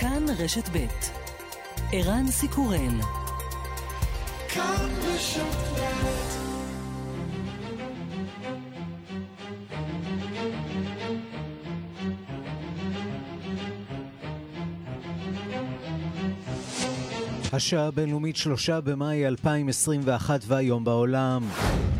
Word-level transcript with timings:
כאן 0.00 0.24
רשת 0.38 0.68
ב' 0.68 0.86
ערן 1.92 2.26
סיקורל 2.30 3.00
השעה 17.52 17.86
הבינלאומית 17.86 18.36
שלושה 18.36 18.80
במאי 18.80 19.26
2021 19.26 20.40
והיום 20.46 20.84
בעולם. 20.84 21.42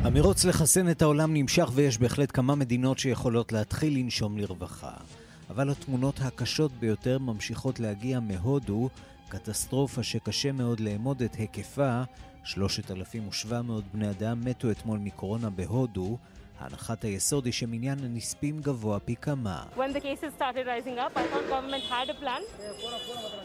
המרוץ 0.02 0.44
לחסן 0.44 0.90
את 0.90 1.02
העולם 1.02 1.34
נמשך 1.34 1.70
ויש 1.74 1.98
בהחלט 1.98 2.30
כמה 2.34 2.54
מדינות 2.54 2.98
שיכולות 2.98 3.52
להתחיל 3.52 3.98
לנשום 3.98 4.38
לרווחה. 4.38 5.19
אבל 5.50 5.70
התמונות 5.70 6.14
הקשות 6.20 6.72
ביותר 6.72 7.18
ממשיכות 7.18 7.80
להגיע 7.80 8.20
מהודו, 8.20 8.88
קטסטרופה 9.28 10.02
שקשה 10.02 10.52
מאוד 10.52 10.80
לאמוד 10.80 11.22
את 11.22 11.34
היקפה. 11.34 12.02
3,700 12.44 13.84
בני 13.92 14.10
אדם 14.10 14.40
מתו 14.44 14.70
אתמול 14.70 14.98
מקורונה 14.98 15.50
בהודו. 15.50 16.18
הנחת 16.58 17.04
היסוד 17.04 17.44
היא 17.44 17.52
שמניין 17.52 17.98
הנספים 18.04 18.60
גבוה 18.60 18.98
פי 19.00 19.16
כמה. 19.16 19.64
When 19.76 19.96
the 19.96 20.00
cases 20.00 20.32
started 20.38 20.66
rising 20.66 20.98
up, 20.98 21.16
I 21.16 21.22
thought 21.22 21.48
government 21.48 21.84
had 21.90 22.10
a 22.10 22.14
plan. 22.22 22.42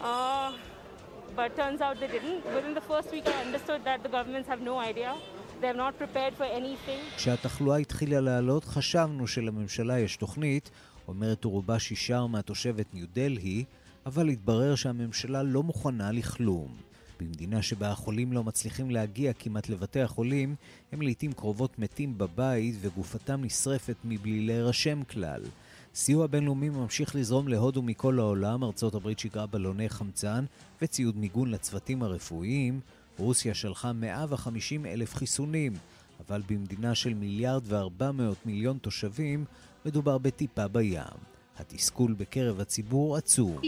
Uh, 0.00 0.52
but 1.36 1.56
turns 1.56 1.80
out 1.80 1.94
they 2.00 2.10
didn't. 2.16 2.42
Within 2.56 2.74
the 2.74 2.86
first 2.90 3.08
week 3.12 3.26
I 3.26 3.38
understood 3.46 3.80
that 3.84 3.98
the 4.02 4.12
governments 4.16 4.48
have 4.48 4.60
no 4.60 4.78
idea. 4.90 5.12
כשהתחלואה 7.16 7.76
התחילה 7.76 8.20
לעלות, 8.20 8.64
חשבנו 8.64 9.26
שלממשלה 9.26 9.98
יש 9.98 10.16
תוכנית, 10.16 10.70
אומרת 11.08 11.44
עורובה 11.44 11.78
שישר 11.78 12.26
מהתושבת 12.26 12.94
ניו 12.94 13.06
דלהי, 13.14 13.64
אבל 14.06 14.28
התברר 14.28 14.74
שהממשלה 14.74 15.42
לא 15.42 15.62
מוכנה 15.62 16.12
לכלום. 16.12 16.76
במדינה 17.20 17.62
שבה 17.62 17.90
החולים 17.90 18.32
לא 18.32 18.44
מצליחים 18.44 18.90
להגיע 18.90 19.32
כמעט 19.32 19.68
לבתי 19.68 20.00
החולים, 20.00 20.54
הם 20.92 21.02
לעיתים 21.02 21.32
קרובות 21.32 21.78
מתים 21.78 22.18
בבית 22.18 22.74
וגופתם 22.80 23.44
נשרפת 23.44 23.96
מבלי 24.04 24.40
להירשם 24.40 25.04
כלל. 25.04 25.42
סיוע 25.94 26.26
בינלאומי 26.26 26.68
ממשיך 26.68 27.14
לזרום 27.14 27.48
להודו 27.48 27.82
מכל 27.82 28.18
העולם, 28.18 28.64
ארצות 28.64 28.94
הברית 28.94 29.18
שיגרה 29.18 29.46
בלוני 29.46 29.88
חמצן 29.88 30.44
וציוד 30.82 31.16
מיגון 31.16 31.50
לצוותים 31.50 32.02
הרפואיים, 32.02 32.80
רוסיה 33.18 33.54
שלחה 33.54 33.92
150 33.92 34.86
אלף 34.86 35.14
חיסונים, 35.14 35.72
אבל 36.26 36.42
במדינה 36.48 36.94
של 36.94 37.14
מיליארד 37.14 37.62
וארבע 37.64 38.12
מאות 38.12 38.46
מיליון 38.46 38.78
תושבים, 38.78 39.44
מדובר 39.86 40.18
בטיפה 40.18 40.68
בים. 40.68 41.18
התסכול 41.58 42.12
בקרב 42.12 42.60
הציבור 42.60 43.16
עצור. 43.16 43.60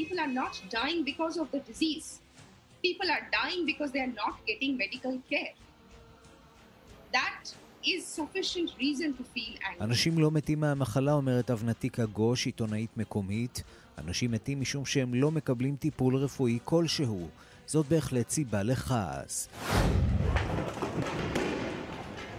אנשים 9.81 10.19
לא 10.19 10.31
מתים 10.31 10.61
מהמחלה, 10.61 11.13
אומרת 11.13 11.51
אבנתיקה 11.51 12.07
גוש, 12.07 12.47
עיתונאית 12.47 12.97
מקומית. 12.97 13.63
אנשים 13.99 14.31
מתים 14.31 14.61
משום 14.61 14.87
שהם 14.87 15.15
לא 15.15 15.31
מקבלים 15.31 15.77
טיפול 15.77 16.17
רפואי 16.17 16.59
כלשהו. 16.65 17.29
זאת 17.67 17.87
בהחלט 17.87 18.31
סיבה 18.31 18.63
לכעס. 18.63 19.49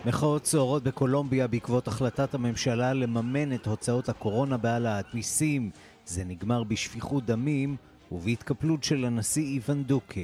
מחאות 0.06 0.46
סוערות 0.46 0.82
בקולומביה 0.82 1.46
בעקבות 1.46 1.88
החלטת 1.88 2.34
הממשלה 2.34 2.92
לממן 2.92 3.52
את 3.52 3.66
הוצאות 3.66 4.08
הקורונה 4.08 4.56
בהעלאת 4.56 5.14
מיסים. 5.14 5.70
זה 6.06 6.24
נגמר 6.24 6.64
בשפיכות 6.64 7.26
דמים 7.26 7.76
ובהתקפלות 8.12 8.84
של 8.84 9.04
הנשיא 9.04 9.44
איוון 9.44 9.84
דוקה. 9.84 10.20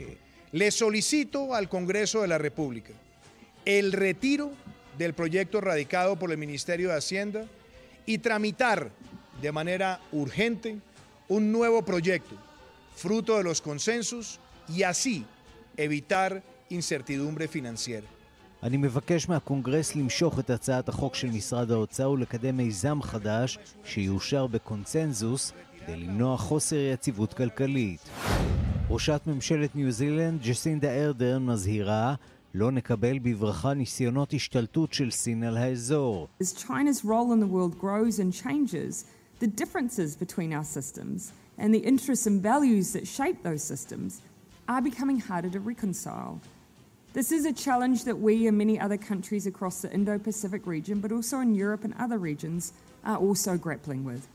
Le 0.52 0.70
solicito 0.70 1.54
al 1.54 1.68
Congreso 1.68 2.22
de 2.22 2.28
la 2.28 2.38
República 2.38 2.92
el 3.64 3.92
retiro 3.92 4.50
del 4.98 5.14
proyecto 5.14 5.60
radicado 5.60 6.16
por 6.16 6.32
el 6.32 6.38
Ministerio 6.38 6.88
de 6.88 6.96
Hacienda 6.96 7.46
y 8.06 8.18
tramitar 8.18 8.90
de 9.40 9.52
manera 9.52 10.00
urgente 10.12 10.78
un 11.28 11.52
nuevo 11.52 11.82
proyecto, 11.84 12.34
fruto 12.96 13.36
de 13.36 13.44
los 13.44 13.60
consensos 13.60 14.40
y 14.68 14.82
así 14.82 15.24
evitar 15.76 16.42
incertidumbre 16.68 17.48
financiera. 17.48 18.06
אני 18.65 18.77
מבקש 18.77 19.29
מהקונגרס 19.29 19.95
למשוך 19.95 20.39
את 20.39 20.49
הצעת 20.49 20.89
החוק 20.89 21.15
של 21.15 21.29
משרד 21.31 21.71
האוצר 21.71 22.11
ולקדם 22.11 22.57
מיזם 22.57 23.01
חדש 23.01 23.59
שיאושר 23.83 24.47
בקונצנזוס 24.47 25.51
כדי 25.79 25.95
למנוע 25.95 26.37
חוסר 26.37 26.75
יציבות 26.75 27.33
כלכלית. 27.33 27.99
ראשת 28.89 29.21
ממשלת 29.27 29.75
ניו 29.75 29.91
זילנד, 29.91 30.41
ג'סינדה 30.41 30.91
ארדרן, 30.91 31.45
מזהירה 31.45 32.15
לא 32.53 32.71
נקבל 32.71 33.19
בברכה 33.19 33.73
ניסיונות 33.73 34.33
השתלטות 34.33 34.93
של 34.93 35.11
סין 35.11 35.43
על 35.43 35.57
האזור. 35.57 36.27
Changes, 38.31 39.05
the 39.39 39.47
differences 39.47 40.15
between 40.15 40.53
our 40.53 40.67
systems 40.77 41.31
and 41.59 41.73
the 41.73 41.83
interests 41.91 42.27
and 42.27 42.41
values 42.41 42.93
that 42.93 43.05
shape 43.07 43.43
those 43.43 43.63
systems 43.63 44.21
are 44.67 44.81
becoming 44.81 45.19
harder 45.19 45.49
to 45.49 45.59
reconcile. 45.59 46.39
This 47.15 47.31
is 47.31 47.45
a 47.45 47.53
challenge 47.53 48.03
that 48.03 48.19
we 48.19 48.45
and 48.45 48.57
many 48.57 48.77
other 48.77 48.97
countries 48.97 49.47
across 49.47 49.81
the 49.81 49.89
Indo 49.97 50.19
Pacific 50.19 50.67
region, 50.67 50.99
but 50.99 51.13
also 51.13 51.39
in 51.39 51.55
Europe 51.55 51.85
and 51.85 51.93
other 51.97 52.17
regions, 52.17 52.73
are 53.05 53.15
also 53.15 53.55
grappling 53.65 54.03
with. 54.03 54.27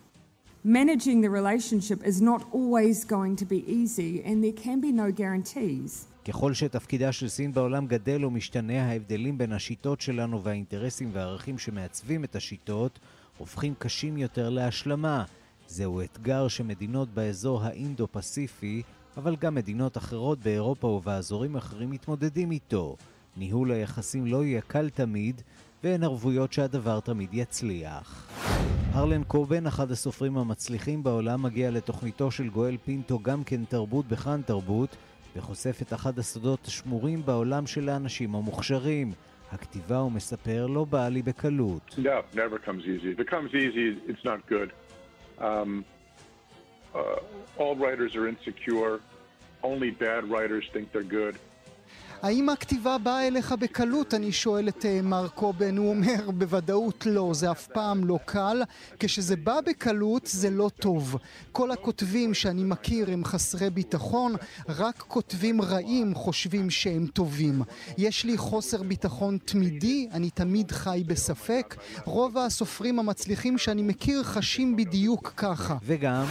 Managing 0.64 1.20
the 1.20 1.28
relationship 1.28 2.00
is 2.10 2.22
not 2.22 2.40
always 2.52 3.04
going 3.04 3.36
to 3.36 3.44
be 3.44 3.60
easy, 3.70 4.22
and 4.24 4.42
there 4.42 4.58
can 4.64 4.80
be 4.80 4.92
no 4.92 5.12
guarantees. 5.12 6.06
ככל 6.24 6.54
שתפקידה 6.54 7.12
של 7.12 7.28
סין 7.28 7.52
בעולם 7.52 7.86
גדל 7.86 8.24
ומשתנה, 8.24 8.88
ההבדלים 8.88 9.38
בין 9.38 9.52
השיטות 9.52 10.00
שלנו 10.00 10.42
והאינטרסים 10.42 11.10
והערכים 11.12 11.58
שמעצבים 11.58 12.24
את 12.24 12.36
השיטות 12.36 12.98
הופכים 13.38 13.74
קשים 13.78 14.18
יותר 14.18 14.50
להשלמה. 14.50 15.24
זהו 15.68 16.02
אתגר 16.02 16.48
שמדינות 16.48 17.08
באזור 17.14 17.62
האינדו-פסיפי 17.62 18.82
אבל 19.16 19.36
גם 19.36 19.54
מדינות 19.54 19.96
אחרות 19.96 20.38
באירופה 20.38 20.86
ובאזורים 20.86 21.56
אחרים 21.56 21.90
מתמודדים 21.90 22.50
איתו. 22.50 22.96
ניהול 23.36 23.70
היחסים 23.70 24.26
לא 24.26 24.44
יהיה 24.44 24.60
קל 24.60 24.88
תמיד, 24.88 25.42
ואין 25.84 26.02
ערבויות 26.02 26.52
שהדבר 26.52 27.00
תמיד 27.00 27.28
יצליח. 27.32 28.30
הרלן 28.92 29.24
קובן, 29.24 29.66
אחד 29.66 29.90
הסופרים 29.90 30.38
המצליחים 30.38 31.02
בעולם, 31.02 31.42
מגיע 31.42 31.70
לתוכניתו 31.70 32.30
של 32.30 32.48
גואל 32.48 32.76
פינטו 32.84 33.18
גם 33.18 33.44
כן 33.44 33.64
תרבות 33.64 34.06
בכאן 34.06 34.40
תרבות, 34.46 34.96
וחושף 35.36 35.82
את 35.82 35.92
אחד 35.92 36.18
הסודות 36.18 36.66
השמורים 36.66 37.22
בעולם 37.24 37.66
של 37.66 37.88
האנשים 37.88 38.34
המוכשרים. 38.34 39.12
הכתיבה, 39.52 39.96
הוא 39.96 40.12
מספר, 40.12 40.66
לא 40.66 40.84
באה 40.84 41.08
לי 41.08 41.22
בקלות. 41.22 41.96
No, 41.98 42.36
never 42.36 42.66
comes 42.66 42.84
easy. 42.84 43.10
If 43.16 43.20
it 43.20 43.30
comes 43.30 43.54
easy, 43.54 43.98
it's 44.10 44.24
not 44.24 44.40
good. 44.48 44.70
Um, 45.38 45.84
uh, 46.94 47.16
all 47.58 47.76
writers 47.76 48.16
are 48.16 48.28
insecure. 48.28 49.00
Only 49.62 49.90
bad 49.90 50.30
writers 50.30 50.68
think 50.72 50.92
they're 50.92 51.02
good. 51.02 51.38
האם 52.22 52.48
הכתיבה 52.48 52.98
באה 52.98 53.26
אליך 53.26 53.52
בקלות? 53.52 54.14
אני 54.14 54.32
שואל 54.32 54.68
את 54.68 54.86
אה, 54.86 55.02
מר 55.02 55.28
קובן, 55.28 55.76
הוא 55.76 55.90
אומר 55.90 56.30
בוודאות 56.38 57.06
לא, 57.06 57.30
זה 57.34 57.50
אף 57.50 57.66
פעם 57.66 58.04
לא 58.04 58.18
קל. 58.24 58.62
כשזה 58.98 59.36
בא 59.36 59.60
בקלות 59.60 60.26
זה 60.26 60.50
לא 60.50 60.70
טוב. 60.80 61.16
כל 61.52 61.70
הכותבים 61.70 62.34
שאני 62.34 62.64
מכיר 62.64 63.10
הם 63.10 63.24
חסרי 63.24 63.70
ביטחון, 63.70 64.34
רק 64.68 65.04
כותבים 65.08 65.62
רעים 65.62 66.14
חושבים 66.14 66.70
שהם 66.70 67.06
טובים. 67.06 67.62
יש 67.98 68.24
לי 68.24 68.36
חוסר 68.36 68.82
ביטחון 68.82 69.38
תמידי, 69.44 70.08
אני 70.12 70.30
תמיד 70.30 70.70
חי 70.70 71.02
בספק. 71.06 71.76
רוב 72.04 72.38
הסופרים 72.38 72.98
המצליחים 72.98 73.58
שאני 73.58 73.82
מכיר 73.82 74.22
חשים 74.22 74.76
בדיוק 74.76 75.32
ככה. 75.36 75.76
וגם... 75.82 76.24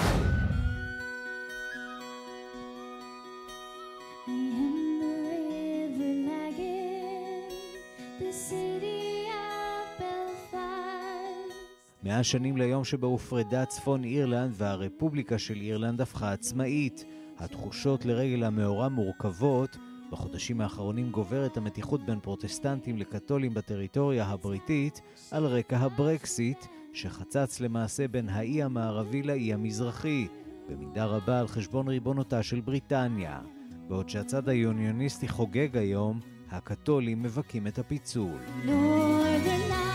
מאה 12.10 12.24
שנים 12.24 12.58
ליום 12.58 12.84
שבו 12.84 13.08
הופרדה 13.08 13.66
צפון 13.66 14.04
אירלנד 14.04 14.54
והרפובליקה 14.58 15.38
של 15.38 15.56
אירלנד 15.56 16.02
הפכה 16.02 16.32
עצמאית. 16.32 17.06
התחושות 17.38 18.06
לרגל 18.06 18.44
המאורע 18.44 18.90
מורכבות. 18.90 19.78
בחודשים 20.12 20.62
האחרונים 20.62 21.12
גוברת 21.12 21.58
המתיחות 21.58 22.06
בין 22.06 22.20
פרוטסטנטים 22.20 22.98
לקתולים 22.98 23.54
בטריטוריה 23.54 24.26
הבריטית 24.26 25.02
על 25.32 25.46
רקע 25.46 25.78
הברקסיט, 25.78 26.66
שחצץ 26.94 27.60
למעשה 27.60 28.08
בין 28.08 28.30
האי 28.30 28.64
המערבי 28.64 29.24
לאי 29.24 29.54
המזרחי, 29.54 30.28
במידה 30.70 31.06
רבה 31.06 31.40
על 31.40 31.48
חשבון 31.48 31.88
ריבונותה 31.88 32.44
של 32.44 32.62
בריטניה. 32.62 33.40
בעוד 33.88 34.10
שהצד 34.10 34.50
היוניוניסטי 34.50 35.28
חוגג 35.28 35.78
היום, 35.78 36.20
הקתולים 36.52 37.22
מבכים 37.22 37.68
את 37.68 37.80
הפיצול. 37.80 38.40
Northern 38.66 39.89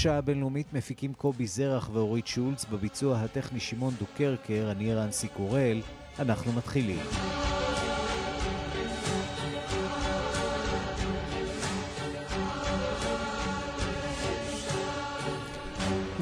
השעה 0.00 0.18
הבינלאומית 0.18 0.72
מפיקים 0.72 1.14
קובי 1.14 1.46
זרח 1.46 1.90
ואורית 1.92 2.26
שולץ, 2.26 2.64
בביצוע 2.64 3.18
הטכני 3.18 3.60
שמעון 3.60 3.94
דוקרקר, 3.98 4.68
אני 4.70 4.94
רנסי 4.94 5.28
קורל, 5.28 5.80
אנחנו 6.18 6.52
מתחילים. 6.52 6.98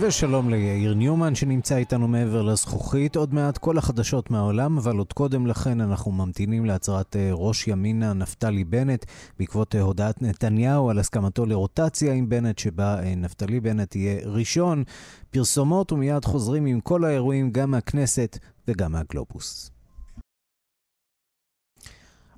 ושלום 0.01 0.51
ליאיר 0.51 0.95
ניומן 0.95 1.35
שנמצא 1.35 1.77
איתנו 1.77 2.09
מעבר 2.09 2.43
לזכוכית. 2.43 3.17
עוד 3.17 3.35
מעט 3.35 3.59
כל 3.59 3.79
החדשות 3.79 4.31
מהעולם, 4.31 4.79
אבל 4.79 4.99
עוד 4.99 5.13
קודם 5.13 5.47
לכן 5.47 5.81
אנחנו 5.81 6.13
ממתינים 6.13 6.65
להצהרת 6.65 7.17
אה, 7.17 7.31
ראש 7.33 7.69
ימינה 7.69 8.13
נפתלי 8.13 8.65
בנט 8.65 9.05
בעקבות 9.39 9.75
אה, 9.75 9.81
הודעת 9.81 10.23
נתניהו 10.23 10.91
על 10.91 10.99
הסכמתו 10.99 11.47
לרוטציה 11.47 12.13
עם 12.13 12.29
בנט, 12.29 12.59
שבה 12.59 13.03
אה, 13.03 13.15
נפתלי 13.15 13.61
בנט 13.61 13.97
יהיה 13.97 14.21
ראשון. 14.25 14.85
פרסומות 15.31 15.93
ומיד 15.93 16.25
חוזרים 16.25 16.67
עם 16.67 16.81
כל 16.81 17.05
האירועים 17.05 17.51
גם 17.51 17.71
מהכנסת 17.71 18.39
וגם 18.69 18.93
מהגלובוס. 18.93 19.78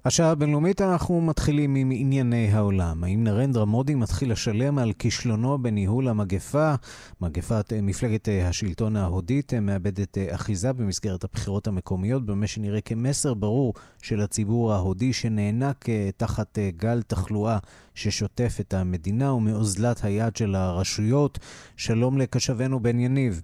השעה 0.04 0.30
הבינלאומית 0.30 0.80
אנחנו 0.80 1.20
מתחילים 1.20 1.74
עם 1.74 1.90
ענייני 1.92 2.48
העולם. 2.52 3.04
האם 3.04 3.24
נרנדרה 3.24 3.64
מודי 3.64 3.94
מתחיל 3.94 4.32
לשלם 4.32 4.78
על 4.78 4.92
כישלונו 4.98 5.58
בניהול 5.58 6.08
המגפה? 6.08 6.74
מגפת 7.20 7.72
אה, 7.72 7.78
מפלגת 7.82 8.28
אה, 8.28 8.48
השלטון 8.48 8.96
ההודית 8.96 9.54
אה, 9.54 9.60
מאבדת 9.60 10.18
אחיזה 10.34 10.72
במסגרת 10.72 11.24
הבחירות 11.24 11.66
המקומיות, 11.66 12.26
במה 12.26 12.46
שנראה 12.46 12.80
כמסר 12.80 13.34
ברור 13.34 13.74
של 14.02 14.20
הציבור 14.20 14.72
ההודי 14.72 15.12
שנאנק 15.12 15.84
תחת 16.16 16.58
גל 16.76 17.02
תחלואה 17.02 17.58
ששוטף 17.94 18.60
את 18.60 18.74
המדינה 18.74 19.32
ומאוזלת 19.32 20.04
היד 20.04 20.36
של 20.36 20.54
הרשויות. 20.54 21.38
שלום 21.76 22.18
לקשבנו 22.18 22.80
בן 22.80 23.00
יניב. 23.00 23.42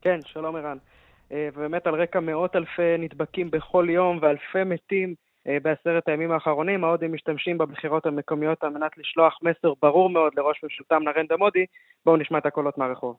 כן, 0.00 0.18
שלום 0.26 0.56
ערן. 0.56 0.76
ובאמת 1.30 1.86
על 1.86 1.94
רקע 1.94 2.20
מאות 2.20 2.56
אלפי 2.56 2.98
נדבקים 2.98 3.50
בכל 3.50 3.86
יום 3.90 4.18
ואלפי 4.22 4.64
מתים 4.66 5.14
בעשרת 5.46 6.08
הימים 6.08 6.32
האחרונים, 6.32 6.84
ההודים 6.84 7.12
משתמשים 7.12 7.58
בבחירות 7.58 8.06
המקומיות 8.06 8.64
על 8.64 8.70
מנת 8.70 8.98
לשלוח 8.98 9.38
מסר 9.42 9.72
ברור 9.82 10.10
מאוד 10.10 10.32
לראש 10.36 10.60
ממשלתם 10.62 11.02
נרנדה 11.02 11.36
מודי. 11.36 11.66
בואו 12.06 12.16
נשמע 12.16 12.38
את 12.38 12.46
הקולות 12.46 12.78
מהרחוב. 12.78 13.16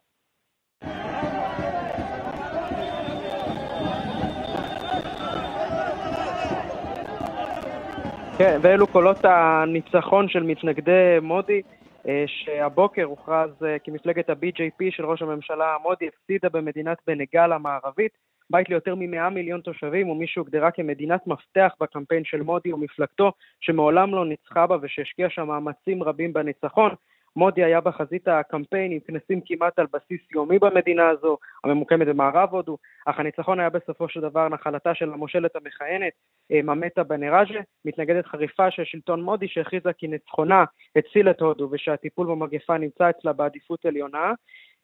כן, 8.37 8.59
ואלו 8.61 8.87
קולות 8.87 9.17
הניצחון 9.23 10.29
של 10.29 10.43
מתנגדי 10.43 11.17
מודי, 11.21 11.61
אה, 12.07 12.23
שהבוקר 12.27 13.03
הוכרז 13.03 13.63
אה, 13.65 13.79
כי 13.79 13.91
מפלגת 13.91 14.29
ה-BJP 14.29 14.85
של 14.89 15.05
ראש 15.05 15.21
הממשלה 15.21 15.77
מודי 15.83 16.07
הפסידה 16.07 16.49
במדינת 16.49 16.97
בנגל 17.07 17.51
המערבית 17.51 18.17
בית 18.49 18.69
ליותר 18.69 18.95
מ-100 18.95 19.29
מיליון 19.29 19.61
תושבים, 19.61 20.09
ומי 20.09 20.27
שהוגדרה 20.27 20.71
כמדינת 20.71 21.27
מפתח 21.27 21.71
בקמפיין 21.79 22.23
של 22.23 22.41
מודי 22.41 22.73
ומפלגתו, 22.73 23.31
שמעולם 23.61 24.15
לא 24.15 24.25
ניצחה 24.25 24.67
בה 24.67 24.77
ושהשקיע 24.81 25.29
שם 25.29 25.47
מאמצים 25.47 26.03
רבים 26.03 26.33
בניצחון. 26.33 26.95
מודי 27.35 27.63
היה 27.63 27.81
בחזית 27.81 28.27
הקמפיין 28.27 28.91
עם 28.91 28.99
כנסים 28.99 29.41
כמעט 29.45 29.79
על 29.79 29.87
בסיס 29.93 30.21
יומי 30.31 30.59
במדינה 30.59 31.09
הזו, 31.09 31.37
הממוקמת 31.63 32.07
במערב 32.07 32.49
הודו, 32.51 32.77
אך 33.05 33.19
הניצחון 33.19 33.59
היה 33.59 33.69
בסופו 33.69 34.09
של 34.09 34.21
דבר 34.21 34.49
נחלתה 34.49 34.95
של 34.95 35.13
המושלת 35.13 35.55
המכהנת, 35.55 36.13
אה, 36.51 36.61
ממטה 36.61 37.03
בנראז'ה, 37.03 37.59
מתנגדת 37.85 38.25
חריפה 38.25 38.71
של 38.71 38.83
שלטון 38.83 39.21
מודי 39.21 39.47
שהכריזה 39.47 39.93
כי 39.93 40.07
ניצחונה 40.07 40.63
הציל 40.95 41.29
את 41.29 41.41
הודו 41.41 41.69
ושהטיפול 41.71 42.27
במגפה 42.27 42.77
נמצא 42.77 43.09
אצלה 43.09 43.33
בעדיפות 43.33 43.85
עליונה. 43.85 44.33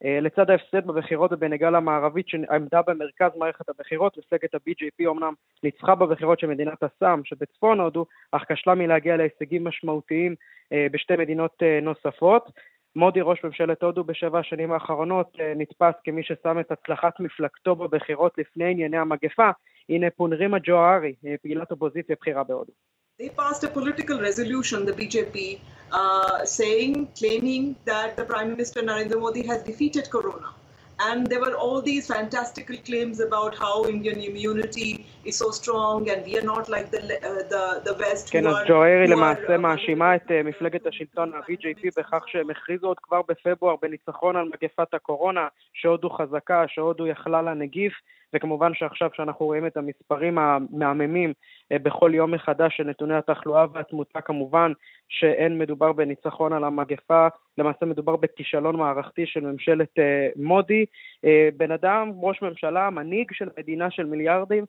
אה, 0.06 0.20
לצד 0.20 0.50
ההפסד 0.50 0.88
בבחירות 0.88 1.32
בבנגל 1.32 1.76
המערבית 1.76 2.28
שעמדה 2.30 2.82
במרכז 2.82 3.32
מערכת 3.38 3.70
הבחירות, 3.70 4.18
מפלגת 4.18 4.56
ה-BJP 4.56 5.06
אומנם 5.06 5.34
ניצחה 5.64 5.96
בבחירות 5.96 6.40
של 6.40 6.48
מדינת 6.48 6.84
אסאם 6.84 7.24
שבצפון 7.24 7.80
הודו, 7.80 8.06
אך 8.32 8.44
כשלה 8.52 8.76
מלהגיע 8.76 9.18
להישגים 9.18 9.64
משמעותיים 9.64 10.36
אה, 10.74 10.88
בשתי 10.92 11.16
מדינות 11.16 11.64
אה, 11.64 11.80
נוספות. 11.82 12.52
מודי, 12.96 13.22
ראש 13.22 13.44
ממשלת 13.44 13.84
הודו 13.84 14.04
בשבע 14.04 14.40
השנים 14.40 14.72
האחרונות, 14.72 15.38
נתפס 15.56 15.94
כמי 16.04 16.24
ששם 16.24 16.60
את 16.60 16.72
הצלחת 16.72 17.20
מפלגתו 17.20 17.76
בבחירות 17.76 18.38
לפני 18.38 18.72
ענייני 18.72 18.98
המגפה. 18.98 19.50
הנה 19.90 20.10
פונרימה 20.10 20.58
ג'והארי, 20.64 21.14
פעילת 21.42 21.72
אופוזיציה 21.72 22.16
בכירה 22.22 22.44
בהודו. 22.44 22.72
They 23.19 23.29
passed 23.29 23.63
a 23.63 23.69
political 23.69 24.21
resolution, 24.21 24.85
the 24.85 24.93
BJP, 24.93 25.61
uh, 25.93 26.45
saying, 26.45 27.09
claiming 27.17 27.77
that 27.85 28.17
the 28.17 28.25
Prime 28.25 28.51
Minister 28.51 28.83
Narendra 28.83 29.21
Modi 29.21 29.47
has 29.47 29.63
defeated 29.63 30.11
Corona. 30.11 30.51
And 30.99 31.27
there 31.27 31.41
were 31.41 31.55
all 31.55 31.81
these 31.83 32.07
fantastical 32.07 32.77
claims 32.79 33.21
about 33.21 33.57
how 33.57 33.85
Indian 33.87 34.19
immunity 34.21 35.07
is 35.25 35.37
so 35.37 35.51
strong 35.51 36.09
and 36.11 36.25
we 36.25 36.39
are 36.39 36.49
not 36.55 36.69
like 36.69 36.91
the, 36.91 37.01
uh, 37.01 37.43
the, 37.53 37.83
the 37.85 37.95
West. 37.99 38.31
כן, 38.31 38.47
אז 38.47 38.57
ג'וארי 38.69 39.07
למעשה 39.07 39.57
מאשימה 39.57 40.17
את 40.17 40.31
מפלגת 40.45 40.87
השלטון 40.87 41.33
ה-BJP 41.35 41.89
בכך 41.97 42.25
שהם 42.27 42.51
הכריזו 42.51 42.87
עוד 42.87 42.99
כבר 43.03 43.21
בפברואר 43.29 43.77
בניצחון 43.83 44.37
על 44.37 44.45
מגפת 44.45 44.95
הקורונה, 44.95 45.49
שהודו 45.73 46.11
חזקה, 46.11 46.65
שהודו 46.69 47.07
יכלה 47.07 47.43
לנגיף. 47.43 47.93
וכמובן 48.34 48.74
שעכשיו 48.74 49.12
כשאנחנו 49.12 49.46
רואים 49.46 49.68
את 49.68 49.78
המספרים 49.78 50.38
המהממים 50.38 51.34
אה, 51.72 51.80
בכל 51.80 52.12
יום 52.14 52.32
מחדש 52.32 52.78
של 52.78 52.84
נתוני 52.84 53.16
התחלואה 53.16 53.66
והתמותה, 53.74 54.22
כמובן 54.22 54.72
שאין 55.10 55.58
מדובר 55.58 55.92
בניצחון 55.92 56.54
על 56.54 56.64
המגפה, 56.64 57.28
למעשה 57.58 57.86
מדובר 57.86 58.16
בכישלון 58.16 58.76
מערכתי 58.76 59.26
של 59.26 59.40
ממשלת 59.40 60.00
אה, 60.00 60.28
מודי. 60.36 60.86
אה, 61.26 61.50
בן 61.58 61.72
אדם, 61.72 62.12
ראש 62.22 62.42
ממשלה, 62.42 62.90
מנהיג 62.90 63.28
של 63.34 63.50
מדינה 63.60 63.92
של 63.92 64.06
מיליארדים, 64.06 64.66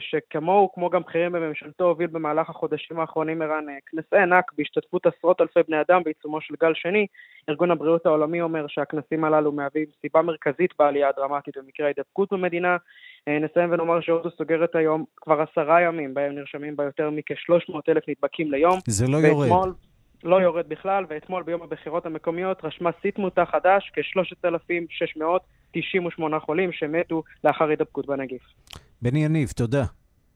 שכמוהו, 0.00 0.72
כמו 0.72 0.90
גם 0.90 1.02
בכירים 1.02 1.32
בממשלתו, 1.32 1.84
הוביל 1.84 2.06
במהלך 2.06 2.50
החודשים 2.50 3.00
האחרונים 3.00 3.42
ערן 3.42 3.64
כנסי 3.86 4.16
ענק 4.16 4.52
בהשתתפות 4.58 5.06
עשרות 5.06 5.40
אלפי 5.40 5.60
בני 5.68 5.80
אדם 5.80 6.02
בעיצומו 6.04 6.40
של 6.40 6.54
גל 6.60 6.72
שני. 6.74 7.06
ארגון 7.48 7.70
הבריאות 7.70 8.06
העולמי 8.06 8.40
אומר 8.40 8.66
שהכנסים 8.68 9.24
הללו 9.24 9.52
מהווים 9.52 9.86
סיבה 10.00 10.22
מרכזית 10.22 10.70
בעלייה 10.78 11.08
הדרמטית 11.08 11.56
במקרה 11.56 11.86
ההידבקות 11.86 12.32
במדינה. 12.32 12.76
נסיים 13.26 13.72
ונאמר 13.72 14.00
שהודו 14.00 14.30
סוגרת 14.30 14.74
היום 14.74 15.04
כבר 15.16 15.40
עשרה 15.40 15.82
ימים 15.82 16.14
בהם 16.14 16.34
נרשמים 16.34 16.76
בה 16.76 16.84
יותר 16.84 17.10
מכ-300 17.10 17.78
אלף 17.88 18.08
נדבקים 18.08 18.50
ליום. 18.50 18.78
זה 18.86 19.06
לא 19.06 19.16
ואתמול, 19.16 19.46
יורד. 19.46 19.68
לא 20.24 20.36
יורד 20.36 20.68
בכלל, 20.68 21.04
ואתמול 21.08 21.42
ביום 21.42 21.62
הבחירות 21.62 22.06
המקומיות 22.06 22.64
רשמה 22.64 22.90
שיא 23.02 23.10
תמותה 23.10 23.44
חדש, 23.46 23.92
כ-3,698 23.94 26.40
חולים 26.40 26.72
שמתו 26.72 27.22
לאחר 27.44 27.68
הידבקות 27.68 28.06
בנגיף. 28.06 28.42
בני 29.02 29.24
יניב, 29.24 29.48
תודה. 29.56 29.84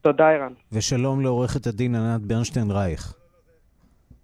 תודה, 0.01 0.29
ערן. 0.29 0.53
ושלום 0.71 1.21
לעורכת 1.21 1.67
הדין 1.67 1.95
ענת 1.95 2.21
ברנשטיין 2.21 2.71
רייך. 2.71 3.22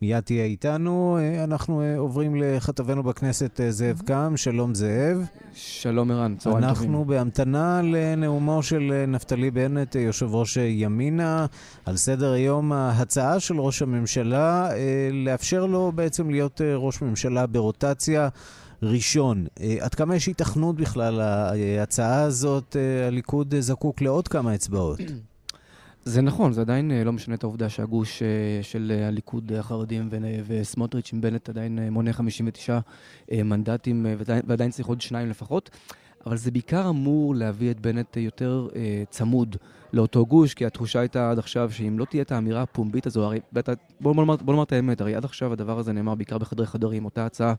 מיד 0.01 0.19
תהיה 0.19 0.45
איתנו. 0.45 1.17
אה, 1.21 1.43
אנחנו 1.43 1.81
אה, 1.81 1.97
עוברים 1.97 2.35
לכתבנו 2.35 3.03
בכנסת 3.03 3.61
אה, 3.61 3.71
זאב 3.71 4.01
קם. 4.05 4.33
שלום 4.37 4.75
זאב. 4.75 5.25
שלום 5.53 6.11
ערן, 6.11 6.35
צהריים 6.35 6.61
טובים. 6.61 6.69
אנחנו 6.69 7.05
בהמתנה 7.05 7.81
לנאומו 7.83 8.63
של 8.63 9.03
נפתלי 9.07 9.51
בנט, 9.51 9.95
יושב 9.95 10.35
ראש 10.35 10.57
ימינה, 10.57 11.45
על 11.85 11.97
סדר 11.97 12.31
היום 12.31 12.71
ההצעה 12.71 13.39
של 13.39 13.59
ראש 13.59 13.81
הממשלה 13.81 14.69
לאפשר 15.11 15.65
לו 15.65 15.91
בעצם 15.95 16.29
להיות 16.29 16.61
ראש 16.75 17.01
ממשלה 17.01 17.47
ברוטציה. 17.47 18.29
ראשון, 18.83 19.45
עד 19.79 19.95
כמה 19.95 20.15
יש 20.15 20.29
התכנות 20.29 20.75
בכלל 20.75 21.13
להצעה 21.53 22.21
הזאת? 22.21 22.75
הליכוד 23.07 23.55
זקוק 23.59 24.01
לעוד 24.01 24.27
כמה 24.27 24.55
אצבעות. 24.55 24.99
זה 26.09 26.21
נכון, 26.21 26.53
זה 26.53 26.61
עדיין 26.61 26.91
אה, 26.91 27.03
לא 27.03 27.13
משנה 27.13 27.35
את 27.35 27.43
העובדה 27.43 27.69
שהגוש 27.69 28.21
אה, 28.21 28.27
של 28.61 28.91
אה, 28.95 29.07
הליכוד 29.07 29.51
החרדים 29.53 30.09
וסמוטריץ' 30.47 31.13
עם 31.13 31.21
בנט 31.21 31.49
עדיין 31.49 31.79
מונה 31.91 32.13
59 32.13 32.79
מנדטים 33.31 34.05
ועדיין 34.47 34.71
צריך 34.71 34.87
עוד 34.87 35.01
שניים 35.01 35.29
לפחות. 35.29 35.69
אבל 36.25 36.37
זה 36.37 36.51
בעיקר 36.51 36.89
אמור 36.89 37.35
להביא 37.35 37.71
את 37.71 37.79
בנט 37.79 38.17
יותר 38.17 38.67
אה, 38.75 39.03
צמוד 39.09 39.55
לאותו 39.93 40.25
גוש, 40.25 40.53
כי 40.53 40.65
התחושה 40.65 40.99
הייתה 40.99 41.31
עד 41.31 41.39
עכשיו 41.39 41.71
שאם 41.71 41.99
לא 41.99 42.05
תהיה 42.05 42.21
את 42.21 42.31
האמירה 42.31 42.61
הפומבית 42.61 43.05
הזו, 43.05 43.23
הרי 43.23 43.39
בוא, 43.51 43.61
בוא, 44.01 44.13
בוא, 44.13 44.35
בוא 44.35 44.53
נאמר 44.53 44.63
את 44.63 44.71
האמת, 44.71 45.01
הרי 45.01 45.15
עד 45.15 45.25
עכשיו 45.25 45.53
הדבר 45.53 45.79
הזה 45.79 45.93
נאמר 45.93 46.15
בעיקר 46.15 46.37
בחדרי 46.37 46.67
חדרים, 46.67 47.05
אותה 47.05 47.25
הצעה 47.25 47.53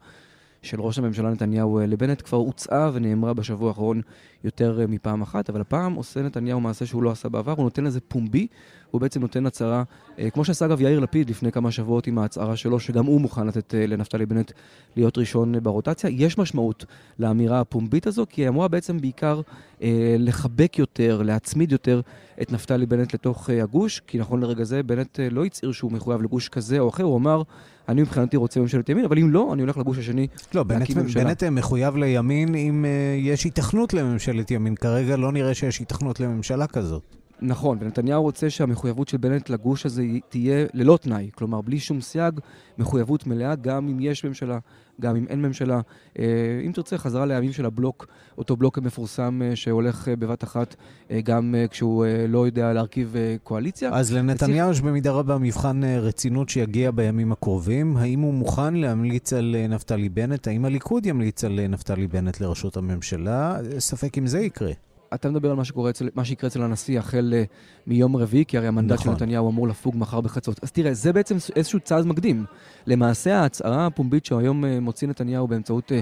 של 0.63 0.81
ראש 0.81 0.99
הממשלה 0.99 1.31
נתניהו 1.31 1.79
אה, 1.79 1.87
לבנט 1.87 2.23
כבר 2.25 2.39
הוצעה 2.39 2.91
ונאמרה 2.93 3.35
בשבוע 3.35 3.69
האחרון 3.69 4.01
יותר 4.45 4.81
אה, 4.81 4.87
מפעם 4.87 5.23
אחת, 5.23 5.51
אבל 5.51 5.61
הפעם 5.61 5.95
עושה 5.95 6.23
נתניהו 6.23 6.61
מעשה 6.61 6.87
שהוא 6.87 7.03
לא 7.03 7.11
עשה 7.11 7.29
בעבר, 7.29 7.53
הוא 7.53 7.65
נותן 7.65 7.85
לזה 7.85 8.01
פומבי, 8.01 8.47
הוא 8.91 9.01
בעצם 9.01 9.21
נותן 9.21 9.47
הצהרה, 9.47 9.83
אה, 10.19 10.31
כמו 10.31 10.45
שעשה 10.45 10.65
אגב 10.65 10.81
יאיר 10.81 11.01
לפיד 11.01 11.31
לפני 11.31 11.53
כמה 11.53 11.71
שבועות 11.71 12.07
עם 12.07 12.19
ההצהרה 12.19 12.57
שלו, 12.57 12.81
שגם 12.81 13.07
הוא 13.07 13.21
מוכן 13.21 13.47
לתת 13.47 13.75
אה, 13.75 13.87
לנפתלי 13.87 14.27
בנט 14.27 14.53
להיות 14.97 15.19
ראשון 15.19 15.55
ברוטציה. 15.63 16.11
יש 16.11 16.39
משמעות 16.39 16.85
לאמירה 17.19 17.61
הפומבית 17.61 18.07
הזו, 18.07 18.27
כי 18.29 18.43
היא 18.43 18.49
אמורה 18.49 18.69
בעצם 18.69 19.01
בעיקר 19.01 19.41
אה, 19.83 20.17
לחבק 20.19 20.79
יותר, 20.79 21.23
להצמיד 21.23 21.73
יותר 21.73 22.01
את 22.43 22.53
נפתלי 22.53 22.87
בנט 22.87 23.15
לתוך 23.15 23.51
אה, 23.51 23.63
הגוש, 23.63 24.01
כי 24.07 24.19
נכון 24.19 24.41
לרגע 24.41 24.65
זה 24.65 24.83
בנט 24.83 25.21
אה, 25.21 25.31
לא 25.31 25.45
הצהיר 25.45 25.73
שהוא 25.73 25.93
מחויב 25.93 26.23
לגוש 26.23 26.49
כזה 26.49 26.79
או 26.79 26.89
אחר, 26.89 27.03
הוא 27.03 27.17
אמר... 27.17 27.43
אני 27.89 28.03
מבחינתי 28.03 28.37
רוצה 28.37 28.61
ממשלת 28.61 28.89
ימין, 28.89 29.05
אבל 29.05 29.19
אם 29.19 29.31
לא, 29.31 29.51
אני 29.53 29.63
הולך 29.63 29.79
לגוש 29.79 29.99
השני 29.99 30.27
לא, 30.55 30.63
בנט, 30.63 30.91
בנט 30.91 31.45
מחויב 31.45 31.97
לימין 31.97 32.55
אם 32.55 32.85
uh, 32.85 33.21
יש 33.27 33.45
היתכנות 33.45 33.95
לממשלת 33.95 34.51
ימין. 34.51 34.75
כרגע 34.75 35.17
לא 35.17 35.33
נראה 35.33 35.55
שיש 35.55 35.79
היתכנות 35.79 36.21
לממשלה 36.21 36.67
כזאת. 36.67 37.20
נכון, 37.43 37.79
ונתניהו 37.81 38.23
רוצה 38.23 38.51
שהמחויבות 38.51 39.09
של 39.09 39.17
בנט 39.17 39.51
לגוש 39.51 39.87
הזה 39.87 40.03
תהיה 40.29 40.67
ללא 40.75 40.99
תנאי, 41.03 41.31
כלומר 41.35 41.61
בלי 41.61 41.79
שום 41.79 42.01
סייג, 42.01 42.41
מחויבות 42.79 43.27
מלאה, 43.27 43.55
גם 43.55 43.89
אם 43.89 44.01
יש 44.01 44.25
ממשלה, 44.25 44.59
גם 45.01 45.17
אם 45.17 45.27
אין 45.29 45.43
ממשלה. 45.43 45.81
אה, 46.19 46.25
אם 46.67 46.73
תרצה, 46.73 46.99
חזרה 46.99 47.27
לימים 47.27 47.53
של 47.53 47.67
הבלוק, 47.67 48.07
אותו 48.39 48.57
בלוק 48.57 48.79
המפורסם 48.79 49.41
אה, 49.45 49.57
שהולך 49.57 50.09
אה, 50.09 50.17
בבת 50.17 50.45
אחת, 50.45 50.77
גם 51.25 51.55
כשהוא 51.71 52.05
לא 52.29 52.47
יודע 52.47 52.73
להרכיב 52.73 53.17
קואליציה. 53.43 53.91
אז 53.93 54.13
לנתניהו 54.13 54.71
יש 54.71 54.81
במידה 54.81 55.13
רבה 55.13 55.39
מבחן 55.39 55.81
רצינות 55.85 56.49
שיגיע 56.49 56.91
בימים 56.91 57.33
הקרובים. 57.33 57.97
האם 57.97 58.21
הוא 58.21 58.35
מוכן 58.35 58.75
להמליץ 58.75 59.33
על 59.33 59.57
נפתלי 59.69 60.09
בנט? 60.09 60.49
האם 60.49 60.65
הליכוד 60.65 61.07
ימליץ 61.07 61.45
על 61.45 61.67
נפתלי 61.69 62.07
בנט 62.07 62.41
לראשות 62.41 62.77
הממשלה? 62.77 63.57
ספק 63.79 64.19
אם 64.19 64.27
זה 64.27 64.41
יקרה. 64.41 64.73
אתה 65.15 65.31
מדבר 65.31 65.51
על 65.51 65.57
מה, 65.57 65.65
שקורה 65.65 65.91
אצל, 65.91 66.09
מה 66.15 66.25
שיקרה 66.25 66.49
אצל 66.49 66.63
הנשיא 66.63 66.99
החל 66.99 67.35
uh, 67.37 67.49
מיום 67.87 68.17
רביעי, 68.17 68.45
כי 68.45 68.59
הרי 68.59 68.69
המנדט 68.69 68.93
נכון. 68.93 69.05
של 69.05 69.11
נתניהו 69.11 69.51
אמור 69.51 69.69
לפוג 69.69 69.97
מחר 69.97 70.21
בחצות. 70.21 70.61
אז 70.63 70.73
תראה, 70.73 70.95
זה 70.95 71.13
בעצם 71.13 71.37
איזשהו 71.57 71.81
צעד 71.81 72.07
מקדים. 72.07 72.45
למעשה 72.87 73.41
ההצהרה 73.41 73.87
הפומבית 73.87 74.27
שהיום 74.27 74.65
uh, 74.65 74.67
מוציא 74.81 75.09
נתניהו 75.09 75.49
באמצעות 75.49 75.93
uh, 75.93 75.95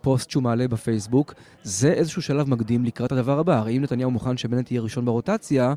פוסט 0.00 0.30
שהוא 0.30 0.42
מעלה 0.42 0.68
בפייסבוק, 0.68 1.34
זה 1.62 1.92
איזשהו 1.92 2.22
שלב 2.22 2.48
מקדים 2.50 2.84
לקראת 2.84 3.12
הדבר 3.12 3.38
הבא. 3.38 3.58
הרי 3.58 3.76
אם 3.76 3.82
נתניהו 3.82 4.10
מוכן 4.10 4.36
שבנט 4.36 4.70
יהיה 4.70 4.82
ראשון 4.82 5.04
ברוטציה, 5.04 5.74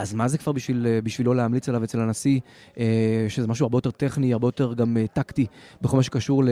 אז 0.00 0.14
מה 0.14 0.28
זה 0.28 0.38
כבר 0.38 0.52
בשביל, 0.52 0.86
אה, 0.86 1.00
בשבילו 1.00 1.34
להמליץ 1.34 1.68
עליו 1.68 1.84
אצל 1.84 2.00
הנשיא, 2.00 2.40
אה, 2.78 3.26
שזה 3.28 3.46
משהו 3.46 3.64
הרבה 3.64 3.76
יותר 3.76 3.90
טכני, 3.90 4.32
הרבה 4.32 4.48
יותר 4.48 4.74
גם 4.74 4.96
אה, 4.96 5.06
טקטי, 5.06 5.46
בכל 5.82 5.96
מה 5.96 6.02
שקשור 6.02 6.42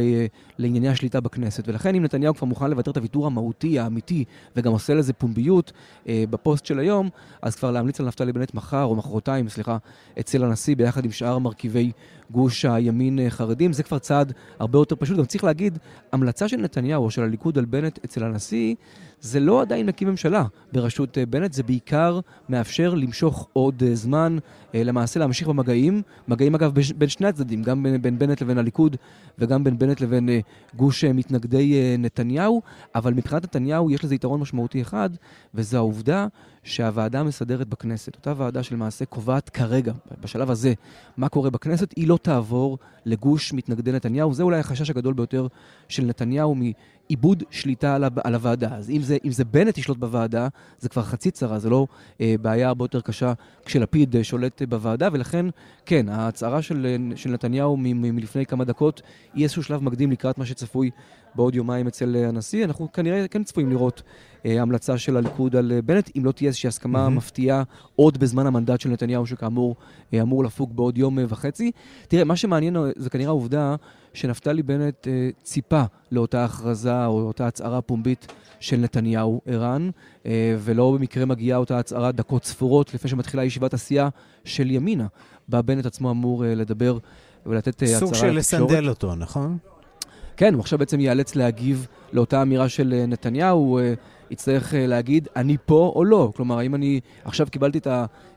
לענייני 0.58 0.88
השליטה 0.88 1.20
בכנסת. 1.20 1.68
ולכן 1.68 1.94
אם 1.94 2.02
נתניהו 2.02 2.34
כבר 2.34 2.46
מוכן 2.46 2.70
לוותר 2.70 2.90
את 2.90 2.96
הוויתור 2.96 3.26
המהותי, 3.26 3.78
האמיתי, 3.78 4.24
וגם 4.56 4.72
עושה 4.72 4.94
לזה 4.94 5.12
פומביות 5.12 5.72
בפוסט 6.06 6.66
של 6.66 6.78
היום, 6.78 7.08
אז 7.42 7.56
כבר 7.56 7.70
להמליץ 7.70 8.00
על 8.00 8.06
נפתלי 8.06 8.32
בנט 8.32 8.54
מחר, 8.54 8.84
או 8.84 8.96
מחרתיים, 8.96 9.48
סליחה, 9.48 9.76
אצל 10.20 10.44
הנשיא, 10.44 10.76
ביחד 10.76 11.04
עם 11.04 11.10
שאר 11.10 11.38
מרכיבי 11.38 11.92
גוש 12.30 12.64
הימין 12.64 13.18
חרדים, 13.28 13.72
זה 13.72 13.82
כבר 13.82 13.98
צעד 13.98 14.32
הרבה 14.58 14.78
יותר 14.78 14.96
פשוט. 14.96 15.18
גם 15.18 15.24
צריך 15.24 15.44
להגיד, 15.44 15.78
המלצה 16.12 16.48
של 16.48 16.56
נתניהו 16.56 17.04
או 17.04 17.10
של 17.10 17.22
הליכוד 17.22 17.58
על 17.58 17.64
בנט 17.64 17.98
אצל 18.04 18.24
הנשיא, 18.24 18.74
זה 19.20 19.40
לא 19.40 19.60
עדיין 19.60 19.86
מקים 19.86 20.08
ממשלה 20.08 20.44
בראשות 20.72 21.18
אה, 21.18 21.26
בנט, 21.26 21.52
זה 21.52 21.62
בעיקר 21.62 22.20
מאפשר 22.48 22.94
למשוך 22.94 23.48
עוד 23.52 23.82
אה, 23.86 23.94
זמן, 23.94 24.38
אה, 24.74 24.84
למעשה 24.84 25.20
להמשיך 25.20 25.48
במגעים, 25.48 26.02
מגעים 26.28 26.54
אגב 26.54 26.74
בין 26.96 27.08
שני 27.08 27.26
הצדדים, 27.26 27.62
גם 27.62 27.82
בין, 27.82 28.02
בין 28.02 28.18
בנט 28.18 28.42
לבין 28.42 28.58
הליכוד 28.58 28.96
וגם 29.38 29.64
בין 29.64 29.78
בנט 29.78 30.00
לבין 30.00 30.28
גוש 30.76 31.04
מתנגדי 31.04 31.96
נתניהו, 31.98 32.62
אבל 32.94 33.14
מבחינת 33.14 33.44
נתניהו 33.44 33.90
יש 33.90 34.04
לזה 34.04 34.14
יתרון 34.14 34.40
משמעותי 34.40 34.82
אחד, 34.82 35.10
וזו 35.54 35.76
העובדה 35.76 36.26
שהוועדה 36.62 37.20
המסדרת 37.20 37.68
בכנסת, 37.68 38.16
אותה 38.16 38.32
ועדה 38.36 38.62
שלמעשה 38.62 39.04
קובעת 39.04 39.48
כרגע, 39.48 39.92
בשלב 40.20 40.50
הזה, 40.50 40.72
מה 41.16 41.28
קורה 41.28 41.50
בכנסת, 41.50 41.92
היא 41.96 42.08
לא 42.08 42.18
תעבור 42.22 42.78
לגוש 43.04 43.52
מתנגדי 43.52 43.92
נתניהו. 43.92 44.34
זה 44.34 44.42
אולי 44.42 44.58
החשש 44.58 44.90
הגדול 44.90 45.14
ביותר 45.14 45.46
של 45.88 46.04
נתניהו 46.04 46.54
מאיבוד 47.08 47.42
שליטה 47.50 47.94
על, 47.94 48.04
על 48.24 48.34
הוועדה. 48.34 48.68
אז 48.74 48.90
אם 48.90 49.02
זה, 49.02 49.16
אם 49.24 49.30
זה 49.30 49.44
בנט 49.44 49.78
ישלוט 49.78 49.98
בוועדה, 49.98 50.48
זה 50.78 50.88
כבר 50.88 51.02
חצי 51.02 51.30
צרה, 51.30 51.58
זה 51.58 51.70
לא 51.70 51.86
אה, 52.20 52.34
בעיה 52.42 52.68
הרבה 52.68 52.84
יותר 52.84 53.00
קשה 53.00 53.32
כשלפיד 53.64 54.16
אה, 54.16 54.24
שולט 54.24 54.62
בוועדה, 54.62 55.08
ולכן, 55.12 55.46
כן, 55.86 56.08
ההצהרה 56.08 56.62
של, 56.62 56.86
אה, 56.86 57.16
של 57.16 57.30
נתניהו 57.30 57.76
מ, 57.76 57.82
מ, 57.82 58.16
מלפני 58.16 58.46
כמה 58.46 58.64
דקות 58.64 59.02
היא 59.34 59.42
איזשהו 59.42 59.62
שלב 59.62 59.82
מקדים 59.82 60.10
לקראת 60.10 60.38
מה 60.38 60.46
שצפוי 60.46 60.90
בעוד 61.34 61.54
יומיים 61.54 61.86
אצל 61.86 62.16
אה, 62.16 62.28
הנשיא. 62.28 62.64
אנחנו 62.64 62.92
כנראה 62.92 63.28
כן 63.28 63.44
צפויים 63.44 63.70
לראות 63.70 64.02
אה, 64.46 64.62
המלצה 64.62 64.98
של 64.98 65.16
הליכוד 65.16 65.56
על 65.56 65.72
אה, 65.72 65.82
בנט, 65.82 66.10
אם 66.16 66.24
לא 66.24 66.32
תהיה 66.32 66.48
איזושהי 66.48 66.68
הסכמה 66.68 67.06
mm-hmm. 67.06 67.10
מפתיעה 67.10 67.62
עוד 67.96 68.18
בזמן 68.18 68.46
המנדט 68.46 68.80
של 68.80 68.88
נתניהו, 68.88 69.26
שכאמור 69.26 69.76
אה, 70.14 70.22
אמור 70.22 70.44
לפוג 70.44 70.76
בעוד 70.76 70.98
יום 70.98 71.18
אה, 71.18 71.24
וחצי. 71.28 71.70
תראה, 72.08 72.24
מה 72.24 72.36
שמעניין 72.36 72.76
זה 72.96 73.10
כנראה 73.10 73.28
העובדה 73.28 73.76
שנפתלי 74.14 74.62
בנט 74.62 75.08
אה, 75.08 75.30
ציפה 75.42 75.82
לאותה 76.12 76.44
הכרזה 76.44 77.06
או 77.06 77.20
אותה 77.20 77.46
הצהרה 77.46 77.80
פומבית 77.80 78.26
של 78.60 78.76
נתניהו, 78.76 79.40
ערן, 79.46 79.90
אה, 80.26 80.56
ולא 80.58 80.92
במקרה 80.92 81.24
מגיעה 81.24 81.58
אותה 81.58 81.78
הצהרה 81.78 82.12
דקות 82.12 82.44
ספורות 82.44 82.94
לפני 82.94 83.10
שמתחילה 83.10 83.44
ישיבת 83.44 83.74
הסיעה 83.74 84.08
של 84.44 84.70
ימינה, 84.70 85.06
בה 85.48 85.62
בנט 85.62 85.86
עצמו 85.86 86.10
אמור 86.10 86.44
אה, 86.44 86.54
לדבר 86.54 86.98
ולתת 87.46 87.82
אה, 87.82 87.88
הצהרה 87.88 88.06
לתקשורת. 88.06 88.14
סוג 88.14 88.28
של 88.30 88.36
לסנדל 88.38 88.88
אותו, 88.88 89.14
נכון? 89.14 89.58
כן, 90.38 90.54
הוא 90.54 90.60
עכשיו 90.60 90.78
בעצם 90.78 91.00
ייאלץ 91.00 91.36
להגיב 91.36 91.86
לאותה 92.12 92.42
אמירה 92.42 92.68
של 92.68 92.94
אה, 92.94 93.06
נתניהו, 93.06 93.58
הוא 93.58 93.80
אה, 93.80 93.94
יצטרך 94.30 94.74
אה, 94.74 94.86
להגיד, 94.86 95.28
אני 95.36 95.56
פה 95.66 95.92
או 95.94 96.04
לא. 96.04 96.32
כלומר, 96.36 96.58
האם 96.58 96.74
אני 96.74 97.00
עכשיו 97.24 97.46
קיבלתי 97.50 97.78
את 97.78 97.86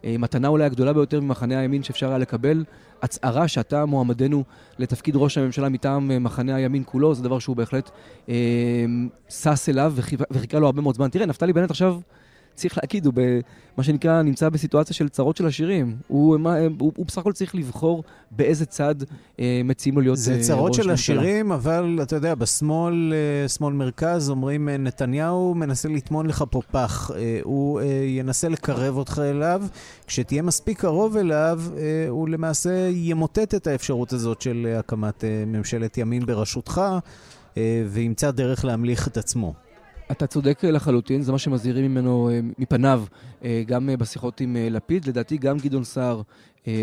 המתנה 0.03 0.48
אולי 0.48 0.63
הגדולה 0.63 0.93
ביותר 0.93 1.22
ממחנה 1.22 1.60
הימין 1.60 1.84
שאפשר 1.84 2.10
היה 2.10 2.17
לקבל, 2.17 2.63
הצהרה 3.01 3.48
שאתה 3.48 3.86
מועמדנו 3.86 4.43
לתפקיד 4.79 5.15
ראש 5.15 5.38
הממשלה 5.38 5.70
מטעם 5.70 6.24
מחנה 6.24 6.55
הימין 6.55 6.84
כולו, 6.86 7.15
זה 7.15 7.24
דבר 7.24 7.39
שהוא 7.39 7.55
בהחלט 7.55 7.91
אה, 8.29 8.36
שש 9.29 9.70
אליו 9.70 9.93
וחיכה 10.31 10.60
לו 10.60 10.65
הרבה 10.65 10.81
מאוד 10.81 10.96
זמן. 10.96 11.10
תראה, 11.10 11.25
נפתלי 11.25 11.53
בנט 11.53 11.70
עכשיו... 11.70 12.00
צריך 12.55 12.77
להגיד, 12.77 13.05
הוא 13.05 13.13
במה 13.13 13.84
שנקרא 13.84 14.22
נמצא 14.22 14.50
בסיטואציה 14.50 14.96
של 14.96 15.10
צרות 15.10 15.38
של 15.38 15.48
עשירים. 15.48 15.96
הוא, 16.08 16.36
הוא, 16.36 16.51
הוא, 16.79 16.91
הוא 16.96 17.05
בסך 17.05 17.17
הכל 17.17 17.34
צריך 17.34 17.55
לבחור 17.55 18.03
באיזה 18.31 18.65
צד 18.65 18.96
אה, 19.39 19.62
מציעים 19.63 19.96
לו 19.96 20.01
להיות 20.01 20.17
ראש 20.17 20.27
ממשלה. 20.27 20.43
זה 20.43 20.48
צרות 20.48 20.74
של 20.74 20.89
עשירים, 20.89 21.51
אבל 21.51 22.00
אתה 22.01 22.15
יודע, 22.15 22.36
בשמאל, 22.36 23.13
אה, 23.13 23.48
שמאל 23.48 23.74
מרכז, 23.74 24.29
אומרים, 24.29 24.70
אה, 24.70 24.77
נתניהו 24.77 25.55
מנסה 25.55 25.89
לטמון 25.89 26.25
לך 26.25 26.43
פה 26.50 26.62
פח. 26.72 27.12
אה, 27.15 27.39
הוא 27.43 27.81
אה, 27.81 27.86
ינסה 28.08 28.50
לקרב 28.50 28.98
אותך 28.98 29.22
אליו. 29.24 29.63
כשתהיה 30.08 30.41
מספיק 30.41 30.79
קרוב 30.79 31.17
אליו, 31.17 31.62
אה, 31.77 32.05
הוא 32.10 32.29
למעשה 32.29 32.89
ימוטט 32.91 33.55
את 33.55 33.67
האפשרות 33.67 34.13
הזאת 34.13 34.41
של 34.41 34.67
אה, 34.72 34.79
הקמת 34.79 35.24
אה, 35.24 35.43
ממשלת 35.48 35.98
ימין 35.98 36.25
בראשותך, 36.25 36.81
אה, 37.58 37.84
וימצא 37.89 38.31
דרך 38.31 38.65
להמליך 38.65 39.08
את 39.08 39.17
עצמו. 39.17 39.53
אתה 40.12 40.27
צודק 40.27 40.63
לחלוטין, 40.63 41.22
זה 41.22 41.32
מה 41.32 41.38
שמזהירים 41.38 41.91
ממנו, 41.91 42.30
אה, 42.30 42.39
מפניו, 42.60 43.03
אה, 43.44 43.63
גם 43.68 43.89
אה, 43.89 43.98
בשיחות 43.98 44.41
עם 44.41 44.58
לפיד. 44.60 45.08
לדעתי 45.08 45.38
גם 45.38 45.58
גדעון 45.58 45.84
סער 45.84 46.22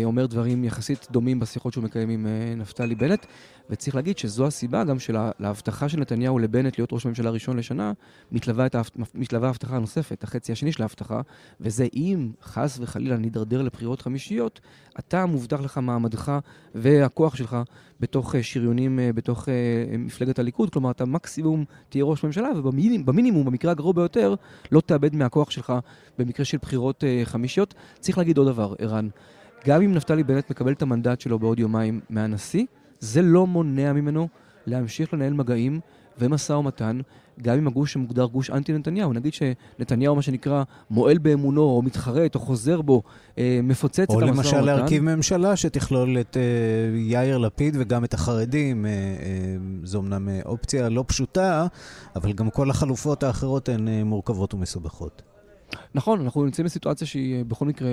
אומר 0.03 0.25
דברים 0.25 0.63
יחסית 0.63 1.07
דומים 1.11 1.39
בשיחות 1.39 1.73
שהוא 1.73 1.83
מקיים 1.83 2.09
עם 2.09 2.27
נפתלי 2.57 2.95
בנט. 2.95 3.25
וצריך 3.69 3.95
להגיד 3.95 4.17
שזו 4.17 4.47
הסיבה 4.47 4.83
גם 4.83 4.99
שלהבטחה 4.99 5.89
של 5.89 5.99
נתניהו 5.99 6.39
לבנט 6.39 6.77
להיות 6.77 6.93
ראש 6.93 7.05
ממשלה 7.05 7.29
ראשון 7.29 7.57
לשנה, 7.57 7.93
מתלווה, 8.31 8.67
מתלווה 9.15 9.49
הבטחה 9.49 9.79
נוספת, 9.79 10.23
החצי 10.23 10.51
השני 10.51 10.71
של 10.71 10.81
ההבטחה, 10.81 11.21
וזה 11.61 11.87
אם 11.95 12.31
חס 12.43 12.77
וחלילה 12.81 13.17
נידרדר 13.17 13.61
לבחירות 13.61 14.01
חמישיות, 14.01 14.59
אתה 14.99 15.25
מובטח 15.25 15.61
לך 15.61 15.77
מעמדך 15.77 16.39
והכוח 16.75 17.35
שלך 17.35 17.57
בתוך 17.99 18.35
אה, 18.35 18.43
שריונים, 18.43 18.99
אה, 18.99 19.13
בתוך 19.13 19.49
אה, 19.49 19.97
מפלגת 19.97 20.39
הליכוד, 20.39 20.69
כלומר 20.69 20.91
אתה 20.91 21.05
מקסימום 21.05 21.65
תהיה 21.89 22.03
ראש 22.03 22.23
ממשלה, 22.23 22.49
ובמינימום, 22.55 23.45
במקרה 23.45 23.71
הגרוע 23.71 23.93
ביותר, 23.93 24.35
לא 24.71 24.81
תאבד 24.81 25.15
מהכוח 25.15 25.51
שלך 25.51 25.73
במקרה 26.17 26.45
של 26.45 26.57
בחירות 26.57 27.03
חמישיות. 27.23 27.73
צריך 27.99 28.17
להגיד 28.17 28.37
עוד 28.37 28.47
דבר, 28.47 28.73
ערן. 28.79 29.09
גם 29.65 29.81
אם 29.81 29.93
נפתלי 29.93 30.23
בנט 30.23 30.49
מקבל 30.49 30.71
את 30.71 30.81
המנדט 30.81 31.21
שלו 31.21 31.39
בעוד 31.39 31.59
יומיים 31.59 31.99
מהנשיא, 32.09 32.65
זה 32.99 33.21
לא 33.21 33.47
מונע 33.47 33.93
ממנו 33.93 34.27
להמשיך 34.65 35.13
לנהל 35.13 35.33
מגעים 35.33 35.79
ומשא 36.19 36.53
ומתן, 36.53 36.99
גם 37.41 37.57
עם 37.57 37.67
הגוש 37.67 37.93
שמוגדר 37.93 38.25
גוש 38.25 38.49
אנטי 38.49 38.73
נתניהו. 38.73 39.13
נגיד 39.13 39.33
שנתניהו, 39.33 40.15
מה 40.15 40.21
שנקרא, 40.21 40.63
מועל 40.89 41.17
באמונו, 41.17 41.61
או 41.61 41.81
מתחרט, 41.81 42.35
או 42.35 42.39
חוזר 42.39 42.81
בו, 42.81 43.03
אה, 43.37 43.59
מפוצץ 43.63 43.99
את 43.99 44.09
המשא 44.09 44.15
ומתן. 44.23 44.31
או 44.31 44.37
למשל 44.37 44.61
להרכיב 44.61 45.03
ממשלה 45.03 45.55
שתכלול 45.55 46.17
את 46.19 46.37
אה, 46.37 46.97
יאיר 46.99 47.37
לפיד 47.37 47.75
וגם 47.79 48.03
את 48.03 48.13
החרדים. 48.13 48.85
אה, 48.85 48.91
אה, 48.91 48.95
זו 49.83 49.99
אמנם 49.99 50.29
אה, 50.29 50.39
אופציה 50.45 50.89
לא 50.89 51.03
פשוטה, 51.07 51.67
אבל 52.15 52.33
גם 52.33 52.49
כל 52.49 52.69
החלופות 52.69 53.23
האחרות 53.23 53.69
הן 53.69 53.87
אה, 53.87 54.03
מורכבות 54.03 54.53
ומסובכות. 54.53 55.21
נכון, 55.95 56.21
אנחנו 56.21 56.45
נמצאים 56.45 56.65
בסיטואציה 56.65 57.07
שהיא 57.07 57.37
אה, 57.37 57.43
בכל 57.43 57.65
מקרה 57.65 57.89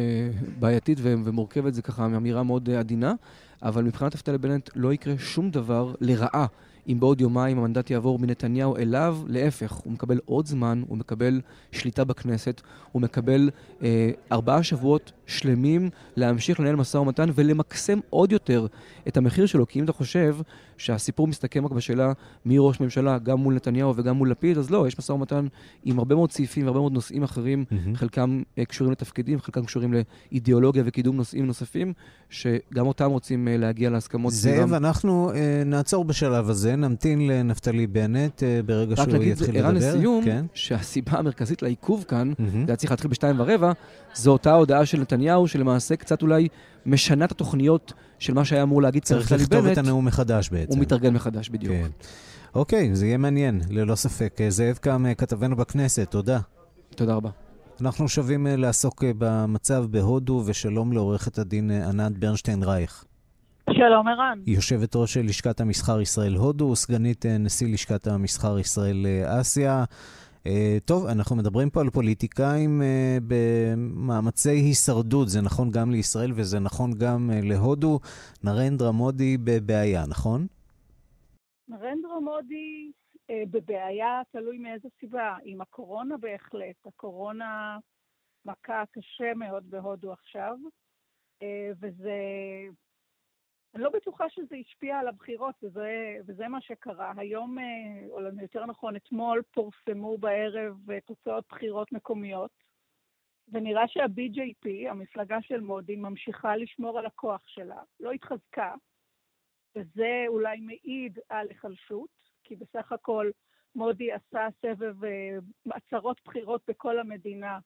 בעייתית 0.58 0.98
ומורכבת, 1.02 1.74
זה 1.74 1.82
ככה 1.82 2.06
אמירה 2.06 2.42
מאוד 2.42 2.68
אה, 2.68 2.78
עדינה, 2.78 3.14
אבל 3.62 3.84
מבחינת 3.84 4.14
נפתלי 4.14 4.38
בנט 4.38 4.70
לא 4.74 4.92
יקרה 4.92 5.14
שום 5.18 5.50
דבר 5.50 5.94
לרעה. 6.00 6.46
אם 6.88 7.00
בעוד 7.00 7.20
יומיים 7.20 7.58
המנדט 7.58 7.90
יעבור 7.90 8.18
מנתניהו 8.18 8.76
אליו, 8.76 9.18
להפך, 9.26 9.72
הוא 9.72 9.92
מקבל 9.92 10.20
עוד 10.24 10.46
זמן, 10.46 10.82
הוא 10.88 10.98
מקבל 10.98 11.40
שליטה 11.72 12.04
בכנסת, 12.04 12.60
הוא 12.92 13.02
מקבל 13.02 13.50
אה, 13.82 14.10
ארבעה 14.32 14.62
שבועות 14.62 15.12
שלמים 15.26 15.90
להמשיך 16.16 16.60
לנהל 16.60 16.76
משא 16.76 16.98
ומתן 16.98 17.28
ולמקסם 17.34 17.98
עוד 18.10 18.32
יותר 18.32 18.66
את 19.08 19.16
המחיר 19.16 19.46
שלו, 19.46 19.68
כי 19.68 19.78
אם 19.78 19.84
אתה 19.84 19.92
חושב 19.92 20.36
שהסיפור 20.76 21.26
מסתכם 21.26 21.64
רק 21.64 21.72
בשאלה 21.72 22.12
מי 22.44 22.56
ראש 22.58 22.80
ממשלה, 22.80 23.18
גם 23.18 23.38
מול 23.38 23.54
נתניהו 23.54 23.96
וגם 23.96 24.16
מול 24.16 24.30
לפיד, 24.30 24.58
אז 24.58 24.70
לא, 24.70 24.88
יש 24.88 24.98
משא 24.98 25.12
ומתן 25.12 25.46
עם 25.84 25.98
הרבה 25.98 26.14
מאוד 26.14 26.32
סעיפים 26.32 26.64
והרבה 26.64 26.80
מאוד 26.80 26.92
נושאים 26.92 27.22
אחרים, 27.22 27.64
mm-hmm. 27.70 27.96
חלקם 27.96 28.42
אה, 28.58 28.64
קשורים 28.64 28.92
לתפקידים, 28.92 29.40
חלקם 29.40 29.64
קשורים 29.64 29.94
לאידיאולוגיה 30.32 30.82
וקידום 30.86 31.16
נושאים 31.16 31.46
נוספים, 31.46 31.92
שגם 32.30 32.86
אותם 32.86 33.10
רוצים 33.10 33.48
אה, 33.48 33.56
להגיע 33.56 33.90
להסכמות. 33.90 34.32
זאב, 34.32 34.72
אנחנו 34.72 35.30
אה, 35.34 35.62
נעצור 35.66 36.04
בשלב 36.04 36.50
הזה, 36.50 36.76
נמתין 36.76 37.26
לנפתלי 37.26 37.86
בנט 37.86 38.42
אה, 38.42 38.60
ברגע 38.66 38.96
שהוא 38.96 39.06
יתחיל 39.06 39.16
לדבר. 39.16 39.38
רק 39.38 39.44
להגיד, 39.48 39.64
ערן 39.64 39.74
לסיום, 39.74 40.24
כן? 40.24 40.44
שהסיבה 40.54 41.12
המרכזית 41.12 41.62
לעיכוב 41.62 42.04
כאן, 42.08 42.32
mm-hmm. 42.32 42.42
זה 42.52 42.64
היה 42.66 42.76
צריך 42.76 42.90
להתחיל 42.92 43.10
בשתיים 43.10 43.40
ורבע, 43.40 43.72
זו 44.14 44.32
אותה 44.32 44.52
הודעה 44.52 44.86
של 44.86 45.00
נתניהו, 45.00 45.48
שלמעשה 45.48 45.96
קצת 45.96 46.22
אולי 46.22 46.48
משנה 46.86 47.24
את 47.24 47.32
התוכניות 47.32 47.92
של 48.18 48.34
מה 48.34 48.44
שהיה 48.44 48.62
אמור 48.62 48.82
להגיד 48.82 49.02
צריך 49.02 49.32
לכתוב 49.32 49.66
את 49.66 49.78
הנאום 49.78 50.04
מחדש 50.04 50.48
בעצם. 50.50 50.72
הוא 50.72 50.78
מתארגן 50.78 51.14
מחדש, 51.14 51.48
בדיוק. 51.48 51.74
כן. 51.74 51.90
אוקיי, 52.54 52.94
זה 52.94 53.06
יהיה 53.06 53.18
מעניין, 53.18 53.60
ללא 53.70 53.94
ספק. 53.94 54.38
זאב 54.48 54.76
קם, 54.76 55.04
כתבנו 55.18 55.56
בכנסת, 55.56 56.10
תודה. 56.10 56.38
תודה 56.94 57.14
רבה. 57.14 57.30
אנחנו 57.80 58.08
שווים 58.08 58.46
אה, 58.46 58.56
לעסוק 58.56 59.04
אה, 59.04 59.10
במצב 59.18 59.84
בהודו, 59.90 60.42
ושלום 60.46 60.92
לעורכת 60.92 61.38
הדין 61.38 61.70
אה, 61.70 61.88
ענת 61.88 62.18
ברנשטיין 62.18 62.62
רייך. 62.62 63.04
שלום 63.70 64.08
ערן. 64.08 64.38
יושבת 64.46 64.96
ראש 64.96 65.16
לשכת 65.16 65.60
המסחר 65.60 66.00
ישראל-הודו, 66.00 66.76
סגנית 66.76 67.26
נשיא 67.26 67.72
לשכת 67.72 68.06
המסחר 68.06 68.58
ישראל-אסיה. 68.58 69.84
טוב, 70.84 71.06
אנחנו 71.06 71.36
מדברים 71.36 71.70
פה 71.70 71.80
על 71.80 71.90
פוליטיקאים 71.90 72.82
במאמצי 73.28 74.50
הישרדות, 74.50 75.28
זה 75.28 75.40
נכון 75.40 75.70
גם 75.70 75.90
לישראל 75.90 76.32
וזה 76.32 76.60
נכון 76.60 76.90
גם 76.98 77.30
להודו. 77.42 78.00
נרנדרה 78.44 78.92
מודי 78.92 79.36
בבעיה, 79.44 80.06
נכון? 80.08 80.46
נרנדרה 81.68 82.20
מודי 82.20 82.92
אה, 83.30 83.42
בבעיה, 83.50 84.22
תלוי 84.32 84.58
מאיזו 84.58 84.88
סיבה. 85.00 85.36
עם 85.44 85.60
הקורונה 85.60 86.16
בהחלט. 86.16 86.86
הקורונה 86.86 87.78
מכה 88.44 88.84
קשה 88.92 89.34
מאוד 89.34 89.70
בהודו 89.70 90.12
עכשיו, 90.12 90.56
אה, 91.42 91.70
וזה... 91.80 92.18
אני 93.76 93.84
לא 93.84 93.90
בטוחה 93.90 94.30
שזה 94.30 94.56
השפיע 94.56 94.98
על 94.98 95.08
הבחירות, 95.08 95.54
וזה, 95.62 96.16
וזה 96.26 96.48
מה 96.48 96.60
שקרה. 96.60 97.12
היום, 97.16 97.58
אה, 97.58 98.08
או 98.10 98.20
יותר 98.42 98.66
נכון, 98.66 98.96
אתמול 98.96 99.42
פורסמו 99.52 100.18
בערב 100.18 100.76
תוצאות 101.06 101.44
בחירות 101.48 101.92
מקומיות, 101.92 102.50
ונראה 103.48 103.88
שה-BJP, 103.88 104.90
המפלגה 104.90 105.42
של 105.42 105.60
מודי, 105.60 105.96
ממשיכה 105.96 106.56
לשמור 106.56 106.98
על 106.98 107.06
הכוח 107.06 107.48
שלה, 107.48 107.82
לא 108.00 108.12
התחזקה, 108.12 108.74
וזה 109.76 110.24
אולי 110.28 110.60
מעיד 110.60 111.18
על 111.28 111.48
היחלשות, 111.48 112.10
כי 112.44 112.56
בסך 112.56 112.92
הכל 112.92 113.30
מודי 113.74 114.12
עשה 114.12 114.48
סבב 114.62 115.04
אה, 115.04 115.38
הצהרות 115.66 116.20
בחירות 116.24 116.62
בכל 116.68 116.98
המדינה 116.98 117.58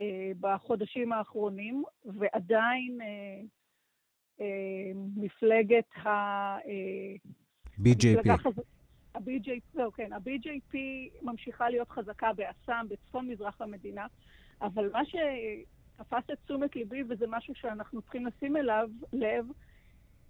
אה, 0.00 0.32
בחודשים 0.40 1.12
האחרונים, 1.12 1.84
ועדיין 2.04 3.00
אה, 3.00 3.46
מפלגת 5.16 5.96
ה... 5.96 6.08
BJP. 7.78 8.30
ה-BJP, 9.14 9.60
לא, 9.74 9.90
כן, 9.94 10.12
ה-BJP 10.12 10.76
ממשיכה 11.22 11.70
להיות 11.70 11.90
חזקה 11.90 12.32
באסם, 12.32 12.86
בצפון 12.88 13.28
מזרח 13.28 13.60
המדינה, 13.60 14.06
אבל 14.60 14.90
מה 14.92 15.00
שתפס 15.04 16.30
את 16.32 16.38
תשומת 16.44 16.76
ליבי, 16.76 17.02
וזה 17.08 17.26
משהו 17.28 17.54
שאנחנו 17.54 18.02
צריכים 18.02 18.26
לשים 18.26 18.56
אליו 18.56 18.88
לב, 19.12 19.46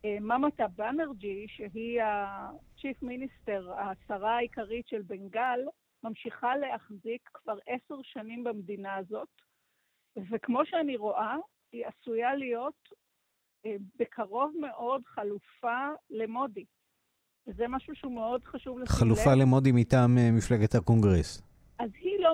ממתה 0.07 0.69
בנרג'י, 0.69 1.47
שהיא 1.49 2.03
ה-Chief 2.03 3.03
Minister, 3.03 3.73
השרה 3.79 4.37
העיקרית 4.37 4.89
של 4.89 5.03
בנגל, 5.03 5.61
ממשיכה 6.05 6.57
להחזיק 6.57 7.31
כבר 7.35 7.59
עשר 7.67 8.03
שנים 8.03 8.45
במדינה 8.45 8.95
הזאת, 8.95 9.29
וכמו 10.31 10.67
שאני 10.67 10.97
רואה, 10.97 11.37
היא 11.73 11.85
עשויה 11.87 12.35
להיות 12.35 12.89
אה, 12.93 13.02
בקרוב 13.99 14.53
מאוד 14.61 15.03
חלופה 15.07 15.89
למודי. 16.11 16.65
וזה 17.47 17.69
משהו 17.69 17.95
שהוא 17.95 18.13
מאוד 18.13 18.45
חשוב 18.45 18.79
לשים 18.79 19.09
לב. 19.09 19.15
חלופה 19.15 19.35
למודי 19.35 19.73
מטעם 19.73 20.19
אה, 20.19 20.31
מפלגת 20.33 20.75
הקונגרס. 20.75 21.43
אז 21.79 21.91
היא 21.95 22.19
לא, 22.21 22.33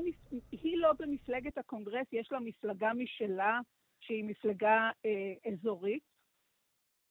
היא 0.52 0.78
לא 0.78 0.92
במפלגת 0.98 1.58
הקונגרס, 1.58 2.06
יש 2.12 2.32
לה 2.32 2.40
מפלגה 2.40 2.92
משלה, 2.94 3.60
שהיא 4.00 4.24
מפלגה 4.24 4.90
אה, 5.04 5.52
אזורית, 5.52 6.02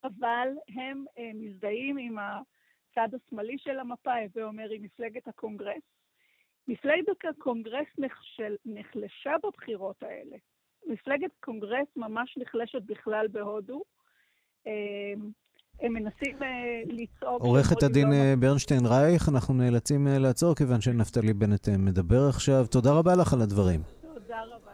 אבל 0.04 0.48
הם 0.68 1.06
אה, 1.18 1.32
מזדהים 1.34 1.98
עם 1.98 2.18
הצד 2.18 3.16
השמאלי 3.16 3.58
של 3.58 3.80
המפה, 3.80 4.14
הווה 4.16 4.44
אומר 4.44 4.70
עם 4.70 4.82
מפלגת 4.84 5.28
הקונגרס. 5.28 5.84
מפלגת 6.68 7.26
הקונגרס 7.30 7.88
נחשל, 7.98 8.56
נחלשה 8.66 9.32
בבחירות 9.44 10.04
האלה. 10.04 10.38
מפלגת 10.88 11.32
קונגרס 11.40 11.88
ממש 11.96 12.38
נחלשת 12.38 12.82
בכלל 12.86 13.28
בהודו. 13.28 13.82
אה, 14.68 15.14
הם 15.82 15.94
מנסים 15.94 16.44
אה, 16.44 16.48
לצעוק... 16.88 17.42
עורכת 17.42 17.84
הדין 17.84 18.10
לא... 18.10 18.36
ברנשטיין 18.40 18.86
רייך, 18.86 19.30
אנחנו 19.30 19.54
נאלצים 19.54 20.08
לעצור 20.08 20.56
כיוון 20.56 20.82
שנפתלי 20.82 21.34
בנט 21.34 21.70
מדבר 21.70 22.28
עכשיו. 22.30 22.66
תודה 22.70 22.92
רבה 22.92 23.16
לך 23.16 23.34
על 23.34 23.42
הדברים. 23.42 23.82
תודה 24.02 24.42
רבה. 24.44 24.68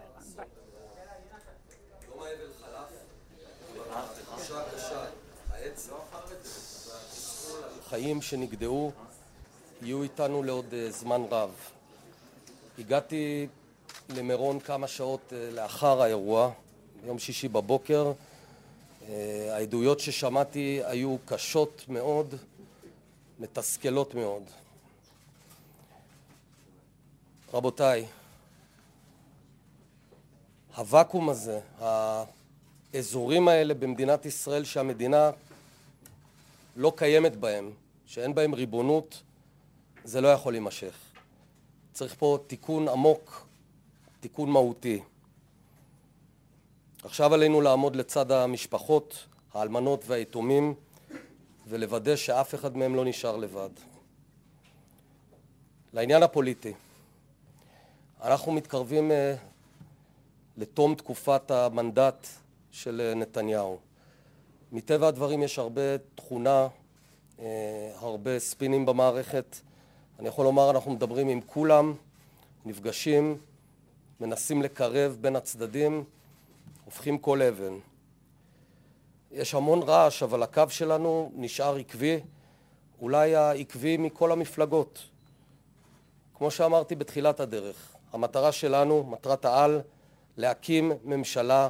החיים 7.94 8.22
שנגדעו 8.22 8.92
יהיו 9.82 10.04
איתנו 10.04 10.44
לעוד 10.44 10.66
אה, 10.74 10.92
זמן 10.92 11.22
רב. 11.32 11.50
הגעתי 12.80 13.48
למירון 14.10 14.60
כמה 14.60 14.88
שעות 14.88 15.34
אה, 15.34 15.50
לאחר 15.52 16.02
האירוע, 16.02 16.52
יום 17.06 17.20
שישי 17.20 17.48
בבוקר. 17.48 18.12
אה, 19.10 19.56
העדויות 19.56 20.00
ששמעתי 20.00 20.82
היו 20.86 21.18
קשות 21.26 21.86
מאוד, 21.88 22.36
מתסכלות 23.40 24.16
מאוד. 24.16 24.44
רבותיי, 27.54 28.06
הוואקום 30.76 31.30
הזה, 31.30 31.60
האזורים 32.94 33.48
האלה 33.48 33.74
במדינת 33.74 34.26
ישראל 34.26 34.64
שהמדינה 34.64 35.32
לא 36.76 36.94
קיימת 36.96 37.36
בהם, 37.36 37.72
שאין 38.06 38.36
בהם 38.36 38.54
ריבונות, 38.54 39.22
זה 40.04 40.22
לא 40.22 40.28
יכול 40.28 40.54
להימשך. 40.54 40.96
צריך 41.94 42.16
פה 42.20 42.38
תיקון 42.48 42.88
עמוק, 42.88 43.48
תיקון 44.20 44.50
מהותי. 44.50 45.02
עכשיו 47.06 47.34
עלינו 47.34 47.62
לעמוד 47.62 47.96
לצד 47.96 48.32
המשפחות, 48.32 49.26
האלמנות 49.54 50.04
והיתומים, 50.08 50.74
ולוודא 51.68 52.16
שאף 52.16 52.56
אחד 52.56 52.78
מהם 52.78 52.96
לא 52.96 53.06
נשאר 53.06 53.38
לבד. 53.38 53.70
לעניין 55.94 56.24
הפוליטי, 56.24 56.74
אנחנו 58.24 58.52
מתקרבים 58.52 59.12
uh, 59.12 59.14
לתום 60.58 60.96
תקופת 60.96 61.52
המנדט 61.52 62.28
של 62.72 63.12
uh, 63.14 63.18
נתניהו. 63.18 63.78
מטבע 64.72 65.08
הדברים 65.08 65.44
יש 65.44 65.60
הרבה 65.60 65.98
תכונה, 66.16 66.68
אה, 67.40 67.92
הרבה 68.00 68.40
ספינים 68.40 68.86
במערכת. 68.86 69.58
אני 70.20 70.28
יכול 70.28 70.46
לומר, 70.46 70.70
אנחנו 70.70 70.92
מדברים 70.92 71.28
עם 71.28 71.42
כולם, 71.42 71.94
נפגשים, 72.66 73.38
מנסים 74.20 74.62
לקרב 74.62 75.18
בין 75.22 75.36
הצדדים, 75.36 76.04
הופכים 76.94 77.18
כל 77.18 77.42
אבן. 77.42 77.74
יש 79.32 79.54
המון 79.54 79.84
רעש, 79.84 80.24
אבל 80.24 80.44
הקו 80.44 80.64
שלנו 80.70 81.32
נשאר 81.36 81.76
עקבי, 81.76 82.20
אולי 83.02 83.36
העקבי 83.36 83.98
מכל 83.98 84.32
המפלגות. 84.32 85.00
כמו 86.34 86.52
שאמרתי 86.52 86.96
בתחילת 86.96 87.40
הדרך, 87.40 87.96
המטרה 88.12 88.52
שלנו, 88.52 89.04
מטרת 89.04 89.46
העל, 89.46 89.82
להקים 90.38 90.92
ממשלה 91.04 91.70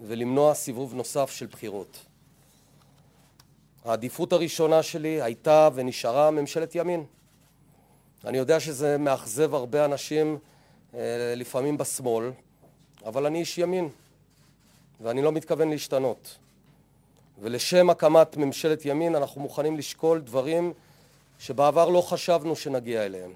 ולמנוע 0.00 0.54
סיבוב 0.54 0.94
נוסף 0.94 1.30
של 1.30 1.46
בחירות. 1.46 2.06
העדיפות 3.84 4.32
הראשונה 4.32 4.82
שלי 4.82 5.22
הייתה 5.22 5.68
ונשארה 5.74 6.30
ממשלת 6.30 6.74
ימין. 6.74 7.04
אני 8.24 8.38
יודע 8.38 8.60
שזה 8.60 8.98
מאכזב 8.98 9.54
הרבה 9.54 9.84
אנשים, 9.84 10.38
אה, 10.94 11.34
לפעמים 11.36 11.78
בשמאל, 11.78 12.30
אבל 13.04 13.26
אני 13.26 13.38
איש 13.38 13.58
ימין, 13.58 13.88
ואני 15.00 15.22
לא 15.22 15.32
מתכוון 15.32 15.70
להשתנות. 15.70 16.38
ולשם 17.38 17.90
הקמת 17.90 18.36
ממשלת 18.36 18.84
ימין 18.84 19.14
אנחנו 19.14 19.40
מוכנים 19.40 19.76
לשקול 19.76 20.20
דברים 20.20 20.72
שבעבר 21.38 21.88
לא 21.88 22.00
חשבנו 22.00 22.56
שנגיע 22.56 23.04
אליהם. 23.04 23.32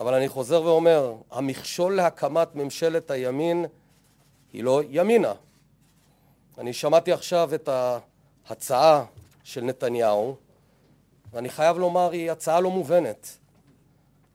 אבל 0.00 0.14
אני 0.14 0.28
חוזר 0.28 0.62
ואומר, 0.62 1.14
המכשול 1.30 1.96
להקמת 1.96 2.54
ממשלת 2.54 3.10
הימין 3.10 3.66
היא 4.52 4.64
לא 4.64 4.82
ימינה. 4.90 5.32
אני 6.58 6.72
שמעתי 6.72 7.12
עכשיו 7.12 7.54
את 7.54 7.68
ההצעה 8.48 9.04
של 9.44 9.64
נתניהו, 9.64 10.36
ואני 11.32 11.48
חייב 11.48 11.78
לומר, 11.78 12.10
היא 12.10 12.30
הצעה 12.30 12.60
לא 12.60 12.70
מובנת. 12.70 13.38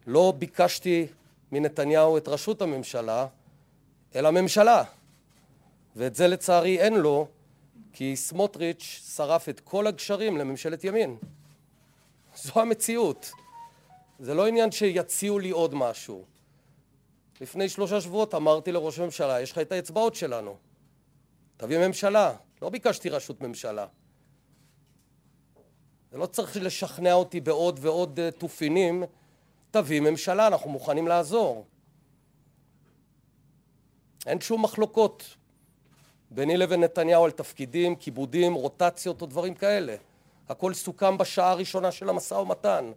לא 0.08 0.34
ביקשתי 0.38 1.08
מנתניהו 1.52 2.17
את 2.17 2.28
ראשות 2.28 2.62
הממשלה, 2.62 3.28
אלא 4.15 4.32
ממשלה. 4.32 4.84
ואת 5.95 6.15
זה 6.15 6.27
לצערי 6.27 6.79
אין 6.79 6.93
לו, 6.93 7.27
כי 7.93 8.15
סמוטריץ' 8.15 9.01
שרף 9.15 9.49
את 9.49 9.60
כל 9.60 9.88
הגשרים 9.88 10.38
לממשלת 10.38 10.84
ימין. 10.84 11.17
זו 12.36 12.60
המציאות. 12.60 13.32
זה 14.19 14.34
לא 14.34 14.47
עניין 14.47 14.71
שיציעו 14.71 15.39
לי 15.39 15.49
עוד 15.49 15.75
משהו. 15.75 16.25
לפני 17.41 17.69
שלושה 17.69 18.01
שבועות 18.01 18.36
אמרתי 18.36 18.71
לראש 18.71 18.99
הממשלה, 18.99 19.41
יש 19.41 19.51
לך 19.51 19.58
את 19.58 19.71
האצבעות 19.71 20.15
שלנו. 20.15 20.58
תביא 21.58 21.88
ממשלה. 21.88 22.36
לא 22.62 22.69
ביקשתי 22.69 23.10
ראשות 23.10 23.41
ממשלה. 23.41 23.86
זה 26.12 26.17
לא 26.17 26.25
צריך 26.25 26.58
לשכנע 26.62 27.13
אותי 27.13 27.41
בעוד 27.41 27.79
ועוד 27.82 28.19
אה, 28.19 28.32
תופינים. 28.32 29.03
תביא 29.71 29.99
ממשלה, 29.99 30.47
אנחנו 30.47 30.69
מוכנים 30.69 31.08
לעזור. 31.08 31.65
אין 34.25 34.41
שום 34.41 34.63
מחלוקות 34.63 35.36
ביני 36.34 36.58
לבין 36.58 36.84
נתניהו 36.84 37.26
על 37.26 37.32
תפקידים, 37.32 37.96
כיבודים, 37.96 38.54
רוטציות 38.54 39.22
או 39.22 39.28
דברים 39.28 39.56
כאלה. 39.56 39.96
הכל 40.50 40.74
סוכם 40.74 41.17
בשעה 41.17 41.52
הראשונה 41.52 41.91
של 41.91 42.10
המשא 42.10 42.34
ומתן. 42.34 42.91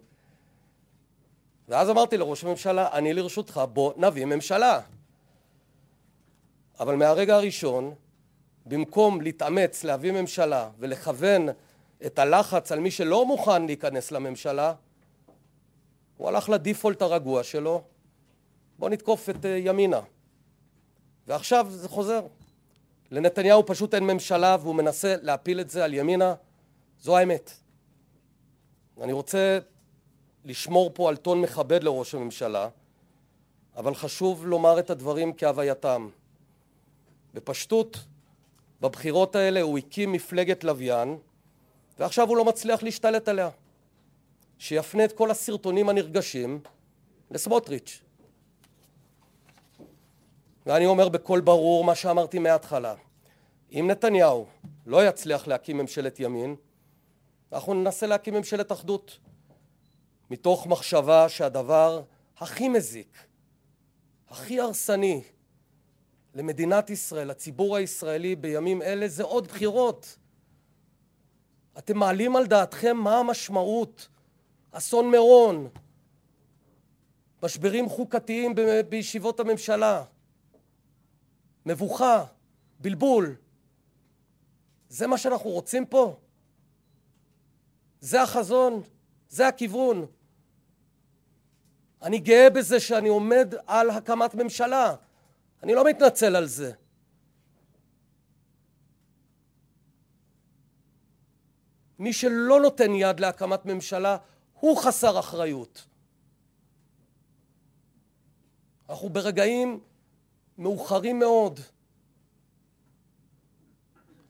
ואז 1.67 1.89
אמרתי 1.89 2.17
לראש 2.17 2.43
הממשלה, 2.43 2.89
אני 2.93 3.13
לרשותך, 3.13 3.61
בוא 3.73 3.93
נביא 3.97 4.25
ממשלה. 4.25 4.79
אבל 6.79 6.95
מהרגע 6.95 7.35
הראשון, 7.35 7.93
במקום 8.65 9.21
להתאמץ 9.21 9.83
להביא 9.83 10.11
ממשלה 10.11 10.69
ולכוון 10.79 11.47
את 12.05 12.19
הלחץ 12.19 12.71
על 12.71 12.79
מי 12.79 12.91
שלא 12.91 13.25
מוכן 13.25 13.65
להיכנס 13.65 14.11
לממשלה, 14.11 14.73
הוא 16.17 16.27
הלך 16.27 16.49
לדיפולט 16.49 17.01
הרגוע 17.01 17.43
שלו, 17.43 17.81
בוא 18.79 18.89
נתקוף 18.89 19.29
את 19.29 19.45
אה, 19.45 19.49
ימינה. 19.49 20.01
ועכשיו 21.27 21.67
זה 21.69 21.89
חוזר. 21.89 22.21
לנתניהו 23.11 23.65
פשוט 23.65 23.93
אין 23.93 24.03
ממשלה 24.03 24.57
והוא 24.61 24.75
מנסה 24.75 25.15
להפיל 25.21 25.59
את 25.59 25.69
זה 25.69 25.85
על 25.85 25.93
ימינה, 25.93 26.33
זו 27.01 27.17
האמת. 27.17 27.51
אני 29.01 29.13
רוצה 29.13 29.59
לשמור 30.45 30.91
פה 30.93 31.09
על 31.09 31.15
טון 31.15 31.41
מכבד 31.41 31.83
לראש 31.83 32.15
הממשלה, 32.15 32.69
אבל 33.75 33.95
חשוב 33.95 34.45
לומר 34.45 34.79
את 34.79 34.89
הדברים 34.89 35.33
כהווייתם. 35.37 36.09
בפשטות, 37.33 37.97
בבחירות 38.81 39.35
האלה 39.35 39.61
הוא 39.61 39.77
הקים 39.77 40.11
מפלגת 40.11 40.63
לוויין, 40.63 41.17
ועכשיו 41.99 42.27
הוא 42.27 42.37
לא 42.37 42.45
מצליח 42.45 42.83
להשתלט 42.83 43.27
עליה. 43.27 43.49
שיפנה 44.59 45.05
את 45.05 45.13
כל 45.13 45.31
הסרטונים 45.31 45.89
הנרגשים 45.89 46.59
לסמוטריץ'. 47.31 48.01
ואני 50.67 50.85
אומר 50.85 51.09
בקול 51.09 51.41
ברור 51.41 51.83
מה 51.83 51.95
שאמרתי 51.95 52.39
מההתחלה: 52.39 52.95
אם 53.71 53.87
נתניהו 53.91 54.45
לא 54.85 55.07
יצליח 55.07 55.47
להקים 55.47 55.77
ממשלת 55.77 56.19
ימין, 56.19 56.55
אנחנו 57.51 57.73
ננסה 57.73 58.07
להקים 58.07 58.33
ממשלת 58.33 58.71
אחדות, 58.71 59.19
מתוך 60.29 60.67
מחשבה 60.67 61.29
שהדבר 61.29 62.03
הכי 62.37 62.69
מזיק, 62.69 63.17
הכי 64.29 64.59
הרסני 64.59 65.21
למדינת 66.33 66.89
ישראל, 66.89 67.27
לציבור 67.27 67.75
הישראלי 67.75 68.35
בימים 68.35 68.81
אלה, 68.81 69.07
זה 69.07 69.23
עוד 69.23 69.47
בחירות. 69.47 70.17
אתם 71.77 71.97
מעלים 71.97 72.35
על 72.35 72.45
דעתכם 72.45 72.97
מה 72.97 73.19
המשמעות? 73.19 74.07
אסון 74.71 75.11
מירון, 75.11 75.69
משברים 77.43 77.89
חוקתיים 77.89 78.55
בישיבות 78.89 79.39
הממשלה, 79.39 80.03
מבוכה, 81.67 82.25
בלבול. 82.79 83.35
זה 84.89 85.07
מה 85.07 85.17
שאנחנו 85.17 85.49
רוצים 85.49 85.85
פה? 85.85 86.19
זה 87.99 88.21
החזון? 88.21 88.81
זה 89.29 89.47
הכיוון? 89.47 90.05
אני 92.01 92.19
גאה 92.19 92.49
בזה 92.49 92.79
שאני 92.79 93.09
עומד 93.09 93.53
על 93.65 93.89
הקמת 93.89 94.35
ממשלה. 94.35 94.95
אני 95.63 95.75
לא 95.75 95.85
מתנצל 95.85 96.35
על 96.35 96.45
זה. 96.45 96.71
מי 101.99 102.13
שלא 102.13 102.61
נותן 102.61 102.91
יד 102.95 103.19
להקמת 103.19 103.65
ממשלה 103.65 104.17
הוא 104.53 104.77
חסר 104.77 105.19
אחריות. 105.19 105.85
אנחנו 108.89 109.09
ברגעים 109.09 109.79
מאוחרים 110.57 111.19
מאוד, 111.19 111.59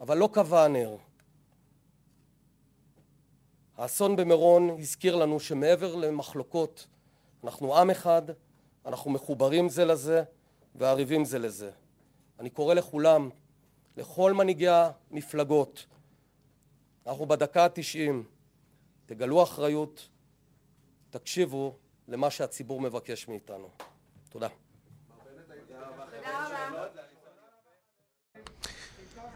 אבל 0.01 0.17
לא 0.17 0.29
קבע 0.33 0.65
הנר. 0.65 0.97
האסון 3.77 4.15
במירון 4.15 4.69
הזכיר 4.79 5.15
לנו 5.15 5.39
שמעבר 5.39 5.95
למחלוקות 5.95 6.87
אנחנו 7.43 7.77
עם 7.77 7.89
אחד, 7.89 8.21
אנחנו 8.85 9.11
מחוברים 9.11 9.69
זה 9.69 9.85
לזה 9.85 10.23
וערבים 10.75 11.25
זה 11.25 11.39
לזה. 11.39 11.71
אני 12.39 12.49
קורא 12.49 12.73
לכולם, 12.73 13.29
לכל 13.97 14.33
מנהיגי 14.33 14.67
המפלגות, 14.69 15.85
אנחנו 17.07 17.25
בדקה 17.25 17.65
התשעים, 17.65 18.23
תגלו 19.05 19.43
אחריות, 19.43 20.09
תקשיבו 21.09 21.75
למה 22.07 22.29
שהציבור 22.31 22.81
מבקש 22.81 23.27
מאיתנו. 23.27 23.69
תודה. 24.29 24.47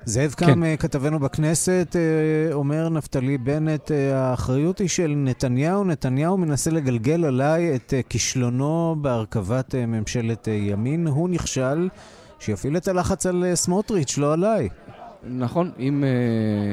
זאב 0.05 0.33
קם, 0.33 0.45
כן. 0.45 0.75
כתבנו 0.75 1.19
בכנסת, 1.19 1.95
אה, 1.95 2.53
אומר 2.53 2.89
נפתלי 2.89 3.37
בנט, 3.37 3.91
אה, 3.91 4.17
האחריות 4.17 4.79
היא 4.79 4.87
של 4.87 5.13
נתניהו. 5.17 5.83
נתניהו 5.83 6.37
מנסה 6.37 6.71
לגלגל 6.71 7.25
עליי 7.25 7.75
את 7.75 7.93
כישלונו 8.09 8.95
בהרכבת 9.01 9.75
ממשלת 9.75 10.47
ימין. 10.47 11.07
הוא 11.07 11.29
נכשל, 11.29 11.89
שיפעיל 12.39 12.77
את 12.77 12.87
הלחץ 12.87 13.25
על 13.25 13.45
סמוטריץ', 13.55 14.17
לא 14.17 14.33
עליי. 14.33 14.69
נכון, 15.23 15.71
אם 15.79 16.03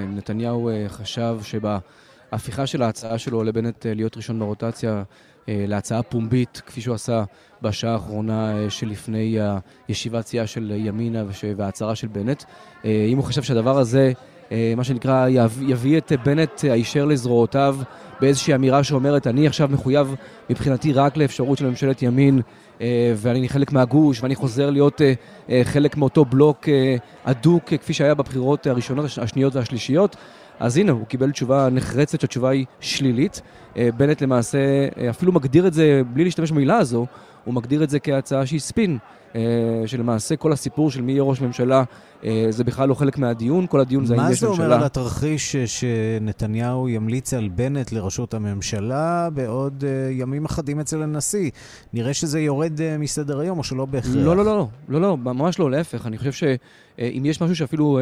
נתניהו 0.08 0.70
חשב 0.88 1.38
שבהפיכה 1.42 2.66
של 2.66 2.82
ההצעה 2.82 3.18
שלו 3.18 3.44
לבנט 3.44 3.86
להיות 3.86 4.16
ראשון 4.16 4.38
ברוטציה, 4.38 5.02
להצעה 5.48 6.02
פומבית, 6.02 6.62
כפי 6.66 6.80
שהוא 6.80 6.94
עשה 6.94 7.24
בשעה 7.62 7.92
האחרונה 7.92 8.56
אה, 8.56 8.70
שלפני 8.70 9.38
הישיבת 9.88 10.26
סיעה 10.26 10.46
של 10.46 10.72
ימינה 10.76 11.24
וההצהרה 11.56 11.94
של 11.94 12.08
בנט. 12.08 12.44
אה, 12.84 13.06
אם 13.08 13.16
הוא 13.16 13.24
חשב 13.24 13.42
שהדבר 13.42 13.78
הזה, 13.78 14.12
אה, 14.52 14.72
מה 14.76 14.84
שנקרא, 14.84 15.28
יביא 15.60 15.98
את 15.98 16.12
בנט 16.24 16.64
הישר 16.64 17.04
לזרועותיו 17.04 17.76
באיזושהי 18.20 18.54
אמירה 18.54 18.84
שאומרת, 18.84 19.26
אני 19.26 19.46
עכשיו 19.46 19.68
מחויב 19.72 20.14
מבחינתי 20.50 20.92
רק 20.92 21.16
לאפשרות 21.16 21.58
של 21.58 21.66
ממשלת 21.66 22.02
ימין 22.02 22.40
ואני 23.16 23.48
חלק 23.48 23.72
מהגוש, 23.72 24.22
ואני 24.22 24.34
חוזר 24.34 24.70
להיות 24.70 25.00
חלק 25.64 25.96
מאותו 25.96 26.24
בלוק 26.24 26.68
אדוק 27.24 27.64
כפי 27.64 27.92
שהיה 27.92 28.14
בבחירות 28.14 28.66
הראשונות, 28.66 29.06
השניות 29.22 29.56
והשלישיות. 29.56 30.16
אז 30.60 30.76
הנה, 30.76 30.92
הוא 30.92 31.06
קיבל 31.06 31.30
תשובה 31.30 31.68
נחרצת 31.70 32.20
שהתשובה 32.20 32.50
היא 32.50 32.66
שלילית. 32.80 33.42
בנט 33.76 34.22
למעשה 34.22 34.58
אפילו 35.10 35.32
מגדיר 35.32 35.66
את 35.66 35.74
זה, 35.74 36.02
בלי 36.12 36.24
להשתמש 36.24 36.52
במילה 36.52 36.76
הזו, 36.76 37.06
הוא 37.44 37.54
מגדיר 37.54 37.84
את 37.84 37.90
זה 37.90 37.98
כהצעה 37.98 38.46
שהיא 38.46 38.60
ספין, 38.60 38.98
אה, 39.34 39.40
שלמעשה 39.86 40.36
כל 40.36 40.52
הסיפור 40.52 40.90
של 40.90 41.02
מי 41.02 41.12
יהיה 41.12 41.22
ראש 41.22 41.40
ממשלה 41.40 41.84
אה, 42.24 42.46
זה 42.50 42.64
בכלל 42.64 42.88
לא 42.88 42.94
חלק 42.94 43.18
מהדיון, 43.18 43.66
כל 43.66 43.80
הדיון 43.80 44.06
זה 44.06 44.14
האם 44.14 44.32
יש 44.32 44.42
ממשלה. 44.42 44.50
מה 44.50 44.56
זה 44.56 44.62
אומר 44.62 44.74
על 44.74 44.84
התרחיש 44.84 45.56
שנתניהו 45.56 46.88
ימליץ 46.88 47.34
על 47.34 47.48
בנט 47.48 47.92
לראשות 47.92 48.34
הממשלה 48.34 49.28
בעוד 49.34 49.84
אה, 49.86 50.10
ימים 50.12 50.44
אחדים 50.44 50.80
אצל 50.80 51.02
הנשיא? 51.02 51.50
נראה 51.92 52.14
שזה 52.14 52.40
יורד 52.40 52.80
מסדר 52.98 53.40
היום 53.40 53.58
או 53.58 53.64
שלא 53.64 53.84
בהכרח? 53.84 54.14
לא, 54.14 54.36
לא, 54.36 54.44
לא, 54.44 54.68
לא, 54.88 55.00
לא, 55.00 55.16
ממש 55.16 55.58
לא, 55.58 55.70
להפך. 55.70 56.06
אני 56.06 56.18
חושב 56.18 56.32
שאם 56.32 57.22
יש 57.24 57.42
משהו 57.42 57.56
שאפילו 57.56 58.00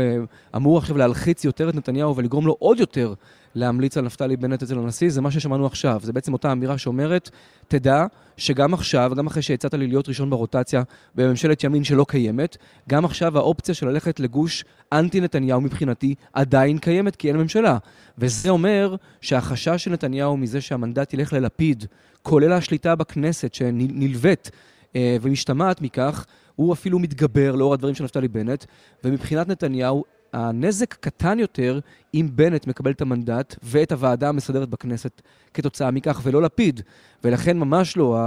אמור 0.57 0.79
עכשיו 0.79 0.97
להלחיץ 0.97 1.45
יותר 1.45 1.69
את 1.69 1.75
נתניהו 1.75 2.17
ולגרום 2.17 2.47
לו 2.47 2.57
עוד 2.59 2.81
יותר 2.81 3.15
להמליץ 3.57 3.97
על 3.97 4.05
נפתלי 4.05 4.37
בנט 4.37 4.63
אצל 4.63 4.79
הנשיא, 4.79 5.11
זה 5.11 5.21
מה 5.21 5.31
ששמענו 5.31 5.67
עכשיו. 5.67 6.01
זה 6.03 6.13
בעצם 6.13 6.33
אותה 6.33 6.53
אמירה 6.53 6.79
שאומרת, 6.79 7.31
תדע 7.69 8.07
שגם 8.37 8.75
עכשיו, 8.75 9.13
גם 9.17 9.27
אחרי 9.27 9.43
שהצעת 9.43 9.75
לי 9.75 9.87
להיות 9.87 10.09
ראשון 10.09 10.31
ברוטציה 10.31 10.83
בממשלת 11.15 11.65
ימין 11.65 11.85
שלא 11.85 12.07
קיימת, 12.09 12.57
גם 12.89 13.05
עכשיו 13.05 13.39
האופציה 13.39 13.75
של 13.75 13.89
ללכת 13.89 14.21
לגוש 14.21 14.65
אנטי 14.93 15.21
נתניהו 15.21 15.61
מבחינתי 15.61 16.15
עדיין 16.33 16.79
קיימת, 16.79 17.17
כי 17.17 17.29
אין 17.29 17.37
ממשלה. 17.37 17.79
וזה 18.19 18.51
אומר 18.51 18.97
שהחשש 19.21 19.85
של 19.85 19.91
נתניהו 19.91 20.37
מזה 20.37 20.61
שהמנדט 20.61 21.15
ילך 21.15 21.33
ללפיד, 21.33 21.85
כולל 22.23 22.53
השליטה 22.53 22.95
בכנסת 22.95 23.55
שנלווית 23.55 24.51
אה, 24.97 25.17
ומשתמעת 25.23 25.83
מכך, 25.83 26.27
הוא 26.57 26.73
אפילו 26.73 26.99
מתגבר 26.99 27.55
לאור 27.55 27.75
הדברים 27.75 27.95
של 27.95 28.05
נפתלי 28.05 28.29
בנט, 28.29 28.65
ומבחינת 29.05 29.49
נתניהו 29.49 30.05
הנזק 30.37 30.95
קטן 30.95 31.39
יותר 31.39 31.81
אם 32.15 32.29
בנט 32.33 32.67
מקבל 32.67 32.91
את 32.91 33.01
המנדט 33.01 33.57
ואת 33.63 33.93
הוועדה 33.93 34.29
המסדרת 34.29 34.69
בכנסת 34.69 35.23
כתוצאה 35.55 35.91
מכך, 35.91 36.21
ולא 36.25 36.43
לפיד. 36.43 36.81
ולכן 37.25 37.59
ממש 37.59 37.97
לא, 37.97 38.19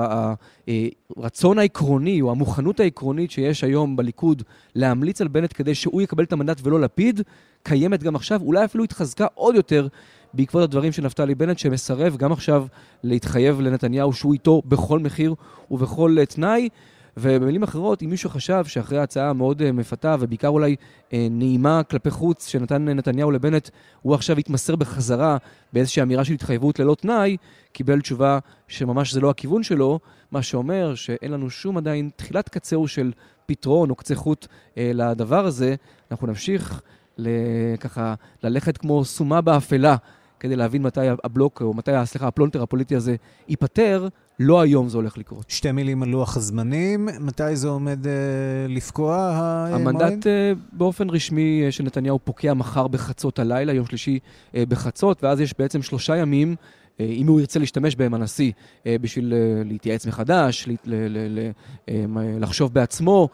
הרצון 1.17 1.57
אה, 1.57 1.63
העקרוני 1.63 2.21
או 2.21 2.31
המוכנות 2.31 2.79
העקרונית 2.79 3.31
שיש 3.31 3.63
היום 3.63 3.95
בליכוד 3.95 4.43
להמליץ 4.75 5.21
על 5.21 5.27
בנט 5.27 5.53
כדי 5.55 5.75
שהוא 5.75 6.01
יקבל 6.01 6.23
את 6.23 6.33
המנדט 6.33 6.59
ולא 6.63 6.81
לפיד, 6.81 7.21
קיימת 7.63 8.03
גם 8.03 8.15
עכשיו, 8.15 8.41
אולי 8.41 8.65
אפילו 8.65 8.83
התחזקה 8.83 9.27
עוד 9.33 9.55
יותר 9.55 9.87
בעקבות 10.33 10.63
הדברים 10.63 10.91
של 10.91 11.03
נפתלי 11.03 11.35
בנט, 11.35 11.59
שמסרב 11.59 12.17
גם 12.17 12.31
עכשיו 12.31 12.65
להתחייב 13.03 13.61
לנתניהו 13.61 14.13
שהוא 14.13 14.33
איתו 14.33 14.61
בכל 14.65 14.99
מחיר 14.99 15.35
ובכל 15.71 16.17
תנאי. 16.29 16.69
ובמילים 17.17 17.63
אחרות, 17.63 18.03
אם 18.03 18.09
מישהו 18.09 18.29
חשב 18.29 18.63
שאחרי 18.67 18.97
ההצעה 18.97 19.29
המאוד 19.29 19.61
אה, 19.61 19.71
מפתה, 19.71 20.15
ובעיקר 20.19 20.47
אולי 20.47 20.75
אה, 21.13 21.27
נעימה 21.31 21.83
כלפי 21.83 22.11
חוץ 22.11 22.47
שנתן 22.47 22.89
נתניהו 22.89 23.31
לבנט, 23.31 23.69
הוא 24.01 24.15
עכשיו 24.15 24.39
יתמסר 24.39 24.75
בחזרה 24.75 25.37
באיזושהי 25.73 26.01
אמירה 26.01 26.23
של 26.23 26.33
התחייבות 26.33 26.79
ללא 26.79 26.95
תנאי, 26.95 27.37
קיבל 27.71 28.01
תשובה 28.01 28.39
שממש 28.67 29.13
זה 29.13 29.21
לא 29.21 29.29
הכיוון 29.29 29.63
שלו, 29.63 29.99
מה 30.31 30.41
שאומר 30.41 30.95
שאין 30.95 31.31
לנו 31.31 31.49
שום 31.49 31.77
עדיין 31.77 32.09
תחילת 32.15 32.49
קצהו 32.49 32.87
של 32.87 33.11
פתרון 33.45 33.89
או 33.89 33.95
קצה 33.95 34.15
חוט 34.15 34.47
אה, 34.77 34.91
לדבר 34.93 35.45
הזה. 35.45 35.75
אנחנו 36.11 36.27
נמשיך 36.27 36.81
ככה 37.79 38.13
ללכת 38.43 38.77
כמו 38.77 39.05
סומה 39.05 39.41
באפלה 39.41 39.95
כדי 40.39 40.55
להבין 40.55 40.81
מתי 40.81 41.07
הבלוק, 41.23 41.61
או 41.61 41.73
מתי, 41.73 41.91
סליחה, 42.05 42.27
הפלונטר 42.27 42.63
הפוליטי 42.63 42.95
הזה 42.95 43.15
ייפתר, 43.47 44.07
לא 44.39 44.61
היום 44.61 44.89
זה 44.89 44.97
הולך 44.97 45.17
לקרות. 45.17 45.45
שתי 45.49 45.71
מילים 45.71 46.03
על 46.03 46.09
לוח 46.09 46.37
הזמנים, 46.37 47.09
מתי 47.19 47.55
זה 47.55 47.67
עומד 47.67 48.07
אה, 48.07 48.13
לפקוע, 48.69 49.17
המועד? 49.17 50.01
המנדט 50.01 50.27
אה, 50.27 50.51
באופן 50.71 51.09
רשמי 51.09 51.61
אה, 51.65 51.71
של 51.71 51.83
נתניהו 51.83 52.19
פוקע 52.23 52.53
מחר 52.53 52.87
בחצות 52.87 53.39
הלילה, 53.39 53.73
יום 53.73 53.85
שלישי 53.85 54.19
אה, 54.55 54.63
בחצות, 54.69 55.23
ואז 55.23 55.41
יש 55.41 55.53
בעצם 55.59 55.81
שלושה 55.81 56.15
ימים 56.17 56.55
אה, 56.99 57.05
אם 57.05 57.27
הוא 57.27 57.39
ירצה 57.39 57.59
להשתמש 57.59 57.95
בהם 57.95 58.13
הנשיא 58.13 58.51
אה, 58.85 58.95
בשביל 59.01 59.33
אה, 59.33 59.63
להתייעץ 59.65 60.05
מחדש, 60.05 60.69
לחשוב 62.39 62.73
בעצמו 62.73 63.29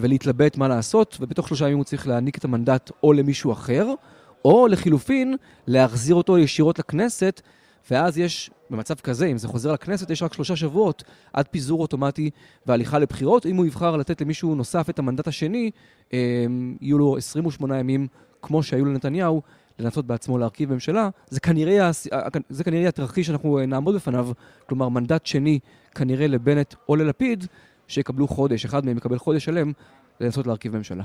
ולהתלבט 0.00 0.56
מה 0.56 0.68
לעשות, 0.68 1.16
ובתוך 1.20 1.48
שלושה 1.48 1.64
ימים 1.64 1.76
הוא 1.76 1.84
צריך 1.84 2.08
להעניק 2.08 2.38
את 2.38 2.44
המנדט 2.44 2.90
או 3.02 3.12
למישהו 3.12 3.52
אחר, 3.52 3.86
או 4.44 4.66
לחילופין, 4.66 5.36
להחזיר 5.66 6.14
אותו 6.14 6.38
ישירות 6.38 6.78
לכנסת, 6.78 7.42
ואז 7.90 8.18
יש, 8.18 8.50
במצב 8.70 8.94
כזה, 8.94 9.26
אם 9.26 9.38
זה 9.38 9.48
חוזר 9.48 9.72
לכנסת, 9.72 10.10
יש 10.10 10.22
רק 10.22 10.32
שלושה 10.34 10.56
שבועות 10.56 11.04
עד 11.32 11.46
פיזור 11.50 11.80
אוטומטי 11.82 12.30
והליכה 12.66 12.98
לבחירות. 12.98 13.46
אם 13.46 13.56
הוא 13.56 13.66
יבחר 13.66 13.96
לתת 13.96 14.20
למישהו 14.20 14.54
נוסף 14.54 14.90
את 14.90 14.98
המנדט 14.98 15.28
השני, 15.28 15.70
יהיו 16.80 16.98
לו 16.98 17.16
28 17.16 17.78
ימים, 17.78 18.06
כמו 18.42 18.62
שהיו 18.62 18.84
לנתניהו, 18.84 19.42
לנסות 19.78 20.06
בעצמו 20.06 20.38
להרכיב 20.38 20.72
ממשלה, 20.72 21.08
זה 21.30 21.40
כנראה, 21.40 21.90
זה 22.48 22.64
כנראה 22.64 22.88
התרחיש 22.88 23.26
שאנחנו 23.26 23.60
נעמוד 23.66 23.94
בפניו, 23.94 24.28
כלומר 24.68 24.88
מנדט 24.88 25.26
שני 25.26 25.58
כנראה 25.94 26.26
לבנט 26.26 26.74
או 26.88 26.96
ללפיד, 26.96 27.46
שיקבלו 27.88 28.28
חודש, 28.28 28.64
אחד 28.64 28.86
מהם 28.86 28.96
יקבל 28.96 29.18
חודש 29.18 29.44
שלם 29.44 29.72
לנסות 30.20 30.46
להרכיב 30.46 30.76
ממשלה. 30.76 31.04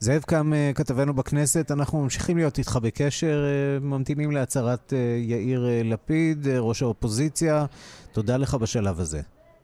זאב 0.00 0.22
קם, 0.22 0.52
אה, 0.52 0.70
כתבנו 0.74 1.14
בכנסת, 1.14 1.70
אנחנו 1.70 2.02
ממשיכים 2.02 2.36
להיות 2.36 2.58
איתך 2.58 2.78
בקשר, 2.82 3.44
אה, 3.44 3.80
ממתינים 3.80 4.30
להצהרת 4.30 4.92
אה, 4.92 4.98
יאיר 5.18 5.66
לפיד, 5.84 6.48
ראש 6.48 6.82
האופוזיציה. 6.82 7.66
תודה 8.12 8.36
לך 8.36 8.54
בשלב 8.54 9.00
הזה. 9.00 9.20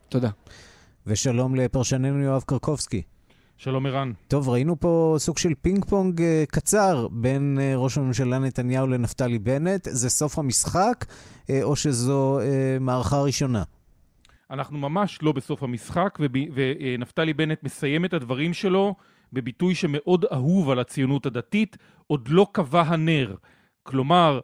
תודה. 0.09 0.31
ושלום 1.07 1.55
לפרשננו 1.55 2.19
יואב 2.19 2.43
קרקובסקי. 2.47 3.03
שלום 3.57 3.87
ערן. 3.87 4.13
טוב, 4.29 4.49
ראינו 4.49 4.81
פה 4.81 5.17
סוג 5.19 5.39
של 5.39 5.53
פינג 5.63 5.85
פונג 5.85 6.21
uh, 6.21 6.25
קצר 6.51 7.09
בין 7.11 7.59
uh, 7.59 7.79
ראש 7.79 7.99
הממשלה 7.99 8.39
נתניהו 8.39 8.87
לנפתלי 8.87 9.39
בנט. 9.39 9.89
זה 9.91 10.11
סוף 10.11 10.39
המשחק, 10.39 11.05
uh, 11.05 11.51
או 11.63 11.77
שזו 11.77 12.41
מערכה 12.81 13.21
ראשונה? 13.21 13.63
אנחנו 14.51 14.79
ממש 14.79 15.19
לא 15.23 15.33
בסוף 15.33 15.63
המשחק, 15.63 16.19
ונפתלי 16.55 17.33
בנט 17.33 17.63
מסיים 17.63 18.05
את 18.05 18.13
הדברים 18.13 18.53
שלו 18.53 18.95
בביטוי 19.33 19.75
שמאוד 19.75 20.25
אהוב 20.33 20.71
על 20.71 20.79
הציונות 20.79 21.27
הדתית, 21.27 21.77
עוד 22.07 22.29
לא 22.29 22.47
קבע 22.53 22.83
הנר. 22.83 23.35
כלומר, 23.83 24.41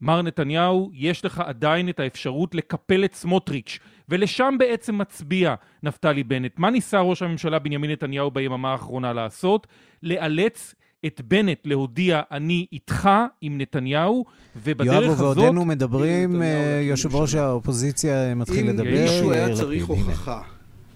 מר 0.00 0.22
נתניהו, 0.22 0.90
יש 0.94 1.24
לך 1.24 1.42
עדיין 1.46 1.88
את 1.88 2.00
האפשרות 2.00 2.54
לקפל 2.54 3.04
את 3.04 3.14
סמוטריץ', 3.14 3.78
ולשם 4.08 4.54
בעצם 4.58 4.98
מצביע 4.98 5.54
נפתלי 5.82 6.24
בנט. 6.24 6.58
מה 6.58 6.70
ניסה 6.70 7.00
ראש 7.00 7.22
הממשלה 7.22 7.58
בנימין 7.58 7.90
נתניהו 7.90 8.30
ביממה 8.30 8.72
האחרונה 8.72 9.12
לעשות? 9.12 9.66
לאלץ 10.02 10.74
את 11.06 11.20
בנט 11.20 11.58
להודיע 11.64 12.20
אני 12.30 12.66
איתך 12.72 13.08
עם 13.40 13.58
נתניהו, 13.58 14.24
ובדרך 14.56 14.86
יואב, 14.86 15.10
הזאת... 15.10 15.36
יואב, 15.36 15.38
ועודנו 15.38 15.64
מדברים, 15.64 16.42
אה, 16.42 16.80
יושב 16.82 17.14
ראש 17.14 17.34
האופוזיציה 17.34 18.34
מתחיל 18.34 18.68
לדבר. 18.68 18.88
אם 18.88 19.02
מישהו 19.02 19.32
היה 19.32 19.54
צריך 19.54 19.84
הוכחה 19.86 20.42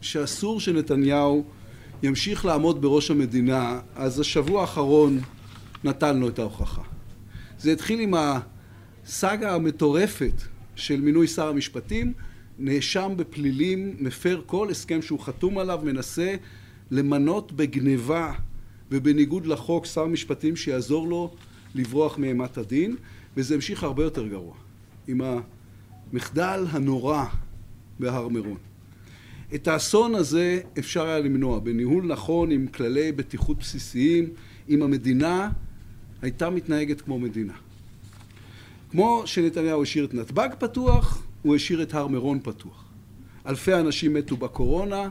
שאסור 0.01 0.61
שנתניהו 0.61 1.45
ימשיך 2.07 2.45
לעמוד 2.45 2.83
בראש 2.83 3.11
המדינה, 3.11 3.81
אז 3.97 4.21
השבוע 4.21 4.61
האחרון 4.61 5.21
נתן 5.85 6.19
לו 6.19 6.29
את 6.29 6.39
ההוכחה. 6.39 6.83
זה 7.59 7.73
התחיל 7.73 8.01
עם 8.01 8.15
הסאגה 8.15 9.55
המטורפת 9.55 10.43
של 10.77 11.01
מינוי 11.01 11.27
שר 11.27 11.49
המשפטים, 11.49 12.13
נאשם 12.59 13.13
בפלילים, 13.17 13.97
מפר 14.01 14.43
כל 14.47 14.71
הסכם 14.71 15.03
שהוא 15.03 15.21
חתום 15.21 15.59
עליו, 15.59 15.81
מנסה 15.85 16.35
למנות 16.91 17.53
בגניבה 17.53 18.33
ובניגוד 18.91 19.47
לחוק 19.47 19.87
שר 19.87 20.07
משפטים 20.07 20.57
שיעזור 20.57 21.09
לו 21.09 21.35
לברוח 21.75 22.19
מאימת 22.19 22.59
הדין, 22.59 22.97
וזה 23.37 23.55
המשיך 23.55 23.83
הרבה 23.83 24.05
יותר 24.05 24.27
גרוע, 24.27 24.55
עם 25.09 25.21
המחדל 26.13 26.67
הנורא 26.71 27.25
בהר 27.99 28.29
מירון. 28.29 28.59
את 29.55 29.69
האסון 29.69 30.15
הזה 30.15 30.61
אפשר 30.79 31.07
היה 31.07 31.19
למנוע 31.19 31.59
בניהול 31.59 32.07
נכון 32.07 32.51
עם 32.51 32.67
כללי 32.67 33.13
בטיחות 33.13 33.59
בסיסיים, 33.59 34.29
אם 34.69 34.83
המדינה 34.83 35.51
הייתה 36.23 36.51
מתנהגת 36.51 37.01
כמו 37.01 37.19
מדינה. 37.19 37.53
כמו 38.91 39.23
שנתניהו 39.27 39.83
השאיר 39.83 40.05
את 40.05 40.15
נתב"ג 40.15 40.49
פתוח, 40.59 41.27
הוא 41.43 41.57
השאיר 41.57 41.83
את 41.83 41.95
הר 41.95 42.07
מירון 42.07 42.41
פתוח. 42.43 42.85
אלפי 43.47 43.75
אנשים 43.75 44.15
מתו 44.15 44.37
בקורונה, 44.37 45.09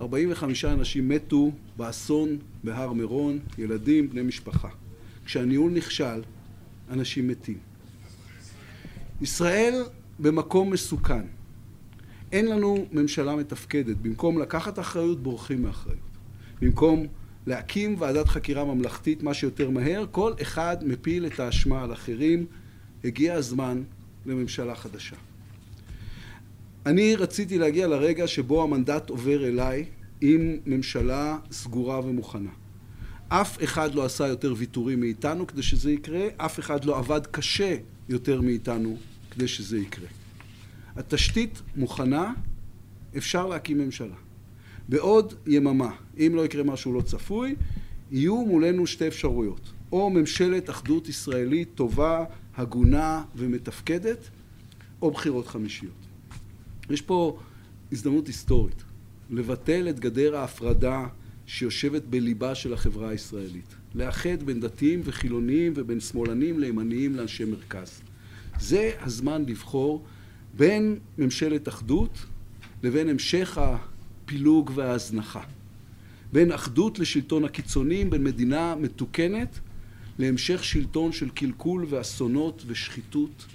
45 0.00 0.64
אנשים 0.64 1.08
מתו 1.08 1.52
באסון 1.76 2.38
בהר 2.64 2.92
מירון, 2.92 3.38
ילדים, 3.58 4.10
בני 4.10 4.22
משפחה. 4.22 4.68
כשהניהול 5.24 5.72
נכשל, 5.72 6.22
אנשים 6.90 7.28
מתים. 7.28 7.58
ישראל 9.20 9.82
במקום 10.18 10.70
מסוכן. 10.70 11.22
אין 12.34 12.46
לנו 12.46 12.86
ממשלה 12.92 13.36
מתפקדת. 13.36 13.96
במקום 13.96 14.38
לקחת 14.38 14.78
אחריות, 14.78 15.22
בורחים 15.22 15.62
מאחריות. 15.62 15.98
במקום 16.60 17.06
להקים 17.46 17.96
ועדת 17.98 18.28
חקירה 18.28 18.64
ממלכתית 18.64 19.22
מה 19.22 19.34
שיותר 19.34 19.70
מהר, 19.70 20.06
כל 20.10 20.32
אחד 20.42 20.76
מפיל 20.86 21.26
את 21.26 21.40
האשמה 21.40 21.82
על 21.82 21.92
אחרים. 21.92 22.46
הגיע 23.04 23.34
הזמן 23.34 23.82
לממשלה 24.26 24.74
חדשה. 24.74 25.16
אני 26.86 27.16
רציתי 27.16 27.58
להגיע 27.58 27.86
לרגע 27.86 28.26
שבו 28.26 28.62
המנדט 28.62 29.10
עובר 29.10 29.48
אליי 29.48 29.84
עם 30.20 30.56
ממשלה 30.66 31.38
סגורה 31.50 32.00
ומוכנה. 32.00 32.50
אף 33.28 33.64
אחד 33.64 33.94
לא 33.94 34.04
עשה 34.04 34.26
יותר 34.26 34.54
ויתורים 34.56 35.00
מאיתנו 35.00 35.46
כדי 35.46 35.62
שזה 35.62 35.90
יקרה, 35.90 36.26
אף 36.36 36.58
אחד 36.58 36.84
לא 36.84 36.98
עבד 36.98 37.26
קשה 37.30 37.76
יותר 38.08 38.40
מאיתנו 38.40 38.96
כדי 39.30 39.48
שזה 39.48 39.78
יקרה. 39.78 40.23
התשתית 40.96 41.62
מוכנה, 41.76 42.32
אפשר 43.16 43.46
להקים 43.46 43.78
ממשלה. 43.78 44.14
בעוד 44.88 45.34
יממה, 45.46 45.90
אם 46.18 46.32
לא 46.34 46.44
יקרה 46.44 46.62
משהו 46.62 46.92
לא 46.92 47.00
צפוי, 47.00 47.54
יהיו 48.10 48.36
מולנו 48.36 48.86
שתי 48.86 49.08
אפשרויות. 49.08 49.72
או 49.92 50.10
ממשלת 50.10 50.70
אחדות 50.70 51.08
ישראלית 51.08 51.68
טובה, 51.74 52.24
הגונה 52.56 53.24
ומתפקדת, 53.36 54.18
או 55.02 55.10
בחירות 55.10 55.46
חמישיות. 55.46 56.06
יש 56.90 57.02
פה 57.02 57.38
הזדמנות 57.92 58.26
היסטורית 58.26 58.82
לבטל 59.30 59.88
את 59.88 60.00
גדר 60.00 60.36
ההפרדה 60.36 61.06
שיושבת 61.46 62.02
בליבה 62.02 62.54
של 62.54 62.72
החברה 62.72 63.08
הישראלית. 63.08 63.74
לאחד 63.94 64.42
בין 64.42 64.60
דתיים 64.60 65.00
וחילונים 65.04 65.72
ובין 65.76 66.00
שמאלנים 66.00 66.60
לימניים 66.60 67.16
לאנשי 67.16 67.44
מרכז. 67.44 68.00
זה 68.60 68.90
הזמן 69.00 69.44
לבחור 69.46 70.04
בין 70.56 70.98
ממשלת 71.18 71.68
אחדות 71.68 72.18
לבין 72.82 73.08
המשך 73.08 73.58
הפילוג 73.58 74.70
וההזנחה. 74.74 75.42
בין 76.32 76.52
אחדות 76.52 76.98
לשלטון 76.98 77.44
הקיצונים, 77.44 78.10
בין 78.10 78.24
מדינה 78.24 78.74
מתוקנת 78.74 79.58
להמשך 80.18 80.64
שלטון 80.64 81.12
של 81.12 81.30
קלקול 81.30 81.86
ואסונות 81.88 82.64
ושחיתות 82.66 83.46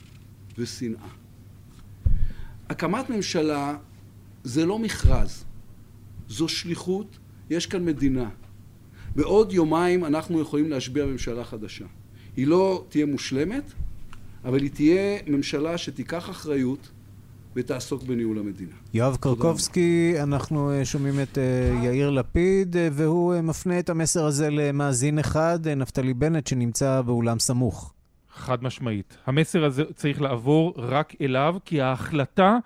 ושנאה. 0.58 1.08
הקמת 2.70 3.10
ממשלה 3.10 3.78
זה 4.44 4.66
לא 4.66 4.80
מכרז, 4.80 5.46
זו 6.30 6.48
שליחות, 6.48 7.18
יש 7.50 7.66
כאן 7.66 7.86
מדינה. 7.86 8.30
בעוד 9.16 9.54
יומיים 9.54 10.06
אנחנו 10.06 10.42
יכולים 10.42 10.70
להשביע 10.70 11.06
ממשלה 11.06 11.44
חדשה. 11.44 11.86
היא 12.38 12.48
לא 12.48 12.86
תהיה 12.90 13.06
מושלמת, 13.06 13.64
אבל 14.46 14.62
היא 14.62 14.70
תהיה 14.72 15.20
ממשלה 15.28 15.78
שתיקח 15.78 16.30
אחריות 16.30 16.92
ותעסוק 17.56 18.04
בניהול 18.04 18.40
המדינה. 18.40 18.72
יואב 18.94 19.18
קרקובסקי, 19.20 20.14
אנחנו 20.24 20.72
אה, 20.72 20.86
שומעים 20.86 21.14
את 21.22 21.38
אה, 21.38 21.84
יאיר 21.84 22.10
לפיד, 22.10 22.78
אה, 22.78 22.88
והוא 22.92 23.42
מפנה 23.42 23.80
את 23.80 23.90
המסר 23.90 24.26
הזה 24.26 24.50
למאזין 24.50 25.20
אחד, 25.20 25.68
נפתלי 25.68 26.14
בנט, 26.14 26.48
שנמצא 26.48 27.02
באולם 27.02 27.40
סמוך. 27.40 27.94
חד 28.34 28.64
משמעית. 28.64 29.18
המסר 29.26 29.66
הזה 29.66 29.84
צריך 29.96 30.22
לעבור 30.22 30.74
רק 30.78 31.14
אליו, 31.22 31.56
כי 31.66 31.82
ההחלטה 31.82 32.58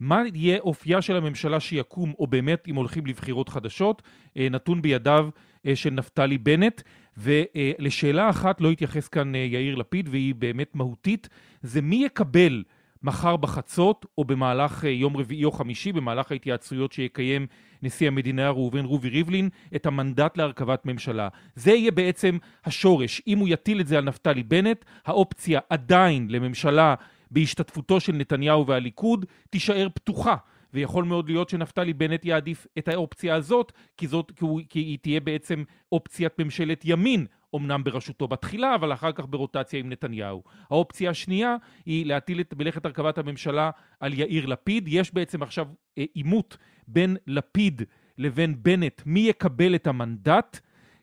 מה 0.00 0.22
יהיה 0.34 0.58
אופייה 0.58 1.02
של 1.02 1.16
הממשלה 1.16 1.60
שיקום, 1.60 2.12
או 2.18 2.26
באמת 2.26 2.64
אם 2.68 2.74
הולכים 2.74 3.06
לבחירות 3.06 3.48
חדשות, 3.48 4.02
נתון 4.36 4.82
בידיו 4.82 5.28
של 5.74 5.90
נפתלי 5.90 6.38
בנט. 6.38 6.82
ולשאלה 7.16 8.30
אחת 8.30 8.60
לא 8.60 8.70
התייחס 8.70 9.08
כאן 9.08 9.34
יאיר 9.34 9.74
לפיד, 9.74 10.08
והיא 10.08 10.34
באמת 10.34 10.76
מהותית, 10.76 11.28
זה 11.62 11.82
מי 11.82 12.04
יקבל 12.04 12.62
מחר 13.02 13.36
בחצות 13.36 14.06
או 14.18 14.24
במהלך 14.24 14.84
אה, 14.84 14.90
יום 14.90 15.16
רביעי 15.16 15.44
או 15.44 15.52
חמישי, 15.52 15.92
במהלך 15.92 16.32
ההתייעצויות 16.32 16.92
שיקיים 16.92 17.46
נשיא 17.82 18.06
המדינה 18.06 18.50
ראובן 18.50 18.84
רובי 18.84 19.08
ריבלין, 19.08 19.48
את 19.76 19.86
המנדט 19.86 20.36
להרכבת 20.36 20.86
ממשלה. 20.86 21.28
זה 21.54 21.70
יהיה 21.70 21.90
בעצם 21.90 22.38
השורש. 22.64 23.22
אם 23.26 23.38
הוא 23.38 23.48
יטיל 23.50 23.80
את 23.80 23.86
זה 23.86 23.98
על 23.98 24.04
נפתלי 24.04 24.42
בנט, 24.42 24.84
האופציה 25.06 25.60
עדיין 25.70 26.26
לממשלה 26.30 26.94
בהשתתפותו 27.30 28.00
של 28.00 28.12
נתניהו 28.12 28.66
והליכוד 28.66 29.26
תישאר 29.50 29.88
פתוחה. 29.94 30.36
ויכול 30.74 31.04
מאוד 31.04 31.28
להיות 31.28 31.48
שנפתלי 31.48 31.92
בנט 31.92 32.24
יעדיף 32.24 32.66
את 32.78 32.88
האופציה 32.88 33.34
הזאת, 33.34 33.72
כי, 33.96 34.06
זאת, 34.06 34.32
כי, 34.36 34.44
הוא, 34.44 34.60
כי 34.68 34.78
היא 34.78 34.98
תהיה 34.98 35.20
בעצם 35.20 35.64
אופציית 35.92 36.38
ממשלת 36.38 36.82
ימין 36.84 37.26
אמנם 37.56 37.84
בראשותו 37.84 38.28
בתחילה, 38.28 38.74
אבל 38.74 38.92
אחר 38.92 39.12
כך 39.12 39.26
ברוטציה 39.26 39.80
עם 39.80 39.88
נתניהו. 39.88 40.42
האופציה 40.70 41.10
השנייה 41.10 41.56
היא 41.86 42.06
להטיל 42.06 42.40
את 42.40 42.54
מלאכת 42.58 42.86
הרכבת 42.86 43.18
הממשלה 43.18 43.70
על 44.00 44.14
יאיר 44.14 44.46
לפיד. 44.46 44.88
יש 44.88 45.14
בעצם 45.14 45.42
עכשיו 45.42 45.66
אה, 45.98 46.04
עימות 46.14 46.56
בין 46.88 47.16
לפיד 47.26 47.82
לבין 48.18 48.62
בנט, 48.62 49.02
מי 49.06 49.20
יקבל 49.20 49.74
את 49.74 49.86
המנדט, 49.86 50.60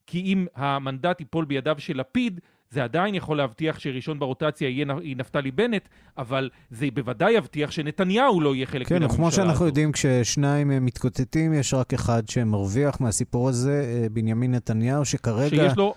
כי 0.07 0.21
אם 0.21 0.47
המנדט 0.55 1.19
ייפול 1.19 1.45
בידיו 1.45 1.75
של 1.79 1.99
לפיד, 1.99 2.39
זה 2.71 2.83
עדיין 2.83 3.15
יכול 3.15 3.37
להבטיח 3.37 3.79
שראשון 3.79 4.19
ברוטציה 4.19 4.69
יהיה 4.69 4.85
נפתלי 5.15 5.51
בנט, 5.51 5.89
אבל 6.17 6.49
זה 6.69 6.87
בוודאי 6.93 7.31
יבטיח 7.31 7.71
שנתניהו 7.71 8.41
לא 8.41 8.55
יהיה 8.55 8.65
חלק 8.65 8.87
כן, 8.87 8.95
מן 8.95 9.03
הממשלה 9.03 9.17
הזאת. 9.17 9.35
כן, 9.35 9.37
כמו 9.37 9.45
שאנחנו 9.45 9.65
יודעים, 9.65 9.91
כששניים 9.91 10.85
מתקוטטים, 10.85 11.53
יש 11.53 11.73
רק 11.73 11.93
אחד 11.93 12.29
שמרוויח 12.29 13.01
מהסיפור 13.01 13.49
הזה, 13.49 14.01
אה, 14.03 14.09
בנימין 14.09 14.55
נתניהו, 14.55 15.05
שכרגע... 15.05 15.49
שיש 15.49 15.77
לו 15.77 15.95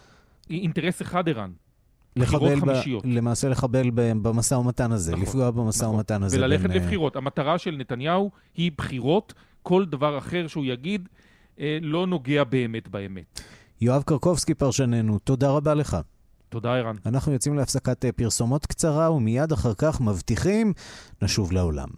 אינטרס 0.51 1.03
אחד, 1.03 1.29
ערן. 1.29 1.51
לחבל 2.17 2.61
ב... 2.61 2.73
למעשה 3.05 3.49
לחבל 3.49 3.91
במשא 3.95 4.55
ומתן 4.55 4.93
הזה, 4.93 5.13
נכון, 5.13 5.23
לפגוע 5.23 5.51
במשא 5.51 5.85
נכון. 5.85 5.95
ומתן 5.95 6.23
הזה. 6.23 6.37
וללכת 6.37 6.69
בין... 6.69 6.77
לבחירות. 6.77 7.17
המטרה 7.17 7.59
של 7.59 7.77
נתניהו 7.79 8.31
היא 8.55 8.71
בחירות, 8.79 9.35
כל 9.63 9.85
דבר 9.85 10.19
אחר 10.19 10.47
שהוא 10.47 10.65
יגיד 10.65 11.09
אה, 11.61 11.79
לא 11.83 12.07
נוגע 12.07 12.45
באמת 12.45 12.89
באמת. 12.89 13.41
יואב 13.81 14.03
קרקובסקי 14.03 14.55
פרשננו, 14.55 15.19
תודה 15.19 15.51
רבה 15.51 15.75
לך. 15.75 15.97
תודה, 16.53 16.75
ערן. 16.75 16.97
אנחנו 17.07 17.33
יוצאים 17.33 17.55
להפסקת 17.55 18.05
אה, 18.05 18.13
פרסומות 18.13 18.67
קצרה, 18.67 19.13
ומיד 19.13 19.53
אחר 19.53 19.73
כך 19.75 20.01
מבטיחים, 20.01 20.73
נשוב 21.23 21.53
לעולם. 21.53 21.89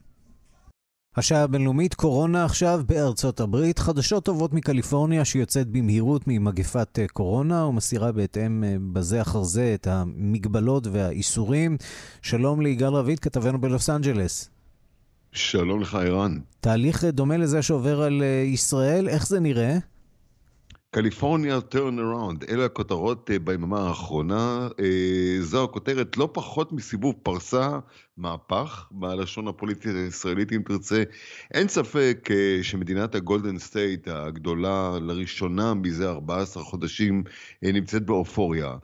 השעה 1.17 1.43
הבינלאומית, 1.43 1.95
קורונה 1.95 2.45
עכשיו 2.45 2.81
בארצות 2.87 3.41
הברית. 3.41 3.79
חדשות 3.79 4.25
טובות 4.25 4.53
מקליפורניה 4.53 5.25
שיוצאת 5.25 5.69
במהירות 5.69 6.23
ממגפת 6.27 6.99
אה, 6.99 7.09
קורונה 7.09 7.65
ומסירה 7.65 8.13
בהתאם 8.13 8.65
אה, 8.65 8.77
בזה 8.93 9.23
אחר 9.23 9.43
זה 9.43 9.75
את 9.75 9.87
המגבלות 9.87 10.87
והאיסורים. 10.87 11.77
שלום 12.23 12.61
ליגאל 12.61 12.93
רביד, 12.95 13.21
כתבנו 13.21 13.61
בלוס 13.61 13.91
אנג'לס. 13.91 14.51
שלום 15.33 15.81
לך, 15.81 15.95
ערן. 15.95 16.39
תהליך 16.61 17.05
דומה 17.05 17.37
לזה 17.37 17.63
שעובר 17.63 18.03
על 18.03 18.23
ישראל, 18.45 19.09
איך 19.09 19.27
זה 19.27 19.41
נראה? 19.41 19.79
קליפורניה 20.95 21.59
turn 21.71 21.99
around, 21.99 22.53
אלה 22.53 22.65
הכותרות 22.65 23.31
אה, 23.31 23.39
ביממה 23.39 23.89
האחרונה. 23.89 24.69
אה, 24.71 24.83
זו 25.41 25.65
הכותרת 25.65 26.17
לא 26.17 26.29
פחות 26.33 26.73
מסיבוב 26.73 27.15
פרסה, 27.23 27.79
מהפך, 28.17 28.89
בלשון 28.91 29.49
הפוליטית 29.49 29.95
הישראלית 29.95 30.53
אם 30.53 30.63
תרצה. 30.67 31.03
אין 31.55 31.69
ספק 31.69 32.29
אה, 32.31 32.65
שמדינת 32.65 33.15
ה 33.15 33.21
Golden 33.21 33.59
State 33.59 34.09
הגדולה, 34.09 34.99
לראשונה 35.01 35.75
מזה 35.75 36.11
14 36.11 36.63
חודשים, 36.63 37.25
נמצאת 37.63 38.07
באופוריה. 38.07 38.77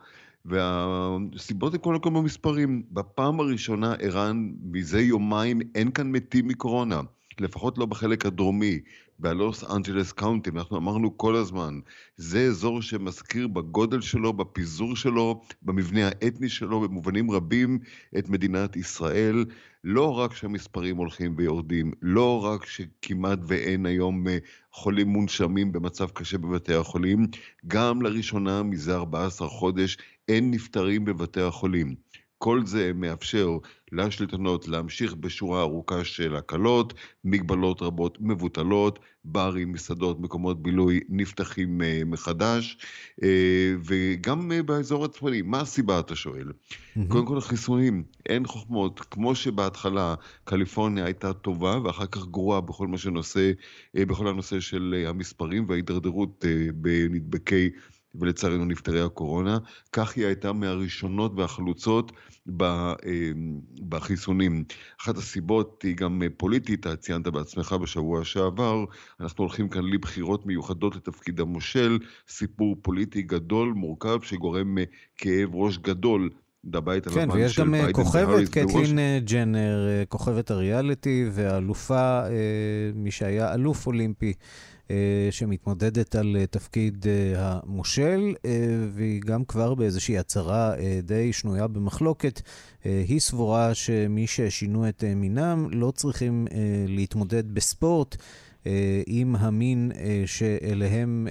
והסיבות 0.45 1.73
הן 1.73 1.79
כל 1.81 1.97
במספרים. 2.03 2.83
בפעם 2.91 3.39
הראשונה, 3.39 3.93
ערן, 3.99 4.51
מזה 4.71 5.01
יומיים 5.01 5.59
אין 5.75 5.91
כאן 5.91 6.11
מתים 6.11 6.47
מקורונה. 6.47 7.01
לפחות 7.39 7.77
לא 7.77 7.85
בחלק 7.85 8.25
הדרומי. 8.25 8.79
בלוס 9.19 9.63
אנג'לס 9.63 10.11
קאונטי, 10.11 10.49
אנחנו 10.49 10.77
אמרנו 10.77 11.17
כל 11.17 11.35
הזמן, 11.35 11.79
זה 12.15 12.41
אזור 12.41 12.81
שמזכיר 12.81 13.47
בגודל 13.47 14.01
שלו, 14.01 14.33
בפיזור 14.33 14.95
שלו, 14.95 15.41
במבנה 15.61 16.07
האתני 16.07 16.49
שלו, 16.49 16.79
במובנים 16.79 17.31
רבים 17.31 17.79
את 18.17 18.29
מדינת 18.29 18.75
ישראל. 18.75 19.45
לא 19.83 20.19
רק 20.19 20.33
שהמספרים 20.33 20.97
הולכים 20.97 21.33
ויורדים, 21.37 21.91
לא 22.01 22.45
רק 22.45 22.65
שכמעט 22.65 23.39
ואין 23.47 23.85
היום 23.85 24.27
אה, 24.27 24.37
חולים 24.71 25.07
מונשמים 25.07 25.71
במצב 25.71 26.09
קשה 26.09 26.37
בבתי 26.37 26.73
החולים, 26.73 27.27
גם 27.67 28.01
לראשונה 28.01 28.63
מזה 28.63 28.95
14 28.95 29.47
חודש 29.47 29.97
אין 30.27 30.51
נפטרים 30.51 31.05
בבתי 31.05 31.41
החולים. 31.41 31.95
כל 32.37 32.65
זה 32.65 32.91
מאפשר 32.95 33.57
לשלטונות 33.91 34.67
להמשיך 34.67 35.13
בשורה 35.13 35.61
ארוכה 35.61 36.03
של 36.03 36.35
הקלות, 36.35 36.93
מגבלות 37.23 37.81
רבות 37.81 38.17
מבוטלות, 38.21 38.99
ברים, 39.25 39.71
מסעדות, 39.71 40.19
מקומות 40.19 40.63
בילוי 40.63 40.99
נפתחים 41.09 41.81
uh, 41.81 42.05
מחדש, 42.05 42.77
uh, 43.21 43.25
וגם 43.85 44.51
uh, 44.51 44.63
באזור 44.63 45.05
הצפוני. 45.05 45.41
מה 45.41 45.61
הסיבה, 45.61 45.99
אתה 45.99 46.15
שואל? 46.15 46.47
Mm-hmm. 46.47 46.99
קודם 47.07 47.25
כל 47.25 47.37
החיסונים, 47.37 48.03
אין 48.29 48.45
חוכמות. 48.45 48.99
כמו 49.11 49.35
שבהתחלה 49.35 50.15
קליפורניה 50.43 51.05
הייתה 51.05 51.33
טובה 51.33 51.79
ואחר 51.83 52.05
כך 52.05 52.25
גרועה 52.25 52.61
בכל 52.61 52.87
מה 52.87 52.97
שנושא, 52.97 53.51
בכל 53.95 54.27
הנושא 54.27 54.59
של 54.59 55.05
המספרים 55.07 55.65
וההידרדרות 55.69 56.45
בנדבקי 56.73 57.69
ולצערנו 58.15 58.65
נפטרי 58.65 59.01
הקורונה, 59.01 59.57
כך 59.91 60.15
היא 60.15 60.25
הייתה 60.25 60.53
מהראשונות 60.53 61.31
והחלוצות 61.35 62.11
אה, 62.61 62.93
בחיסונים. 63.89 64.63
אחת 65.01 65.17
הסיבות 65.17 65.81
היא 65.83 65.95
גם 65.95 66.21
פוליטית, 66.37 66.79
אתה 66.79 66.95
ציינת 66.95 67.27
בעצמך 67.27 67.73
בשבוע 67.73 68.23
שעבר, 68.23 68.85
אנחנו 69.19 69.43
הולכים 69.43 69.69
כאן 69.69 69.83
לבחירות 69.85 70.45
מיוחדות 70.45 70.95
לתפקיד 70.95 71.39
המושל, 71.39 71.99
סיפור 72.27 72.75
פוליטי 72.81 73.21
גדול, 73.21 73.73
מורכב, 73.75 74.21
שגורם 74.21 74.77
כאב 75.17 75.55
ראש 75.55 75.77
גדול 75.77 76.29
בבית 76.63 77.07
כן, 77.07 77.31
ויש 77.31 77.59
גם 77.59 77.75
אה, 77.75 77.93
כוכבת, 77.93 78.49
קטלין 78.49 78.99
אה, 78.99 79.19
ג'נר, 79.23 80.03
כוכבת 80.09 80.51
הריאליטי, 80.51 81.25
ואלופה, 81.31 82.21
מי 82.95 83.11
שהיה 83.11 83.53
אלוף 83.53 83.87
אולימפי. 83.87 84.33
אה, 84.91 85.31
שמתמודדת 85.31 86.15
על 86.15 86.37
אה, 86.39 86.45
תפקיד 86.45 87.05
אה, 87.07 87.33
המושל, 87.35 88.33
והיא 88.93 89.21
גם 89.21 89.45
כבר 89.45 89.73
באיזושהי 89.73 90.17
הצהרה 90.17 90.73
די 91.03 91.33
שנויה 91.33 91.67
במחלוקת. 91.67 92.41
היא 92.83 93.19
סבורה 93.19 93.73
שמי 93.73 94.27
ששינו 94.27 94.89
את 94.89 95.03
מינם 95.15 95.67
לא 95.71 95.91
צריכים 95.91 96.47
להתמודד 96.87 97.53
בספורט. 97.53 98.17
עם 99.07 99.35
המין 99.35 99.91
שאליהם, 100.25 101.27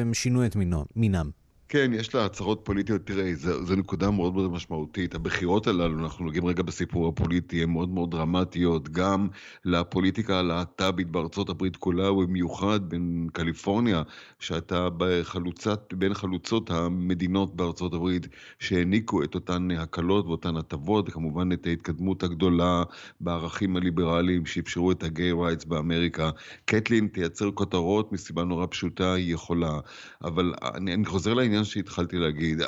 הם 0.00 0.14
שינו 0.14 0.46
את 0.46 0.56
מינם. 0.96 1.43
כן, 1.68 1.90
יש 1.94 2.14
לה 2.14 2.24
הצהרות 2.24 2.60
פוליטיות. 2.64 3.06
תראה, 3.06 3.34
זו 3.34 3.76
נקודה 3.76 4.10
מאוד 4.10 4.34
מאוד 4.34 4.50
משמעותית. 4.50 5.14
הבחירות 5.14 5.66
הללו, 5.66 6.04
אנחנו 6.04 6.24
נוגעים 6.24 6.46
רגע 6.46 6.62
בסיפור 6.62 7.08
הפוליטי, 7.08 7.62
הן 7.62 7.70
מאוד 7.70 7.88
מאוד 7.88 8.10
דרמטיות, 8.10 8.88
גם 8.88 9.28
לפוליטיקה 9.64 10.38
הלהט"בית 10.38 11.10
בארצות 11.10 11.48
הברית 11.48 11.76
כולה, 11.76 12.12
ובמיוחד 12.12 12.88
בין 12.88 13.28
קליפורניה, 13.32 14.02
שהייתה 14.38 14.88
בחלוצת, 14.96 15.94
בין 15.94 16.14
חלוצות 16.14 16.70
המדינות 16.70 17.56
בארצות 17.56 17.94
הברית, 17.94 18.26
שהעניקו 18.58 19.22
את 19.22 19.34
אותן 19.34 19.70
הקלות 19.70 20.26
ואותן 20.26 20.56
הטבות, 20.56 21.08
וכמובן 21.08 21.52
את 21.52 21.66
ההתקדמות 21.66 22.22
הגדולה 22.22 22.82
בערכים 23.20 23.76
הליברליים 23.76 24.46
שאפשרו 24.46 24.92
את 24.92 25.02
הגיי 25.02 25.32
רייטס 25.32 25.64
באמריקה. 25.64 26.30
קטלין 26.64 27.06
תייצר 27.06 27.50
כותרות 27.50 28.12
מסיבה 28.12 28.44
נורא 28.44 28.66
פשוטה, 28.70 29.12
היא 29.12 29.34
יכולה. 29.34 29.78
אבל 30.24 30.54
אני, 30.74 30.94
אני 30.94 31.04
חוזר 31.04 31.34
לעניין 31.34 31.53
העניין 31.54 31.64
שהתחלתי 31.64 32.18
להגיד, 32.18 32.62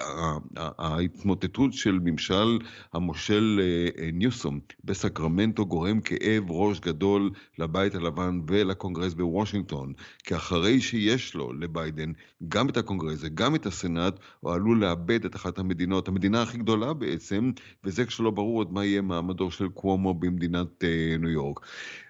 ההתמוטטות 0.56 1.72
של 1.72 1.98
ממשל 2.04 2.58
המושל 2.92 3.60
אה, 3.62 4.02
אה, 4.02 4.10
ניוסום 4.12 4.60
בסקרמנטו 4.84 5.66
גורם 5.66 6.00
כאב 6.00 6.50
ראש 6.50 6.80
גדול 6.80 7.30
לבית 7.58 7.94
הלבן 7.94 8.40
ולקונגרס 8.46 9.14
בוושינגטון, 9.14 9.92
כי 10.24 10.36
אחרי 10.36 10.80
שיש 10.80 11.34
לו, 11.34 11.52
לביידן, 11.52 12.12
גם 12.48 12.68
את 12.68 12.76
הקונגרס 12.76 13.18
וגם 13.22 13.54
את 13.54 13.66
הסנאט, 13.66 14.18
הוא 14.40 14.52
עלול 14.52 14.80
לאבד 14.80 15.24
את 15.24 15.36
אחת 15.36 15.58
המדינות, 15.58 16.08
המדינה 16.08 16.42
הכי 16.42 16.58
גדולה 16.58 16.92
בעצם, 16.92 17.52
וזה 17.84 18.04
כשלא 18.04 18.30
ברור 18.30 18.58
עוד 18.58 18.72
מה 18.72 18.84
יהיה 18.84 19.02
מעמדו 19.02 19.50
של 19.50 19.68
קוומו 19.68 20.14
במדינת 20.14 20.84
אה, 20.84 21.16
ניו 21.18 21.30
יורק. 21.30 21.60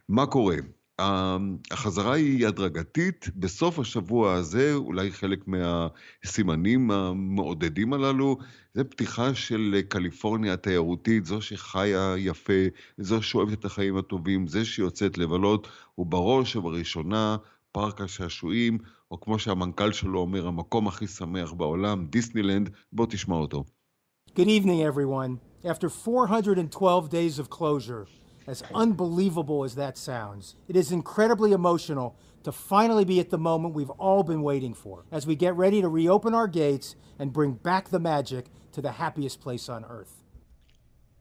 מה 0.09 0.27
קורה? 0.27 0.57
החזרה 0.99 2.13
היא 2.15 2.47
הדרגתית, 2.47 3.29
בסוף 3.37 3.79
השבוע 3.79 4.33
הזה, 4.33 4.75
אולי 4.75 5.13
חלק 5.13 5.45
מהסימנים 5.47 6.91
המעודדים 6.91 7.93
הללו, 7.93 8.37
זה 8.75 8.85
פתיחה 8.85 9.35
של 9.35 9.81
קליפורניה 9.89 10.53
התיירותית, 10.53 11.27
זו 11.27 11.43
שחיה 11.43 12.15
יפה, 12.19 12.63
זו 12.99 13.23
שאוהבת 13.23 13.59
את 13.59 13.65
החיים 13.65 13.97
הטובים, 13.97 14.47
זה 14.47 14.65
שיוצאת 14.65 15.19
לבלות, 15.19 15.69
ובראש 15.99 16.57
ובראשונה 16.57 17.37
פארק 17.73 18.01
השעשועים, 18.01 18.79
או 19.11 19.21
כמו 19.21 19.39
שהמנכ"ל 19.39 19.93
שלו 19.93 20.19
אומר, 20.19 20.47
המקום 20.47 20.89
הכי 20.89 21.07
שמח 21.07 21.53
בעולם, 21.53 22.07
דיסנילנד, 22.07 22.71
בוא 22.93 23.07
תשמע 23.11 23.37
אותו. 23.37 23.65
Good 24.31 24.49
evening 24.49 24.83
everyone. 24.83 25.39
After 25.65 25.89
412 25.89 27.09
days 27.11 27.39
of 27.39 27.51
closure, 27.51 28.07
As 28.47 28.63
unbelievable 28.73 29.65
as 29.65 29.75
that 29.75 29.99
sounds, 29.99 30.55
it 30.69 30.77
is 30.77 30.93
incredibly 30.93 31.53
emotional 31.53 32.17
to 32.45 32.53
finally 32.53 33.05
be 33.05 33.19
at 33.19 33.31
the 33.31 33.39
moment 33.39 33.75
we've 33.75 33.91
all 33.91 34.23
been 34.23 34.43
waiting 34.43 34.73
for 34.73 35.05
as 35.11 35.27
we 35.27 35.35
get 35.35 35.57
ready 35.57 35.81
to 35.81 35.89
reopen 35.89 36.33
our 36.33 36.47
gates 36.47 36.95
and 37.19 37.33
bring 37.33 37.55
back 37.55 37.89
the 37.89 37.99
magic 37.99 38.47
to 38.71 38.81
the 38.81 38.93
happiest 38.93 39.41
place 39.41 39.69
on 39.69 39.85
earth. 39.87 40.23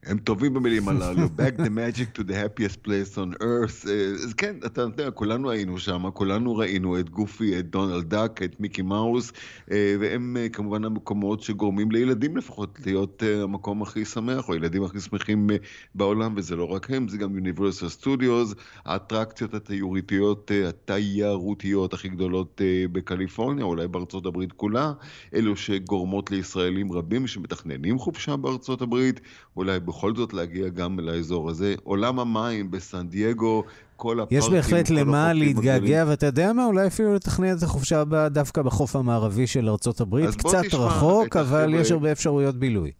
הם 0.06 0.18
טובים 0.18 0.54
במילים 0.54 0.88
הללו, 0.88 1.26
back 1.38 1.60
the 1.60 1.68
magic 1.68 2.18
to 2.18 2.22
the 2.22 2.32
happiest 2.32 2.86
place 2.86 3.16
on 3.16 3.42
earth. 3.42 3.88
אז 4.24 4.34
כן, 4.36 4.56
אתה 4.66 4.80
יודע, 4.80 5.10
כולנו 5.10 5.50
היינו 5.50 5.78
שם, 5.78 6.10
כולנו 6.10 6.56
ראינו 6.56 7.00
את 7.00 7.10
גופי, 7.10 7.58
את 7.58 7.70
דונלד 7.70 8.08
דאק, 8.10 8.42
את 8.42 8.60
מיקי 8.60 8.82
מאוס, 8.82 9.32
והם 9.68 10.36
כמובן 10.52 10.84
המקומות 10.84 11.42
שגורמים 11.42 11.90
לילדים 11.90 12.36
לפחות 12.36 12.78
להיות 12.86 13.22
המקום 13.42 13.82
הכי 13.82 14.04
שמח, 14.04 14.48
או 14.48 14.54
הילדים 14.54 14.82
הכי 14.82 15.00
שמחים 15.00 15.50
בעולם, 15.94 16.34
וזה 16.36 16.56
לא 16.56 16.64
רק 16.64 16.90
הם, 16.90 17.08
זה 17.08 17.18
גם 17.18 17.38
Universal 17.38 18.02
Studios, 18.02 18.54
האטרקציות 18.84 19.54
התיירותיות, 19.54 20.50
התיירותיות 20.68 21.94
הכי 21.94 22.08
גדולות 22.08 22.60
בקליפורניה, 22.92 23.64
אולי 23.64 23.88
בארצות 23.88 24.26
הברית 24.26 24.52
כולה, 24.52 24.92
אלו 25.34 25.56
שגורמות 25.56 26.30
לישראלים 26.30 26.92
רבים 26.92 27.26
שמתכננים 27.26 27.98
חופשה 27.98 28.36
בארצות 28.36 28.82
הברית, 28.82 29.20
אולי 29.56 29.80
בכל 29.96 30.16
זאת 30.16 30.32
להגיע 30.32 30.68
גם 30.68 31.00
לאזור 31.00 31.50
הזה. 31.50 31.74
עולם 31.84 32.18
המים 32.18 32.70
בסן 32.70 33.08
דייגו, 33.08 33.64
כל 33.96 34.20
הפארקים, 34.20 34.38
יש 34.38 34.48
בהחלט 34.48 34.90
למה 34.90 35.32
להתגעגע, 35.32 36.04
ואתה 36.08 36.26
יודע 36.26 36.52
מה? 36.52 36.66
אולי 36.66 36.86
אפילו 36.86 37.14
לתכנן 37.14 37.56
את 37.56 37.62
החופשה 37.62 38.00
הבאה 38.00 38.28
דווקא 38.28 38.62
בחוף 38.62 38.96
המערבי 38.96 39.46
של 39.46 39.68
ארה"ב. 39.68 40.30
קצת 40.30 40.74
רחוק, 40.74 41.36
אבל 41.36 41.74
יש 41.74 41.90
הרבה 41.90 42.12
אפשרויות 42.12 42.54
בילוי. 42.54 42.90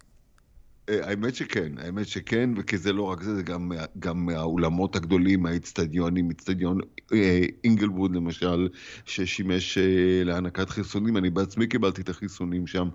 אה, 0.88 1.08
האמת 1.08 1.34
שכן, 1.34 1.72
האמת 1.78 2.08
שכן, 2.08 2.50
וכי 2.56 2.78
זה 2.78 2.92
לא 2.92 3.02
רק 3.02 3.22
זה, 3.22 3.36
זה 3.36 3.42
גם, 3.42 3.72
גם 3.98 4.28
האולמות 4.28 4.96
הגדולים, 4.96 5.46
האיצטדיונים, 5.46 6.30
איצטדיון 6.30 6.80
אה, 7.12 7.42
אינגלווד 7.64 8.16
למשל, 8.16 8.68
ששימש 9.04 9.78
אה, 9.78 9.84
להענקת 10.24 10.70
חיסונים, 10.70 11.16
אני 11.16 11.30
בעצמי 11.30 11.66
קיבלתי 11.66 12.02
את 12.02 12.08
החיסונים 12.08 12.66
שם, 12.66 12.88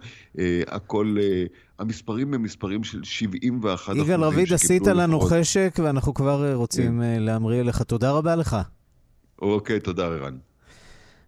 הכל, 0.68 1.16
המספרים 1.80 2.34
הם 2.34 2.44
מספרים 2.44 2.84
של 2.84 3.04
71 3.04 3.84
אחוזים. 3.84 4.04
יגאל 4.04 4.24
רביד, 4.24 4.54
עשית 4.54 4.88
לנו 4.88 5.20
חשק, 5.20 5.80
ואנחנו 5.84 6.14
כבר 6.14 6.54
רוצים 6.54 7.02
כן. 7.02 7.24
להמריא 7.24 7.62
אליך. 7.62 7.82
תודה 7.82 8.12
רבה 8.12 8.36
לך. 8.36 8.58
אוקיי, 9.42 9.80
תודה 9.80 10.06
ערן. 10.06 10.51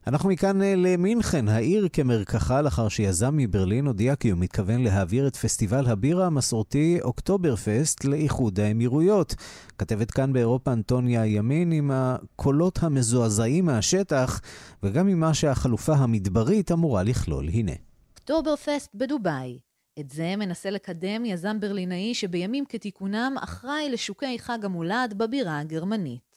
אנחנו 0.08 0.30
מכאן 0.30 0.62
אה, 0.62 0.76
למינכן, 0.76 1.48
העיר 1.48 1.88
כמרקחה, 1.94 2.62
לאחר 2.62 2.90
שיזם 2.90 3.38
מברלין 3.38 3.88
הודיע 3.88 4.16
כי 4.16 4.30
הוא 4.30 4.40
מתכוון 4.40 4.84
להעביר 4.84 5.28
את 5.28 5.36
פסטיבל 5.36 5.88
הבירה 5.88 6.26
המסורתי 6.26 7.00
אוקטובר 7.02 7.56
פסט 7.56 8.04
לאיחוד 8.04 8.60
האמירויות. 8.60 9.36
כתבת 9.78 10.12
כאן 10.12 10.34
באירופה 10.34 10.74
אנטוניה 10.74 11.26
ימין 11.26 11.72
עם 11.72 11.92
הקולות 11.94 12.80
המזועזעים 12.84 13.66
מהשטח, 13.66 14.42
וגם 14.84 15.08
עם 15.08 15.20
מה 15.20 15.34
שהחלופה 15.34 15.94
המדברית 15.94 16.72
אמורה 16.72 17.04
לכלול. 17.04 17.50
הנה. 17.50 17.72
אוקטובר 18.12 18.56
פסט 18.56 18.90
בדובאי. 18.96 19.60
את 20.00 20.10
זה 20.10 20.36
מנסה 20.38 20.70
לקדם 20.70 21.26
יזם 21.26 21.60
ברלינאי 21.60 22.14
שבימים 22.14 22.66
כתיקונם 22.70 23.36
אחראי 23.42 23.90
לשוקי 23.90 24.40
חג 24.40 24.66
המולד 24.66 25.14
בבירה 25.18 25.60
הגרמנית. 25.60 26.33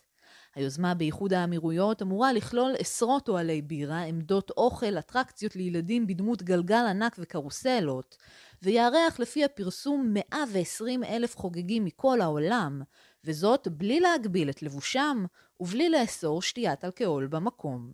היוזמה 0.57 0.95
באיחוד 0.95 1.33
האמירויות 1.33 2.03
אמורה 2.03 2.33
לכלול 2.33 2.75
עשרות 2.79 3.29
אוהלי 3.29 3.63
בירה, 3.63 4.03
עמדות 4.03 4.51
אוכל, 4.51 4.99
אטרקציות 4.99 5.57
לילדים 5.57 6.07
בדמות 6.07 6.43
גלגל 6.43 6.85
ענק 6.89 7.17
וקרוסלות, 7.19 8.17
ויארח 8.63 9.21
לפי 9.21 9.45
הפרסום 9.45 10.15
120 10.15 11.05
אלף 11.05 11.37
חוגגים 11.37 11.85
מכל 11.85 12.21
העולם, 12.21 12.83
וזאת 13.25 13.69
בלי 13.69 14.01
להגביל 14.01 14.51
את 14.51 14.63
לבושם 14.63 15.25
ובלי 15.61 15.89
לאסור 15.89 16.43
שתיית 16.43 16.85
אלכוהול 16.85 17.27
במקום. 17.27 17.93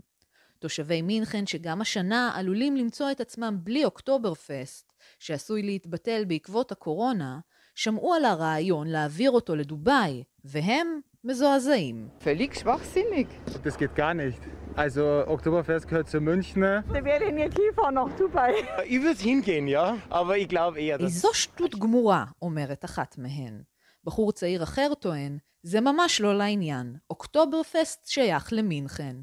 תושבי 0.58 1.02
מינכן 1.02 1.46
שגם 1.46 1.80
השנה 1.80 2.32
עלולים 2.34 2.76
למצוא 2.76 3.10
את 3.10 3.20
עצמם 3.20 3.58
בלי 3.62 3.84
אוקטובר 3.84 4.34
פסט, 4.34 4.92
שעשוי 5.18 5.62
להתבטל 5.62 6.24
בעקבות 6.24 6.72
הקורונה, 6.72 7.38
שמעו 7.74 8.14
על 8.14 8.24
הרעיון 8.24 8.86
להעביר 8.86 9.30
אותו 9.30 9.56
לדובאי, 9.56 10.24
והם 10.44 11.00
מזועזעים. 11.24 12.08
Völlig 12.20 12.54
schwachsinnig. 12.54 13.26
Das 13.64 13.78
geht 13.78 13.94
gar 13.96 14.14
nicht. 14.14 14.42
Also 14.76 15.24
Oktoberfest 15.26 15.86
gehört 15.88 16.08
zu 16.08 16.20
München. 16.20 16.62
Wir 16.92 17.04
werden 17.04 17.38
jetzt 17.38 17.58
hinfahren 17.58 17.94
nach 17.94 18.12
Dubai. 18.18 18.54
Ich 18.86 19.02
würde 19.02 19.20
hingehen, 19.20 19.66
ja, 19.68 19.96
aber 20.10 20.36
ich 20.38 20.48
glaube 20.48 20.80
eher, 20.80 20.98
dass... 20.98 21.04
איזו 21.04 21.34
שטות 21.34 21.74
גמורה, 21.78 22.24
אומרת 22.42 22.84
אחת 22.84 23.18
מהן. 23.18 23.62
בחור 24.04 24.32
צעיר 24.32 24.62
אחר 24.62 24.92
טוען, 25.00 25.38
זה 25.62 25.80
ממש 25.80 26.20
לא 26.20 26.38
לעניין. 26.38 26.96
אוקטוברפסט 27.10 28.06
שייך 28.08 28.52
למינכן. 28.52 29.16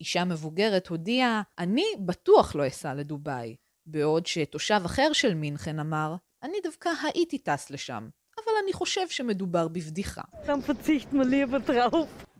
אישה 0.00 0.24
מבוגרת 0.24 0.86
הודיעה, 0.86 1.42
אני 1.58 1.84
בטוח 1.98 2.54
לא 2.54 2.66
אסע 2.66 2.94
לדובאי. 2.94 3.56
בעוד 3.86 4.26
שתושב 4.26 4.80
אחר 4.84 5.12
של 5.12 5.34
מינכן 5.34 5.78
אמר, 5.78 6.14
אני 6.46 6.58
דווקא 6.62 6.90
הייתי 7.02 7.38
טס 7.38 7.70
לשם. 7.70 8.08
אבל 8.36 8.52
אני 8.64 8.72
חושב 8.72 9.08
שמדובר 9.08 9.68
בבדיחה. 9.68 10.22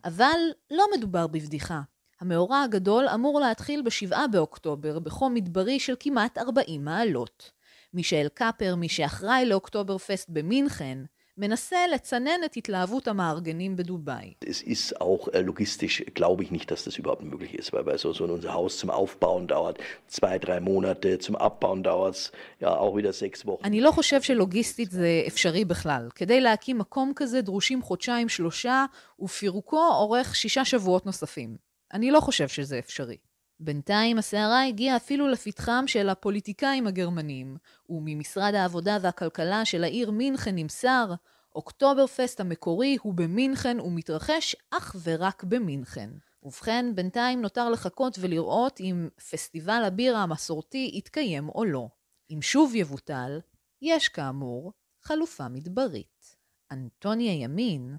אבל 0.04 0.38
לא 0.70 0.84
מדובר 0.96 1.26
בבדיחה. 1.26 1.80
המאורע 2.20 2.60
הגדול 2.60 3.08
אמור 3.08 3.40
להתחיל 3.40 3.82
בשבעה 3.82 4.28
באוקטובר 4.28 4.98
בחום 4.98 5.34
מדברי 5.34 5.80
של 5.80 5.94
כמעט 6.00 6.38
40 6.38 6.84
מעלות. 6.84 7.50
מישאל 7.94 8.28
קפר, 8.34 8.74
מי 8.76 8.88
שאחראי 8.88 9.46
לאוקטובר 9.46 9.98
פסט 9.98 10.28
במינכן, 10.28 10.98
מנסה 11.38 11.76
לצנן 11.94 12.40
את 12.44 12.56
התלהבות 12.56 13.08
המארגנים 13.08 13.76
בדובאי. 13.76 14.34
Es 14.44 14.62
ist 14.62 15.00
auch 15.00 15.28
äh, 15.28 15.40
logistisch, 15.40 16.04
glaube 16.14 16.42
ich 16.44 16.50
nicht, 16.50 16.70
dass 16.70 16.84
das 16.84 16.96
überhaupt 16.98 17.22
möglich 17.22 17.54
ist, 17.54 17.72
weil 17.72 17.84
bei 17.84 17.96
so, 17.96 18.12
so 18.12 18.24
unser 18.24 18.54
Haus 18.54 18.78
zum 18.78 18.90
Aufbauen 18.90 19.46
dauert 19.46 19.78
zwei, 20.08 20.38
drei 20.38 20.60
Monate, 20.60 21.18
zum 21.18 21.36
Abbauen 21.36 21.82
dauert 21.82 22.32
ja 22.60 22.70
auch 22.76 22.96
wieder 22.96 23.12
sechs 23.12 23.46
Wochen. 23.46 23.64
אני 23.64 23.80
לא 23.80 23.90
חושב 23.90 24.22
שלוגיסטית 24.22 24.90
זה 24.90 25.24
אפשרי 25.26 25.64
בכלל. 25.64 26.08
כדי 26.14 26.40
להקים 26.40 26.78
מקום 26.78 27.12
כזה 27.16 27.42
דרושים 27.42 27.82
חודשיים 27.82 28.28
שלושה, 28.28 28.84
ופירוקו 29.20 29.88
אורך 29.88 30.34
שישה 30.36 30.64
שבועות 30.64 31.06
נוספים. 31.06 31.56
אני 31.92 32.10
לא 32.10 32.20
חושב 32.20 32.48
שזה 32.48 32.78
אפשרי. 32.78 33.16
בינתיים 33.60 34.18
הסערה 34.18 34.66
הגיעה 34.66 34.96
אפילו 34.96 35.28
לפתחם 35.28 35.84
של 35.86 36.08
הפוליטיקאים 36.08 36.86
הגרמנים, 36.86 37.56
וממשרד 37.88 38.54
העבודה 38.54 38.98
והכלכלה 39.00 39.64
של 39.64 39.84
העיר 39.84 40.10
מינכן 40.10 40.54
נמסר, 40.54 41.14
אוקטובר 41.54 42.06
פסט 42.06 42.40
המקורי 42.40 42.96
הוא 43.02 43.14
במינכן 43.14 43.80
ומתרחש 43.80 44.56
אך 44.70 44.96
ורק 45.02 45.44
במינכן. 45.44 46.10
ובכן, 46.42 46.94
בינתיים 46.94 47.42
נותר 47.42 47.70
לחכות 47.70 48.18
ולראות 48.20 48.80
אם 48.80 49.08
פסטיבל 49.30 49.82
הבירה 49.86 50.22
המסורתי 50.22 50.90
יתקיים 50.94 51.48
או 51.48 51.64
לא. 51.64 51.88
אם 52.30 52.42
שוב 52.42 52.74
יבוטל, 52.74 53.40
יש 53.82 54.08
כאמור 54.08 54.72
חלופה 55.02 55.48
מדברית. 55.48 56.36
אנטוניה 56.72 57.32
ימין, 57.32 57.96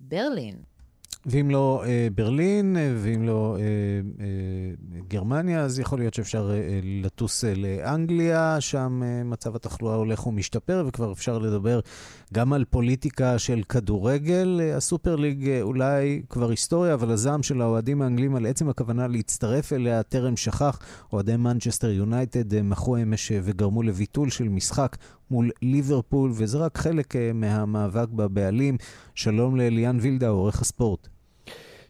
ברלין. 0.00 0.62
ואם 1.26 1.50
לא 1.50 1.82
אה, 1.86 2.08
ברלין, 2.14 2.76
אה, 2.76 2.92
ואם 2.96 3.22
לא 3.26 3.56
אה, 3.58 3.62
אה, 4.24 4.26
גרמניה, 5.08 5.60
אז 5.60 5.78
יכול 5.78 5.98
להיות 5.98 6.14
שאפשר 6.14 6.50
אה, 6.50 6.80
לטוס 6.82 7.44
אה, 7.44 7.54
לאנגליה, 7.54 8.60
שם 8.60 9.02
אה, 9.02 9.24
מצב 9.24 9.56
התחלואה 9.56 9.94
הולך 9.94 10.26
ומשתפר, 10.26 10.84
וכבר 10.88 11.12
אפשר 11.12 11.38
לדבר 11.38 11.80
גם 12.34 12.52
על 12.52 12.64
פוליטיקה 12.64 13.38
של 13.38 13.62
כדורגל. 13.68 14.60
הסופר 14.76 15.16
ליג 15.16 15.48
אה, 15.48 15.62
אולי 15.62 16.22
כבר 16.30 16.50
היסטוריה, 16.50 16.94
אבל 16.94 17.10
הזעם 17.10 17.42
של 17.42 17.62
האוהדים 17.62 18.02
האנגלים 18.02 18.34
על 18.34 18.46
עצם 18.46 18.68
הכוונה 18.68 19.06
להצטרף 19.06 19.72
אליה 19.72 20.02
טרם 20.02 20.36
שכח. 20.36 20.78
אוהדי 21.12 21.36
מנצ'סטר 21.36 21.90
יונייטד 21.90 22.54
אה, 22.54 22.62
מחו 22.62 22.96
אמש 22.96 23.32
אה, 23.32 23.38
וגרמו 23.42 23.82
לביטול 23.82 24.30
של 24.30 24.48
משחק 24.48 24.96
מול 25.30 25.50
ליברפול, 25.62 26.30
וזה 26.34 26.58
רק 26.58 26.78
חלק 26.78 27.14
מהמאבק 27.34 28.08
בבעלים. 28.08 28.76
שלום 29.14 29.56
לאליאן 29.56 29.98
וילדה, 30.00 30.28
עורך 30.28 30.60
הספורט. 30.60 31.08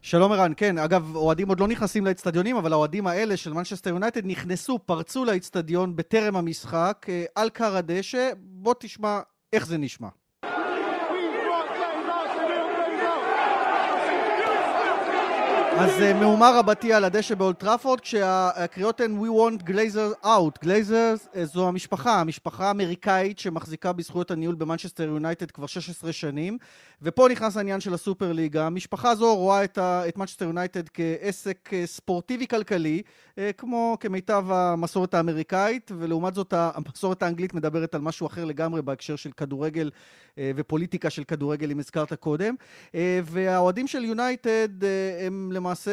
שלום 0.01 0.31
ערן, 0.31 0.51
כן, 0.57 0.77
אגב, 0.77 1.15
אוהדים 1.15 1.49
עוד 1.49 1.59
לא 1.59 1.67
נכנסים 1.67 2.05
לאצטדיונים, 2.05 2.57
אבל 2.57 2.73
האוהדים 2.73 3.07
האלה 3.07 3.37
של 3.37 3.53
מנצ'סטר 3.53 3.89
יונייטד 3.89 4.25
נכנסו, 4.25 4.79
פרצו 4.85 5.25
לאצטדיון 5.25 5.95
בטרם 5.95 6.35
המשחק, 6.35 7.05
על 7.35 7.49
כר 7.49 7.75
הדשא. 7.75 8.29
בוא 8.37 8.73
תשמע 8.79 9.19
איך 9.53 9.67
זה 9.67 9.77
נשמע. 9.77 10.07
אז 15.79 15.91
אה, 15.99 16.13
מהומה 16.13 16.51
רבתי 16.55 16.93
על 16.93 17.03
הדשא 17.03 17.35
באולד 17.35 17.60
טראפורד, 17.60 17.99
כשהקריאות 17.99 19.01
הן 19.01 19.19
We 19.21 19.27
want 19.27 19.63
Glazers 19.63 20.25
out. 20.25 20.65
Glazers 20.65 21.27
אה, 21.33 21.43
זו 21.43 21.67
המשפחה, 21.67 22.21
המשפחה 22.21 22.67
האמריקאית 22.67 23.39
שמחזיקה 23.39 23.93
בזכויות 23.93 24.31
הניהול 24.31 24.55
במנצ'סטר 24.55 25.03
יונייטד 25.03 25.51
כבר 25.51 25.67
16 25.67 26.13
שנים, 26.13 26.57
ופה 27.01 27.27
נכנס 27.31 27.57
העניין 27.57 27.79
של 27.79 27.93
הסופר 27.93 28.31
ליגה. 28.31 28.65
המשפחה 28.65 29.09
הזו 29.09 29.35
רואה 29.35 29.63
את, 29.63 29.77
את 29.81 30.17
מנצ'סטר 30.17 30.45
יונייטד 30.45 30.89
כעסק 30.93 31.69
אה, 31.69 31.85
ספורטיבי-כלכלי, 31.85 33.01
כמו 33.57 33.97
כמיטב 33.99 34.45
המסורת 34.51 35.13
האמריקאית, 35.13 35.91
ולעומת 35.97 36.33
זאת 36.33 36.53
המסורת 36.57 37.23
האנגלית 37.23 37.53
מדברת 37.53 37.95
על 37.95 38.01
משהו 38.01 38.27
אחר 38.27 38.45
לגמרי 38.45 38.81
בהקשר 38.81 39.15
של 39.15 39.31
כדורגל 39.31 39.91
ופוליטיקה 40.39 41.09
של 41.09 41.23
כדורגל, 41.23 41.71
אם 41.71 41.79
הזכרת 41.79 42.13
קודם. 42.13 42.55
והאוהדים 43.23 43.87
של 43.87 44.05
יונייטד 44.05 44.69
הם 45.25 45.51
למעשה... 45.51 45.68
למעשה 45.69 45.91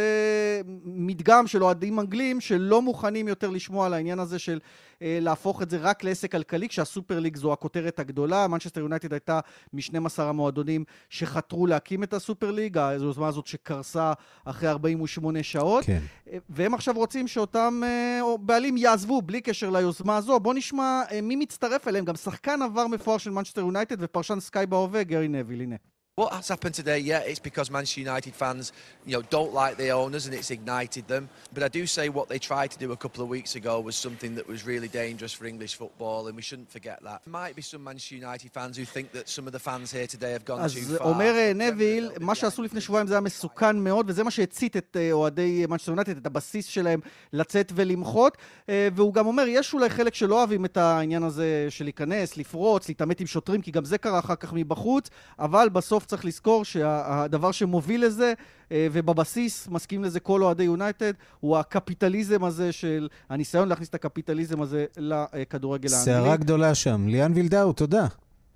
מדגם 0.85 1.47
של 1.47 1.65
אוהדים 1.65 2.01
אנגלים 2.01 2.41
שלא 2.41 2.83
מוכנים 2.83 3.29
יותר 3.29 3.51
לשמוע 3.51 3.87
על 3.87 3.95
העניין 3.95 4.19
הזה 4.19 4.39
של 4.39 4.59
אה, 5.03 5.19
להפוך 5.21 5.63
את 5.63 5.71
זה 5.71 5.79
רק 5.81 6.05
לעסק 6.05 6.33
כלכלי, 6.33 6.69
כשהסופר 6.69 7.21
ליג 7.21 7.37
זו 7.37 7.53
הכותרת 7.53 7.99
הגדולה. 7.99 8.49
מנצ'סטר 8.49 8.81
יונייטד 8.81 9.13
הייתה 9.13 9.41
מ-12 9.73 10.23
המועדונים 10.23 10.85
שחתרו 11.11 11.67
להקים 11.67 12.03
את 12.03 12.13
הסופר 12.13 12.51
ליג, 12.51 12.79
היוזמה 12.79 13.29
הזאת 13.29 13.47
שקרסה 13.47 14.13
אחרי 14.45 14.69
48 14.69 15.43
שעות. 15.43 15.85
כן. 15.85 16.01
אה, 16.33 16.39
והם 16.49 16.75
עכשיו 16.75 16.95
רוצים 16.95 17.29
שאותם 17.29 17.83
אה, 17.85 18.21
בעלים 18.41 18.77
יעזבו 18.77 19.23
בלי 19.23 19.41
קשר 19.41 19.71
ליוזמה 19.71 20.17
הזו. 20.17 20.41
בואו 20.41 20.55
נשמע 20.55 21.03
אה, 21.11 21.21
מי 21.21 21.37
מצטרף 21.37 21.89
אליהם. 21.89 22.05
גם 22.05 22.17
שחקן 22.17 22.63
עבר 22.63 22.87
מפואר 22.87 23.19
של 23.19 23.31
מנצ'סטר 23.31 23.61
יונייטד 23.61 23.97
ופרשן 24.01 24.41
סקאי 24.41 24.67
בהווה, 24.67 25.03
גרי 25.03 25.29
נוויל, 25.29 25.61
הנה. 25.61 25.77
What 26.19 26.33
has 26.33 26.49
happened 26.49 26.75
today, 26.75 26.99
yeah, 26.99 27.19
it's 27.31 27.39
because 27.39 27.71
Manchester 27.71 28.01
United 28.01 28.35
fans, 28.35 28.73
you 29.05 29.15
know, 29.15 29.25
don't 29.37 29.53
like 29.53 29.77
the 29.77 29.91
owners 29.91 30.25
and 30.25 30.35
it's 30.35 30.51
ignited 30.51 31.07
them. 31.09 31.29
But 31.53 31.63
I 31.63 31.69
do 31.69 31.85
say 31.87 32.09
what 32.09 32.31
they 32.31 32.39
tried 32.39 32.71
to 32.71 32.79
do 32.79 32.93
a 32.93 32.97
couple 32.97 33.23
of 33.23 33.29
weeks 33.29 33.55
ago 33.55 33.81
was 33.81 33.97
something 33.97 34.35
that 34.37 34.49
was 34.49 34.65
really 34.65 34.89
dangerous 34.89 35.35
for 35.35 35.45
English 35.45 35.75
football 35.75 36.27
and 36.29 36.35
we 36.35 36.41
shouldn't 36.41 36.71
forget 36.71 36.99
that. 37.03 37.19
There 37.27 37.33
might 37.43 37.55
be 37.55 37.61
some 37.61 37.85
Manchester 37.85 38.15
United 38.15 38.51
fans 38.51 38.79
who 38.79 38.87
think 38.87 39.13
that 39.13 39.29
some 39.29 39.47
of 39.47 39.53
the 39.53 39.59
fans 39.59 39.93
here 39.93 40.07
today 40.07 40.33
have 40.33 40.47
gone 40.47 40.61
too 40.71 40.81
far. 40.81 40.95
אז 40.95 40.97
אומר 41.01 41.53
נביל, 41.55 42.11
מה 42.21 42.35
שעשו 42.35 42.63
לפני 42.63 42.81
שבועיים 42.81 43.07
זה 43.07 43.15
היה 43.15 43.21
מסוכן 43.21 43.77
מאוד 43.79 44.07
וזה 44.09 44.25
מה 44.25 44.31
שהצית 44.31 44.77
את 44.77 44.97
אוהדי 45.13 45.67
מנצ'סטר 45.69 45.91
יונייטד, 45.91 46.17
את 46.17 46.27
הבסיס 46.27 46.67
שלהם 46.67 47.01
לצאת 47.33 47.73
ולמחות. 47.75 48.37
והוא 48.69 49.15
גם 49.15 49.27
אומר, 49.27 49.45
יש 49.49 49.75
אולי 49.75 49.91
חלק 49.91 50.15
שלא 50.15 50.39
אוהבים 50.39 50.65
את 50.65 50.77
העניין 50.77 51.23
הזה 51.23 51.67
של 51.71 51.85
להיכנס, 51.85 52.37
לפרוץ, 52.37 52.89
להתעמת 52.89 53.21
עם 53.21 53.27
שוטרים, 53.27 53.63
כי 53.63 53.71
גם 53.71 53.85
זה 53.85 53.99
קרה 53.99 54.19
אחר 54.19 54.37
כך 54.37 54.53
מבחוץ, 54.53 55.11
אבל 55.39 55.69
בסוף 55.69 56.06
צריך 56.07 56.25
לזכור 56.25 56.65
שה... 56.65 57.23
הדבר 57.25 57.53
שמוביל 57.53 58.05
לזה, 58.05 58.33
אה, 58.73 58.87
ובבסיס 58.93 59.69
מסכים 59.69 60.05
לזה 60.05 60.21
כל 60.21 60.43
אוהדי 60.43 60.65
יונייטד, 60.65 61.13
הוא 61.41 61.59
הקפיטליזם 61.59 62.45
הזה 62.45 62.73
של, 62.73 63.09
הניסיון 63.31 63.69
להכניס 63.69 63.89
את 63.89 63.95
הקפיטליזם 63.95 64.63
הזה 64.63 64.87
לכדורגל 64.97 65.89
האנגלי. 65.89 66.05
סערה 66.05 66.37
גדולה 66.37 66.75
שם. 66.75 67.09
ליאן 67.09 67.33
וילדאו, 67.35 67.73
תודה. 67.73 68.07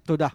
תודה. 0.06 0.28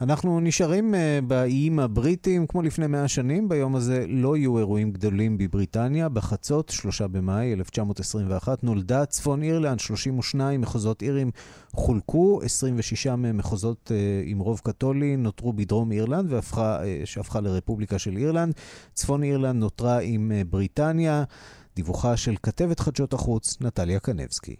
אנחנו 0.00 0.40
נשארים 0.40 0.94
uh, 0.94 1.24
באיים 1.24 1.78
הבריטיים, 1.78 2.46
כמו 2.46 2.62
לפני 2.62 2.86
מאה 2.86 3.08
שנים. 3.08 3.48
ביום 3.48 3.76
הזה 3.76 4.04
לא 4.08 4.36
יהיו 4.36 4.58
אירועים 4.58 4.92
גדולים 4.92 5.38
בבריטניה. 5.38 6.08
בחצות, 6.08 6.68
3 6.68 7.02
במאי 7.02 7.52
1921, 7.52 8.64
נולדה 8.64 9.06
צפון 9.06 9.42
אירלנד, 9.42 9.80
32 9.80 10.60
מחוזות 10.60 11.02
אירים 11.02 11.30
חולקו, 11.72 12.40
26 12.42 13.06
מהם 13.06 13.36
מחוזות 13.36 13.90
uh, 13.90 14.28
עם 14.28 14.38
רוב 14.38 14.60
קתולי 14.64 15.16
נותרו 15.16 15.52
בדרום 15.52 15.92
אירלנד, 15.92 16.32
והפכה, 16.32 16.80
uh, 16.80 17.06
שהפכה 17.06 17.40
לרפובליקה 17.40 17.98
של 17.98 18.16
אירלנד. 18.16 18.54
צפון 18.94 19.22
אירלנד 19.22 19.60
נותרה 19.60 19.98
עם 19.98 20.32
uh, 20.32 20.48
בריטניה. 20.50 21.24
דיווחה 21.76 22.16
של 22.16 22.34
כתבת 22.42 22.80
חדשות 22.80 23.12
החוץ, 23.12 23.56
נטליה 23.60 24.00
קנבסקי. 24.00 24.56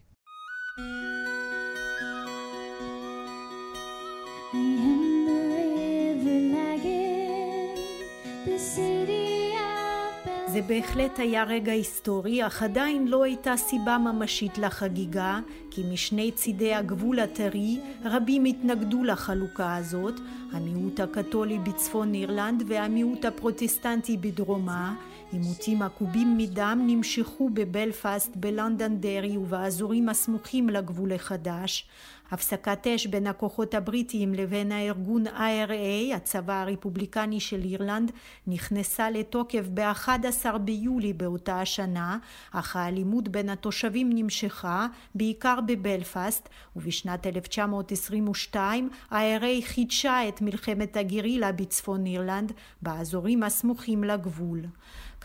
זה 10.55 10.63
בהחלט 10.63 11.19
היה 11.19 11.45
רגע 11.45 11.73
היסטורי, 11.73 12.47
אך 12.47 12.63
עדיין 12.63 13.09
לא 13.09 13.25
הייתה 13.25 13.57
סיבה 13.57 13.99
ממשית 13.99 14.59
לחגיגה, 14.59 15.41
כי 15.71 15.83
משני 15.93 16.33
צידי 16.33 16.75
הגבול 16.75 17.21
הטרי 17.21 17.79
רבים 18.05 18.45
התנגדו 18.45 19.05
לחלוקה 19.05 19.77
הזאת, 19.77 20.15
המיעוט 20.53 21.01
הקתולי 21.01 21.59
בצפון 21.59 22.15
אירלנד 22.15 22.63
והמיעוט 22.67 23.25
הפרוטסטנטי 23.25 24.17
בדרומה, 24.17 24.95
עימותים 25.33 25.83
עקובים 25.83 26.39
מדם 26.39 26.85
נמשכו 26.87 27.51
בבלפאסט, 27.51 28.37
בלונדונדרי 28.37 29.37
ובאזורים 29.37 30.09
הסמוכים 30.09 30.69
לגבול 30.69 31.13
החדש. 31.13 31.87
הפסקת 32.35 32.87
אש 32.87 33.07
בין 33.07 33.27
הכוחות 33.27 33.75
הבריטיים 33.75 34.35
לבין 34.35 34.73
הארגון 34.73 35.27
IRA, 35.27 36.17
הצבא 36.17 36.63
הרפובליקני 36.63 37.41
של 37.41 37.61
אירלנד, 37.65 38.13
נכנסה 38.47 39.11
לתוקף 39.11 39.65
ב-11 39.75 40.59
ביולי 40.59 41.13
באותה 41.13 41.61
השנה, 41.61 42.19
אך 42.53 42.77
האלימות 42.77 43.29
בין 43.29 43.49
התושבים 43.49 44.11
נמשכה, 44.13 44.87
בעיקר 45.15 45.59
בבלפאסט, 45.67 46.49
ובשנת 46.77 47.27
1922 47.27 48.91
IRA 49.11 49.65
חידשה 49.65 50.29
את 50.29 50.43
מלחמת 50.43 50.97
הגרילה 50.97 51.53
בצפון 51.53 52.07
אירלנד, 52.07 52.53
באזורים 52.83 53.43
הסמוכים 53.43 54.05
לגבול. 54.05 54.61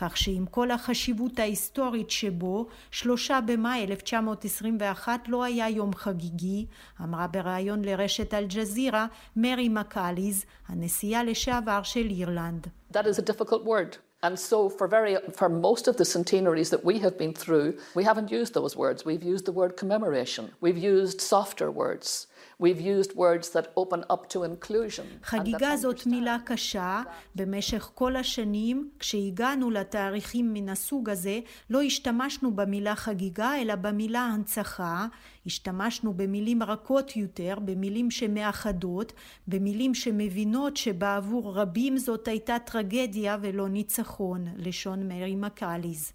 כך 0.00 0.16
שעם 0.16 0.46
כל 0.46 0.70
החשיבות 0.70 1.38
ההיסטורית 1.38 2.10
שבו, 2.10 2.66
שלושה 2.90 3.40
במאי 3.46 3.84
1921 3.84 5.28
לא 5.28 5.44
היה 5.44 5.68
יום 5.68 5.94
חגיגי, 5.94 6.66
אמרה 7.02 7.26
בריאיון 7.26 7.84
לרשת 7.84 8.34
אל-ג'זירה 8.34 9.06
מרי 9.36 9.68
מקאליז, 9.68 10.44
הנשיאה 10.68 11.24
לשעבר 11.24 11.82
של 11.82 12.06
אירלנד. 12.10 12.66
That 12.92 13.06
is 13.06 13.18
a 13.18 13.22
difficult 13.22 13.64
word. 13.64 13.96
And 14.22 14.38
so 14.38 14.68
for 14.68 14.86
very 14.86 15.16
for 15.40 15.48
most 15.48 15.88
of 15.88 15.96
the 15.96 16.04
centenaries 16.04 16.68
that 16.70 16.84
we 16.84 16.98
have 16.98 17.16
been 17.22 17.34
through, 17.42 17.68
we 17.94 18.04
haven't 18.04 18.30
used 18.30 18.52
those 18.54 18.76
words. 18.76 18.98
We've 19.04 19.26
used 19.34 19.46
the 19.46 19.56
word 19.60 19.72
commemoration. 19.82 20.44
We've 20.64 20.82
used 20.94 21.18
softer 21.32 21.70
words. 21.82 22.26
We've 22.60 22.80
used 22.80 23.12
words 23.16 23.48
that 23.54 23.66
open 23.76 24.02
up 24.10 24.28
to 24.28 24.44
inclusion. 24.44 25.04
חגיגה 25.22 25.76
זאת 25.76 26.06
מילה 26.06 26.36
קשה. 26.44 27.02
במשך 27.34 27.90
כל 27.94 28.16
השנים, 28.16 28.90
כשהגענו 28.98 29.70
לתאריכים 29.70 30.52
מן 30.52 30.68
הסוג 30.68 31.10
הזה, 31.10 31.40
לא 31.70 31.82
השתמשנו 31.82 32.50
במילה 32.56 32.96
חגיגה, 32.96 33.60
אלא 33.60 33.74
במילה 33.74 34.20
הנצחה. 34.20 35.06
השתמשנו 35.46 36.14
במילים 36.14 36.62
רכות 36.62 37.16
יותר, 37.16 37.54
במילים 37.64 38.10
שמאחדות, 38.10 39.12
במילים 39.46 39.94
שמבינות 39.94 40.76
שבעבור 40.76 41.54
רבים 41.54 41.98
זאת 41.98 42.28
הייתה 42.28 42.58
טרגדיה 42.58 43.36
ולא 43.40 43.68
ניצחון, 43.68 44.46
לשון 44.56 45.08
מרי 45.08 45.36
מקאליז. 45.36 46.12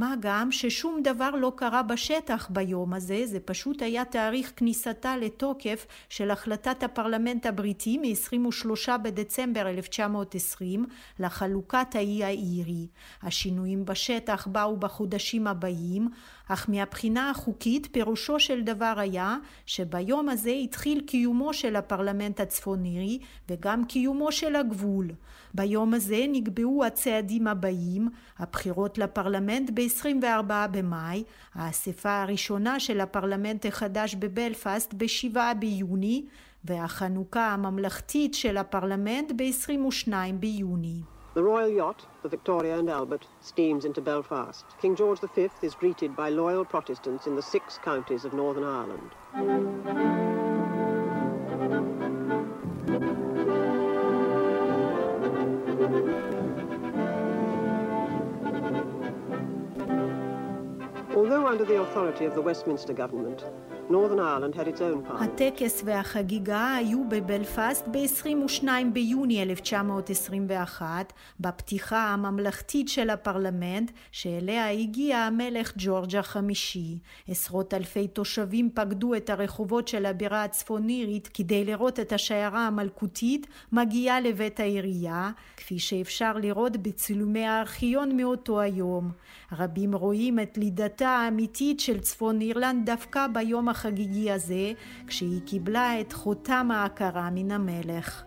מה 0.00 0.14
גם 0.20 0.52
ששום 0.52 1.02
דבר 1.02 1.30
לא 1.30 1.52
קרה 1.56 1.82
בשטח 1.82 2.48
ביום 2.50 2.94
הזה, 2.94 3.26
זה 3.26 3.40
פשוט 3.40 3.82
היה 3.82 4.04
תאריך 4.04 4.52
כניסתה 4.56 5.16
לתוקף 5.16 5.86
של 6.08 6.30
החלטת 6.30 6.82
הפרלמנט 6.82 7.46
הבריטי 7.46 7.98
מ-23 7.98 8.96
בדצמבר 8.96 9.68
1920 9.68 10.86
לחלוקת 11.18 11.94
האי 11.94 12.24
האירי. 12.24 12.86
השינויים 13.22 13.84
בשטח 13.84 14.46
באו 14.46 14.76
בחודשים 14.76 15.46
הבאים, 15.46 16.08
אך 16.48 16.66
מהבחינה 16.68 17.30
החוקית 17.30 17.88
פירושו 17.92 18.40
של 18.40 18.62
דבר 18.62 18.94
היה 18.96 19.36
שביום 19.66 20.28
הזה 20.28 20.50
התחיל 20.50 21.00
קיומו 21.06 21.54
של 21.54 21.76
הפרלמנט 21.76 22.40
הצפון-אירי 22.40 23.18
וגם 23.48 23.84
קיומו 23.84 24.32
של 24.32 24.56
הגבול. 24.56 25.10
ביום 25.54 25.94
הזה 25.94 26.24
נקבעו 26.28 26.84
הצעדים 26.84 27.46
הבאים, 27.46 28.08
הבחירות 28.38 28.98
לפרלמנט 28.98 29.70
ב-24 29.74 30.52
במאי, 30.70 31.24
האספה 31.54 32.22
הראשונה 32.22 32.80
של 32.80 33.00
הפרלמנט 33.00 33.66
החדש 33.66 34.14
בבלפאסט 34.14 34.94
ב-7 34.94 35.38
ביוני, 35.58 36.24
והחנוכה 36.64 37.46
הממלכתית 37.46 38.34
של 38.34 38.56
הפרלמנט 38.56 39.32
ב-22 39.36 40.12
ביוני. 40.40 41.00
The 41.32 41.44
royal 41.44 41.68
yacht, 41.68 42.06
the 42.24 42.28
Victoria 42.28 42.76
and 42.80 42.90
Albert, 42.90 43.24
steams 43.40 43.84
into 43.84 44.00
Belfast. 44.00 44.64
King 44.82 44.96
George 44.96 45.20
V 45.20 45.48
is 45.62 45.74
greeted 45.74 46.16
by 46.16 46.28
loyal 46.28 46.64
Protestants 46.64 47.28
in 47.28 47.36
the 47.36 47.42
six 47.42 47.78
counties 47.84 48.24
of 48.24 48.32
Northern 48.32 48.64
Ireland. 48.64 49.10
הטקס 65.20 65.82
והחגיגה 65.84 66.74
היו 66.74 67.08
בבלפאסט 67.08 67.88
ב-22 67.90 68.64
ביוני 68.92 69.42
1921, 69.42 71.12
בפתיחה 71.40 71.98
הממלכתית 71.98 72.88
של 72.88 73.10
הפרלמנט, 73.10 73.90
שאליה 74.12 74.70
הגיע 74.70 75.18
המלך 75.18 75.72
ג'ורג' 75.76 76.16
החמישי. 76.16 76.98
עשרות 77.28 77.74
אלפי 77.74 78.08
תושבים 78.08 78.70
פקדו 78.74 79.14
את 79.14 79.30
הרחובות 79.30 79.88
של 79.88 80.06
הבירה 80.06 80.44
הצפונירית 80.44 81.28
כדי 81.34 81.64
לראות 81.64 82.00
את 82.00 82.12
השיירה 82.12 82.66
המלכותית 82.66 83.46
מגיעה 83.72 84.20
לבית 84.20 84.60
העירייה, 84.60 85.30
כפי 85.56 85.78
שאפשר 85.78 86.32
לראות 86.32 86.76
בצילומי 86.76 87.46
הארכיון 87.46 88.16
מאותו 88.16 88.60
היום. 88.60 89.10
רבים 89.58 89.94
רואים 89.94 90.38
את 90.40 90.58
לידתה 90.58 91.19
האמיתית 91.20 91.80
של 91.80 92.00
צפון 92.00 92.40
אירלנד 92.40 92.90
דווקא 92.90 93.26
ביום 93.26 93.68
החגיגי 93.68 94.30
הזה, 94.30 94.72
כשהיא 95.06 95.40
קיבלה 95.46 96.00
את 96.00 96.12
חותם 96.12 96.68
ההכרה 96.70 97.30
מן 97.30 97.50
המלך. 97.50 98.24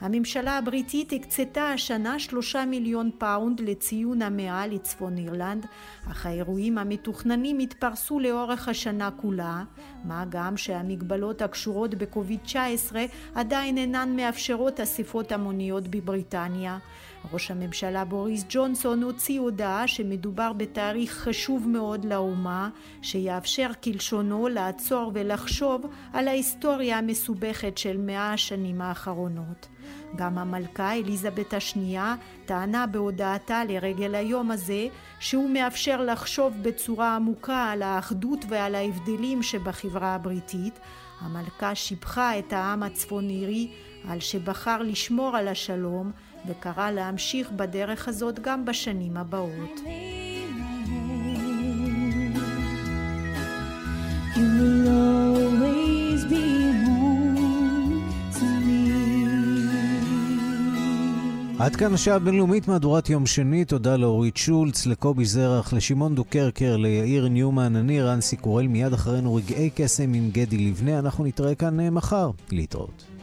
הממשלה 0.00 0.58
הבריטית 0.58 1.12
הקצתה 1.12 1.70
השנה 1.70 2.18
שלושה 2.18 2.64
מיליון 2.64 3.10
פאונד 3.18 3.60
לציון 3.60 4.22
המאה 4.22 4.66
לצפון 4.66 5.16
אירלנד, 5.18 5.66
אך 6.10 6.26
האירועים 6.26 6.78
המתוכננים 6.78 7.58
התפרסו 7.58 8.20
לאורך 8.20 8.68
השנה 8.68 9.10
כולה, 9.10 9.64
מה 10.04 10.24
גם 10.28 10.56
שהמגבלות 10.56 11.42
הקשורות 11.42 11.94
בקוביד-19 11.94 12.96
עדיין 13.34 13.78
אינן 13.78 14.16
מאפשרות 14.16 14.80
אספות 14.80 15.32
המוניות 15.32 15.88
בבריטניה. 15.88 16.78
ראש 17.32 17.50
הממשלה 17.50 18.04
בוריס 18.04 18.44
ג'ונסון 18.48 19.02
הוציא 19.02 19.40
הודעה 19.40 19.88
שמדובר 19.88 20.52
בתאריך 20.52 21.12
חשוב 21.12 21.68
מאוד 21.68 22.04
לאומה, 22.04 22.70
שיאפשר 23.02 23.70
כלשונו 23.84 24.48
לעצור 24.48 25.10
ולחשוב 25.14 25.86
על 26.12 26.28
ההיסטוריה 26.28 26.98
המסובכת 26.98 27.78
של 27.78 27.96
מאה 27.96 28.32
השנים 28.32 28.80
האחרונות. 28.80 29.68
גם 30.16 30.38
המלכה 30.38 30.94
אליזבת 30.94 31.54
השנייה 31.54 32.14
טענה 32.44 32.86
בהודעתה 32.86 33.64
לרגל 33.64 34.14
היום 34.14 34.50
הזה 34.50 34.86
שהוא 35.18 35.50
מאפשר 35.50 36.02
לחשוב 36.02 36.54
בצורה 36.62 37.16
עמוקה 37.16 37.64
על 37.70 37.82
האחדות 37.82 38.44
ועל 38.48 38.74
ההבדלים 38.74 39.42
שבחברה 39.42 40.14
הבריטית. 40.14 40.78
המלכה 41.20 41.74
שיבחה 41.74 42.38
את 42.38 42.52
העם 42.52 42.82
הצפון-אירי 42.82 43.70
על 44.08 44.20
שבחר 44.20 44.82
לשמור 44.82 45.36
על 45.36 45.48
השלום 45.48 46.12
וקרא 46.48 46.90
להמשיך 46.90 47.50
בדרך 47.50 48.08
הזאת 48.08 48.40
גם 48.40 48.64
בשנים 48.64 49.16
הבאות. 49.16 49.80
עד 61.58 61.76
כאן 61.76 61.94
השעה 61.94 62.16
הבינלאומית 62.16 62.68
מהדורת 62.68 63.10
יום 63.10 63.26
שני, 63.26 63.64
תודה 63.64 63.96
לאורית 63.96 64.36
שולץ, 64.36 64.86
לקובי 64.86 65.24
זרח, 65.24 65.72
לשמעון 65.72 66.14
דוקרקר, 66.14 66.76
ליאיר 66.76 67.28
ניומן, 67.28 67.76
אני 67.76 68.02
רנסי 68.02 68.36
קורל, 68.36 68.66
מיד 68.66 68.92
אחרינו 68.92 69.34
רגעי 69.34 69.70
קסם 69.74 70.14
עם 70.14 70.30
גדי 70.32 70.58
לבנה, 70.58 70.98
אנחנו 70.98 71.24
נתראה 71.24 71.54
כאן 71.54 71.88
מחר, 71.88 72.30
להתראות. 72.52 73.15